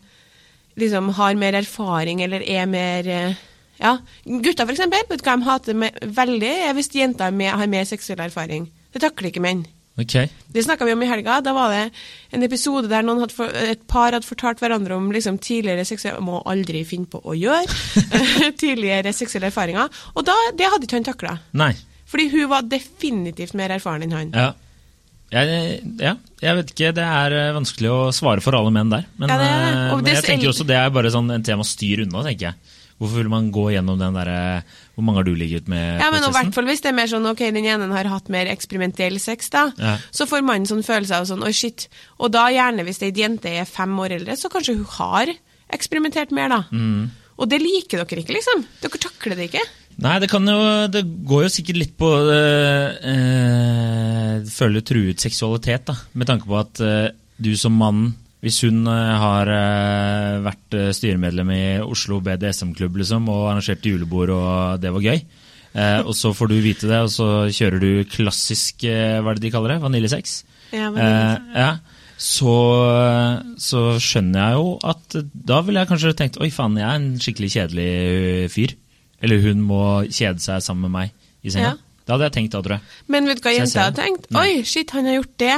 liksom 0.78 1.12
har 1.18 1.38
mer 1.38 1.58
erfaring 1.58 2.22
eller 2.26 2.42
er 2.42 2.66
mer 2.70 3.06
eh, 3.10 3.44
Ja, 3.78 3.92
gutter 4.26 4.66
for 4.66 4.74
eksempel, 4.74 5.04
vet 5.06 5.20
du 5.20 5.28
hva 5.28 5.36
de 5.38 5.46
hater 5.46 5.76
med, 5.78 5.98
veldig, 6.02 6.54
er 6.66 6.72
hvis 6.74 6.90
jenter 6.90 7.30
er 7.30 7.58
har 7.60 7.70
mer 7.70 7.86
seksuell 7.86 8.24
erfaring. 8.24 8.64
Det 8.90 9.04
takler 9.04 9.30
ikke 9.30 9.42
menn. 9.44 9.60
Ok. 9.98 10.14
Det 10.54 10.62
snakka 10.62 10.86
vi 10.86 10.94
om 10.94 11.02
i 11.02 11.08
helga. 11.10 11.40
Da 11.42 11.52
var 11.56 11.72
det 11.74 11.88
en 12.36 12.46
episode 12.46 12.86
der 12.90 13.02
for, 13.34 13.50
et 13.50 13.82
par 13.90 14.14
hadde 14.14 14.26
fortalt 14.26 14.62
hverandre 14.62 14.94
om 14.94 15.10
liksom, 15.12 15.40
tidligere 15.42 15.84
seksuelle 15.88 16.22
Må 16.22 16.38
aldri 16.46 16.84
finne 16.86 17.10
på 17.10 17.18
å 17.18 17.34
gjøre. 17.34 17.66
tidligere 18.62 19.12
seksuelle 19.16 19.50
erfaringer. 19.50 19.90
Og 20.14 20.24
da, 20.28 20.36
det 20.54 20.70
hadde 20.70 20.86
ikke 20.86 21.00
han 21.00 21.10
takla. 21.10 21.36
Fordi 22.08 22.30
hun 22.32 22.48
var 22.48 22.64
definitivt 22.70 23.58
mer 23.58 23.74
erfaren 23.74 24.06
enn 24.06 24.16
han. 24.16 24.32
Ja. 24.32 24.48
Jeg, 25.28 25.82
ja, 26.00 26.14
jeg 26.40 26.56
vet 26.56 26.70
ikke. 26.72 26.92
Det 26.96 27.04
er 27.04 27.34
eh, 27.36 27.50
vanskelig 27.52 27.90
å 27.92 27.98
svare 28.16 28.40
for 28.40 28.56
alle 28.56 28.72
menn 28.72 28.94
der. 28.94 29.04
Men, 29.20 29.28
Ja, 29.28 29.36
det 29.36 29.48
det. 29.50 29.58
eh, 29.58 29.96
men 29.98 30.08
jeg 30.08 30.22
er 30.22 30.28
tenker 30.30 30.52
også 30.54 30.64
det 30.68 30.78
er 30.78 30.94
bare 30.94 31.12
sånn 31.12 31.28
en 31.34 31.44
tema 31.44 31.66
å 31.66 31.68
styre 31.68 32.06
unna, 32.06 32.22
tenker 32.24 32.48
jeg. 32.48 32.77
Hvorfor 32.98 33.20
vil 33.20 33.30
man 33.30 33.50
gå 33.54 33.68
gjennom 33.70 33.98
den 34.00 34.16
derre 34.18 34.64
Hvor 34.96 35.04
mange 35.06 35.20
har 35.20 35.26
du 35.28 35.34
ligget 35.38 35.68
med? 35.70 36.00
Ja, 36.02 36.08
men 36.10 36.24
i 36.26 36.32
hvert 36.34 36.54
fall 36.56 36.66
hvis 36.66 36.82
det 36.82 36.90
er 36.90 36.96
mer 36.98 37.10
sånn 37.10 37.28
ok, 37.30 37.44
den 37.54 37.64
ene 37.64 37.86
har 37.92 38.10
hatt 38.10 38.28
mer 38.32 38.50
eksperimentell 38.50 39.20
sex, 39.22 39.50
da, 39.54 39.68
Ja. 39.78 39.96
så 40.10 40.26
får 40.26 40.42
mannen 40.42 40.66
sånn 40.66 40.82
følelse 40.86 41.14
av 41.20 41.28
sånn 41.30 41.44
oi, 41.46 41.52
shit. 41.54 41.86
Og 42.18 42.32
da 42.34 42.48
gjerne 42.50 42.82
hvis 42.86 43.02
ei 43.06 43.12
jente 43.14 43.52
er 43.60 43.64
fem 43.70 43.94
år 44.02 44.18
eldre, 44.18 44.34
så 44.36 44.50
kanskje 44.50 44.76
hun 44.80 44.88
har 44.98 45.30
eksperimentert 45.70 46.32
mer, 46.34 46.48
da. 46.48 46.64
Mm. 46.72 47.10
Og 47.38 47.48
det 47.48 47.60
liker 47.62 48.02
dere 48.02 48.24
ikke, 48.24 48.34
liksom. 48.34 48.64
Dere 48.82 48.98
takler 48.98 49.38
det 49.38 49.50
ikke. 49.52 49.62
Nei, 49.98 50.18
det 50.22 50.28
kan 50.30 50.46
jo 50.46 50.58
Det 50.94 51.02
går 51.26 51.42
jo 51.42 51.50
sikkert 51.50 51.78
litt 51.80 51.96
på 51.98 52.06
øh, 52.06 52.98
eh, 53.02 54.46
Føler 54.54 54.84
truet 54.86 55.22
seksualitet, 55.22 55.88
da. 55.90 55.96
Med 56.14 56.30
tanke 56.30 56.46
på 56.48 56.58
at 56.58 56.80
øh, 56.82 57.10
du 57.38 57.52
som 57.58 57.74
mann 57.78 58.12
hvis 58.44 58.60
hun 58.66 58.86
eh, 58.86 59.12
har 59.18 59.50
eh, 59.50 60.38
vært 60.44 60.76
eh, 60.78 60.90
styremedlem 60.94 61.52
i 61.54 61.62
Oslo 61.82 62.20
BDSM-klubb 62.24 63.00
liksom, 63.00 63.26
og 63.32 63.48
arrangert 63.50 63.86
julebord, 63.86 64.34
og 64.36 64.82
det 64.82 64.94
var 64.94 65.06
gøy, 65.10 65.22
og 65.78 66.14
så 66.16 66.32
får 66.34 66.48
du 66.50 66.54
vite 66.64 66.88
det, 66.90 66.98
og 67.04 67.10
så 67.12 67.26
kjører 67.54 67.82
du 67.82 68.08
klassisk 68.10 68.82
hva 68.88 69.20
er 69.30 69.36
det 69.36 69.44
de 69.44 69.50
kaller 69.52 69.76
det, 69.76 69.82
vaniljesex, 69.84 70.32
Ja, 70.74 70.88
eh, 70.90 71.34
ja, 71.54 71.68
så, 72.18 72.54
så 73.62 73.82
skjønner 74.02 74.48
jeg 74.48 74.56
jo 74.58 74.72
at 74.90 75.18
da 75.52 75.60
ville 75.62 75.84
jeg 75.84 75.90
kanskje 75.92 76.16
tenkt 76.18 76.40
oi 76.42 76.48
faen, 76.50 76.80
jeg 76.80 76.88
er 76.88 76.98
en 76.98 77.12
skikkelig 77.22 77.50
kjedelig 77.54 77.90
fyr. 78.50 78.74
Eller 79.22 79.42
hun 79.44 79.62
må 79.66 79.82
kjede 80.06 80.42
seg 80.42 80.64
sammen 80.64 80.88
med 80.88 80.94
meg 80.96 81.46
i 81.46 81.52
senga. 81.54 81.76
Ja. 81.76 81.88
Det 82.08 82.14
hadde 82.14 82.28
jeg 82.30 82.34
tenkt 82.38 82.54
da, 82.54 82.60
tror 82.64 82.74
jeg. 82.78 82.96
Men 83.12 83.26
vet 83.28 83.40
du 83.40 83.44
hva 83.44 83.52
jenta 83.52 83.82
har 83.84 83.96
tenkt? 83.96 84.30
Oi, 84.32 84.62
shit, 84.64 84.94
han 84.96 85.04
har 85.10 85.18
gjort 85.18 85.34
det. 85.42 85.56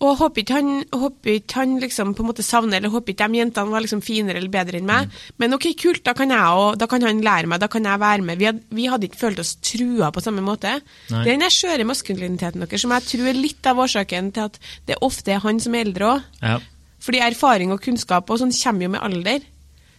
Og 0.00 0.16
håper 0.16 0.40
ikke 0.40 0.56
han, 0.56 0.70
håper 0.96 1.34
ikke 1.36 1.58
han 1.58 1.74
liksom 1.82 2.14
på 2.16 2.24
en 2.24 2.30
måte 2.30 2.44
savner, 2.44 2.78
eller 2.78 2.92
håper 2.92 3.12
ikke 3.12 3.28
de 3.28 3.40
jentene 3.42 3.74
var 3.74 3.84
liksom 3.84 4.00
finere 4.04 4.40
eller 4.40 4.52
bedre 4.52 4.80
enn 4.80 4.88
meg. 4.88 5.10
Mm. 5.10 5.28
Men 5.42 5.56
ok, 5.58 5.66
kult, 5.80 6.02
da 6.06 6.14
kan 6.16 6.32
også, 6.32 6.78
da 6.80 6.88
kan 6.88 7.04
han 7.04 7.20
lære 7.24 7.50
meg, 7.52 7.60
da 7.60 7.68
kan 7.68 7.84
jeg 7.84 8.00
være 8.00 8.24
med. 8.24 8.40
Vi 8.40 8.48
hadde, 8.48 8.64
vi 8.78 8.88
hadde 8.88 9.10
ikke 9.10 9.20
følt 9.20 9.42
oss 9.42 9.54
trua 9.60 10.08
på 10.14 10.24
samme 10.24 10.44
måte. 10.46 10.78
Nei. 11.12 11.22
Det 11.26 11.34
er 11.34 11.36
den 11.36 11.52
skjøre 11.52 11.88
maskuliniteten 11.88 12.64
deres 12.64 12.86
som 12.86 12.96
jeg 12.96 13.08
tror 13.12 13.28
er 13.28 13.40
litt 13.44 13.68
av 13.68 13.84
årsaken 13.84 14.32
til 14.36 14.48
at 14.48 14.60
det 14.88 15.00
ofte 15.04 15.36
er 15.36 15.44
han 15.44 15.60
som 15.60 15.76
er 15.76 15.84
eldre 15.84 16.14
òg. 16.14 16.28
Ja. 16.40 16.58
Fordi 17.00 17.20
erfaring 17.24 17.72
og 17.74 17.84
kunnskap 17.84 18.28
og 18.32 18.40
sånn 18.40 18.56
kommer 18.56 18.86
jo 18.86 18.94
med 18.96 19.04
alder. 19.04 19.44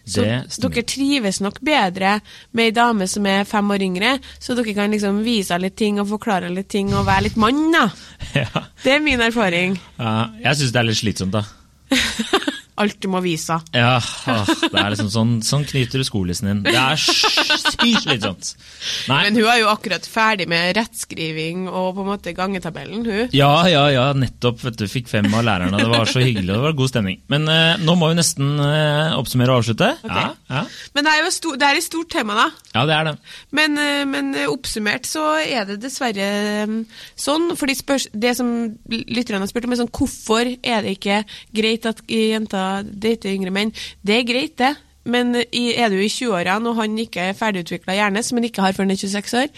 Så 0.04 0.24
dere 0.24 0.82
trives 0.88 1.40
nok 1.44 1.60
bedre 1.64 2.16
med 2.52 2.70
ei 2.70 2.74
dame 2.74 3.06
som 3.10 3.26
er 3.30 3.46
fem 3.48 3.70
år 3.70 3.84
yngre, 3.86 4.16
så 4.42 4.56
dere 4.58 4.74
kan 4.76 4.92
liksom 4.92 5.22
vise 5.26 5.58
litt 5.62 5.76
ting 5.78 6.00
og 6.02 6.10
forklare 6.10 6.50
litt 6.52 6.70
ting 6.72 6.90
og 6.94 7.06
være 7.06 7.28
litt 7.28 7.38
mann, 7.40 7.68
da. 7.74 7.86
ja. 8.42 8.66
Det 8.82 8.96
er 8.96 9.04
min 9.04 9.22
erfaring. 9.22 9.78
Uh, 10.00 10.26
jeg 10.42 10.58
syns 10.58 10.74
det 10.74 10.82
er 10.82 10.90
litt 10.90 11.02
slitsomt, 11.02 11.38
da. 11.38 11.46
Alt 12.82 12.98
du 13.02 13.08
må 13.12 13.22
vise. 13.22 13.58
Ja, 13.76 13.96
det 14.02 14.74
er 14.74 14.90
liksom 14.94 15.10
sånn, 15.12 15.34
sånn 15.46 15.66
knyter 15.68 16.02
du 16.02 16.06
skolissen 16.06 16.50
din. 16.50 16.62
Det 16.66 16.74
er 16.74 16.98
sykt 16.98 18.02
slitsomt. 18.02 18.52
Men 19.10 19.38
hun 19.38 19.46
er 19.46 19.60
jo 19.62 19.70
akkurat 19.70 20.06
ferdig 20.08 20.48
med 20.50 20.74
rettskriving 20.78 21.68
og 21.70 21.92
på 21.96 22.04
en 22.04 22.10
måte 22.10 22.34
gangetabellen, 22.36 23.04
hun. 23.06 23.32
Ja, 23.36 23.52
ja, 23.70 23.84
ja, 23.94 24.08
nettopp. 24.16 24.62
vet 24.66 24.80
du, 24.82 24.86
Fikk 24.90 25.08
fem 25.10 25.30
av 25.30 25.44
lærerne. 25.46 25.78
Det 25.78 25.90
var 25.92 26.10
så 26.10 26.22
hyggelig, 26.24 26.50
og 26.50 26.58
det 26.58 26.66
var 26.66 26.78
god 26.82 26.92
stemning. 26.92 27.20
Men 27.32 27.46
uh, 27.48 27.78
nå 27.82 27.96
må 27.98 28.10
vi 28.12 28.18
nesten 28.18 28.54
uh, 28.60 29.14
oppsummere 29.18 29.54
og 29.54 29.62
avslutte. 29.62 29.92
Ja, 30.02 30.26
ja. 30.52 30.62
Men 30.94 31.06
det 31.06 31.12
er 31.12 31.22
jo 31.22 31.30
et 31.30 31.36
stort, 31.36 31.58
det 31.60 31.68
er 31.68 31.80
et 31.80 31.86
stort 31.86 32.12
tema, 32.12 32.36
da. 32.38 32.46
ja, 32.74 32.84
det 32.88 32.96
er 32.98 33.08
det. 33.10 33.16
Men, 33.58 33.80
eh, 33.80 34.04
men 34.08 34.30
eh, 34.36 34.50
oppsummert 34.52 35.08
så 35.08 35.24
er 35.40 35.66
det 35.70 35.80
dessverre 35.82 36.28
eh, 36.62 36.78
sånn. 37.16 37.50
spørs, 37.56 38.08
Det 38.12 38.36
som 38.38 38.52
lytterne 38.88 39.42
har 39.42 39.50
spurt 39.50 39.66
om, 39.68 39.74
er 39.74 39.82
sånn 39.82 39.92
hvorfor 39.92 40.54
er 40.62 40.86
det 40.86 40.96
ikke 40.98 41.22
greit 41.56 41.88
at 41.88 42.04
jenter 42.06 42.86
dater 42.86 43.32
yngre 43.34 43.54
menn? 43.54 43.74
Det 44.04 44.20
er 44.20 44.28
greit, 44.28 44.58
det. 44.60 44.74
Men 45.04 45.34
er 45.34 45.90
du 45.90 45.98
i 45.98 46.10
20-årene 46.10 46.70
og 46.70 46.78
han 46.78 46.94
ikke 47.02 47.30
er 47.30 47.38
ferdigutvikla 47.38 47.96
hjerne, 47.96 48.22
som 48.22 48.38
han 48.38 48.46
ikke 48.46 48.62
har 48.62 48.76
før 48.76 48.86
han 48.86 48.94
er 48.94 49.00
26 49.00 49.34
år, 49.40 49.48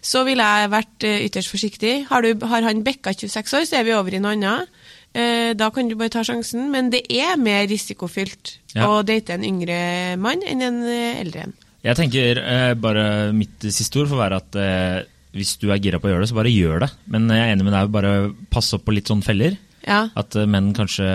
så 0.00 0.24
ville 0.24 0.46
jeg 0.48 0.72
vært 0.72 1.06
eh, 1.08 1.24
ytterst 1.26 1.52
forsiktig. 1.52 1.94
Har, 2.08 2.24
du, 2.24 2.46
har 2.48 2.64
han 2.64 2.84
bikka 2.86 3.12
26 3.12 3.58
år, 3.58 3.66
så 3.68 3.80
er 3.80 3.88
vi 3.88 3.96
over 3.96 4.16
i 4.16 4.22
noe 4.22 4.32
annet. 4.38 4.80
Eh, 5.14 5.52
da 5.54 5.68
kan 5.70 5.86
du 5.88 5.94
bare 5.94 6.10
ta 6.10 6.24
sjansen. 6.26 6.70
Men 6.72 6.90
det 6.90 7.04
er 7.10 7.36
mer 7.38 7.66
risikofylt 7.70 8.58
Ja. 8.74 8.88
å 8.88 9.04
date 9.06 9.30
en 9.36 9.44
yngre 9.46 10.16
mann 10.18 10.42
enn 10.42 10.62
en 10.62 10.82
eh, 10.82 11.20
eldre 11.22 11.44
en. 11.46 11.52
Jeg 11.84 11.96
tenker 11.96 12.38
eh, 12.40 12.74
bare 12.74 13.32
Mitt 13.36 13.60
siste 13.70 14.00
ord 14.00 14.08
får 14.10 14.18
være 14.22 14.36
at 14.40 14.56
eh, 14.56 15.02
hvis 15.34 15.56
du 15.60 15.68
er 15.70 15.78
gira 15.82 15.98
på 16.00 16.08
å 16.08 16.12
gjøre 16.14 16.24
det, 16.24 16.30
så 16.30 16.38
bare 16.38 16.50
gjør 16.54 16.80
det. 16.86 16.90
Men 17.10 17.28
jeg 17.28 17.42
er 17.44 17.52
enig 17.54 17.64
med 17.66 17.74
deg, 17.76 17.90
bare 17.94 18.12
pass 18.50 18.72
opp 18.74 18.84
på 18.86 18.94
litt 18.94 19.06
sånn 19.10 19.22
feller. 19.26 19.56
Ja. 19.86 20.08
At 20.16 20.34
eh, 20.40 20.46
menn 20.48 20.72
kanskje 20.74 21.06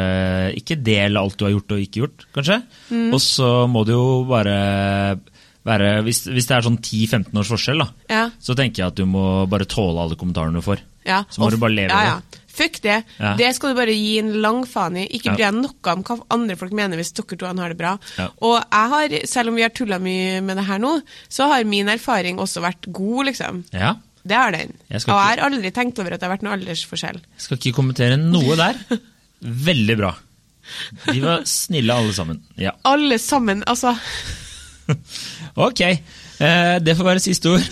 ikke 0.59 0.77
del 0.85 1.17
alt 1.17 1.37
du 1.39 1.45
har 1.47 1.51
gjort 1.55 1.71
og 1.75 1.79
ikke 1.83 2.03
gjort, 2.03 2.25
kanskje. 2.35 2.61
Mm. 2.91 3.07
Og 3.15 3.21
så 3.23 3.49
må 3.71 3.83
du 3.87 3.93
jo 3.95 4.23
bare 4.29 4.57
være 5.69 5.89
Hvis, 6.05 6.23
hvis 6.31 6.47
det 6.47 6.55
er 6.55 6.63
sånn 6.65 6.77
10-15 6.79 7.35
års 7.41 7.49
forskjell, 7.51 7.81
da, 7.83 7.89
Ja. 8.09 8.21
så 8.41 8.55
tenker 8.55 8.83
jeg 8.83 8.87
at 8.93 8.95
du 8.95 9.05
må 9.05 9.45
bare 9.51 9.67
tåle 9.69 9.99
alle 10.01 10.15
kommentarene 10.15 10.55
du 10.55 10.63
får. 10.65 10.79
Ja, 11.05 11.23
Så 11.29 11.41
må 11.41 11.45
og- 11.49 11.51
du 11.51 11.57
bare 11.57 11.75
leve 11.75 11.89
ja, 11.89 12.03
ja. 12.03 12.15
ja. 12.21 12.38
Fuck 12.59 12.81
det. 12.83 12.97
Ja. 13.19 13.33
Det 13.39 13.53
skal 13.55 13.71
du 13.71 13.79
bare 13.79 13.95
gi 13.95 14.17
en 14.19 14.33
lang 14.43 14.61
faen 14.67 14.97
i. 14.99 15.05
Ikke 15.15 15.35
bry 15.35 15.45
deg 15.45 15.55
noe 15.57 15.93
om 15.93 16.03
hva 16.07 16.19
andre 16.35 16.57
folk 16.59 16.75
mener 16.75 16.99
hvis 16.99 17.13
dere 17.15 17.39
to 17.39 17.47
har 17.49 17.73
det 17.73 17.79
bra. 17.79 17.95
Og 18.43 18.57
jeg 18.59 18.93
har, 18.93 19.17
selv 19.31 19.53
om 19.53 19.59
vi 19.59 19.65
har 19.65 19.73
tulla 19.75 19.99
mye 20.03 20.39
med 20.45 20.59
det 20.59 20.67
her 20.67 20.81
nå, 20.83 20.97
så 21.31 21.49
har 21.51 21.67
min 21.67 21.91
erfaring 21.91 22.41
også 22.41 22.63
vært 22.65 22.89
god, 22.91 23.29
liksom. 23.31 23.63
Ja. 23.73 23.95
Det 24.29 24.35
har 24.35 24.51
den. 24.53 24.73
Jeg 24.91 25.05
Og 25.07 25.13
jeg 25.15 25.29
har 25.31 25.43
aldri 25.47 25.71
tenkt 25.73 25.99
over 26.01 26.13
at 26.13 26.21
det 26.21 26.27
har 26.27 26.35
vært 26.35 26.43
noe 26.45 26.57
aldersforskjell. 26.57 27.21
Jeg 27.23 27.45
skal 27.45 27.59
ikke 27.59 27.77
kommentere 27.77 28.19
noe 28.19 28.57
der. 28.59 28.81
Veldig 29.69 29.95
bra. 29.99 30.11
De 31.07 31.21
var 31.23 31.45
snille 31.49 31.95
alle 31.95 32.13
sammen. 32.13 32.43
Ja. 32.59 32.75
Alle 32.87 33.17
sammen, 33.21 33.63
altså. 33.67 33.95
Ok. 35.69 35.81
Eh, 35.85 36.75
det 36.81 36.95
får 36.97 37.05
være 37.05 37.21
siste 37.21 37.51
ord. 37.53 37.65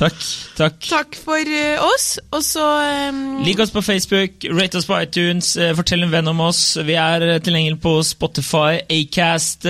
Takk. 0.00 0.20
Takk. 0.56 0.78
Takk 0.88 1.16
for 1.20 1.36
eh, 1.44 1.76
oss, 1.84 2.14
og 2.32 2.40
så 2.44 2.64
um, 3.12 3.40
Lik 3.44 3.60
oss 3.60 3.72
på 3.74 3.82
Facebook, 3.84 4.46
rate 4.56 4.80
oss 4.80 4.88
på 4.88 4.96
iTunes, 4.96 5.52
eh, 5.60 5.74
fortell 5.76 6.06
en 6.06 6.12
venn 6.14 6.30
om 6.32 6.40
oss. 6.46 6.62
Vi 6.86 6.96
er 6.96 7.26
eh, 7.26 7.40
tilgjengelig 7.44 7.82
på 7.84 7.92
Spotify, 8.06 8.80
Acast, 8.88 9.68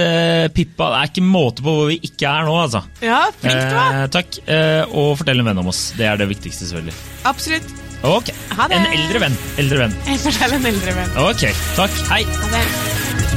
Pippa. 0.55 0.93
Det 0.93 1.01
er 1.01 1.11
ikke 1.11 1.27
måte 1.27 1.66
på 1.66 1.75
hvor 1.75 1.90
vi 1.90 1.99
ikke 2.07 2.31
er 2.31 2.47
nå, 2.47 2.55
altså. 2.62 2.85
Ja, 3.03 3.25
flink 3.43 3.59
du 3.59 3.75
var. 3.75 3.99
Eh, 4.05 4.07
takk. 4.14 4.40
Eh, 4.47 4.95
og 4.95 5.16
fortell 5.21 5.43
en 5.43 5.51
venn 5.51 5.62
om 5.64 5.73
oss. 5.73 5.88
Det 5.99 6.07
er 6.07 6.21
det 6.21 6.31
viktigste, 6.31 6.71
selvfølgelig. 6.71 6.95
Absolutt. 7.31 7.75
Ok. 8.07 8.31
Ha 8.57 8.71
det. 8.71 8.79
En 8.79 8.95
eldre 8.95 9.27
venn. 9.27 9.37
Eldre 9.61 9.83
venn. 9.83 9.99
Jeg 10.12 10.23
forteller 10.29 10.62
en 10.62 10.73
eldre 10.73 10.97
venn. 11.03 11.21
Ok. 11.27 11.47
Takk. 11.75 12.01
Hei. 12.14 12.25
Ha 12.38 12.55
det. 12.55 13.30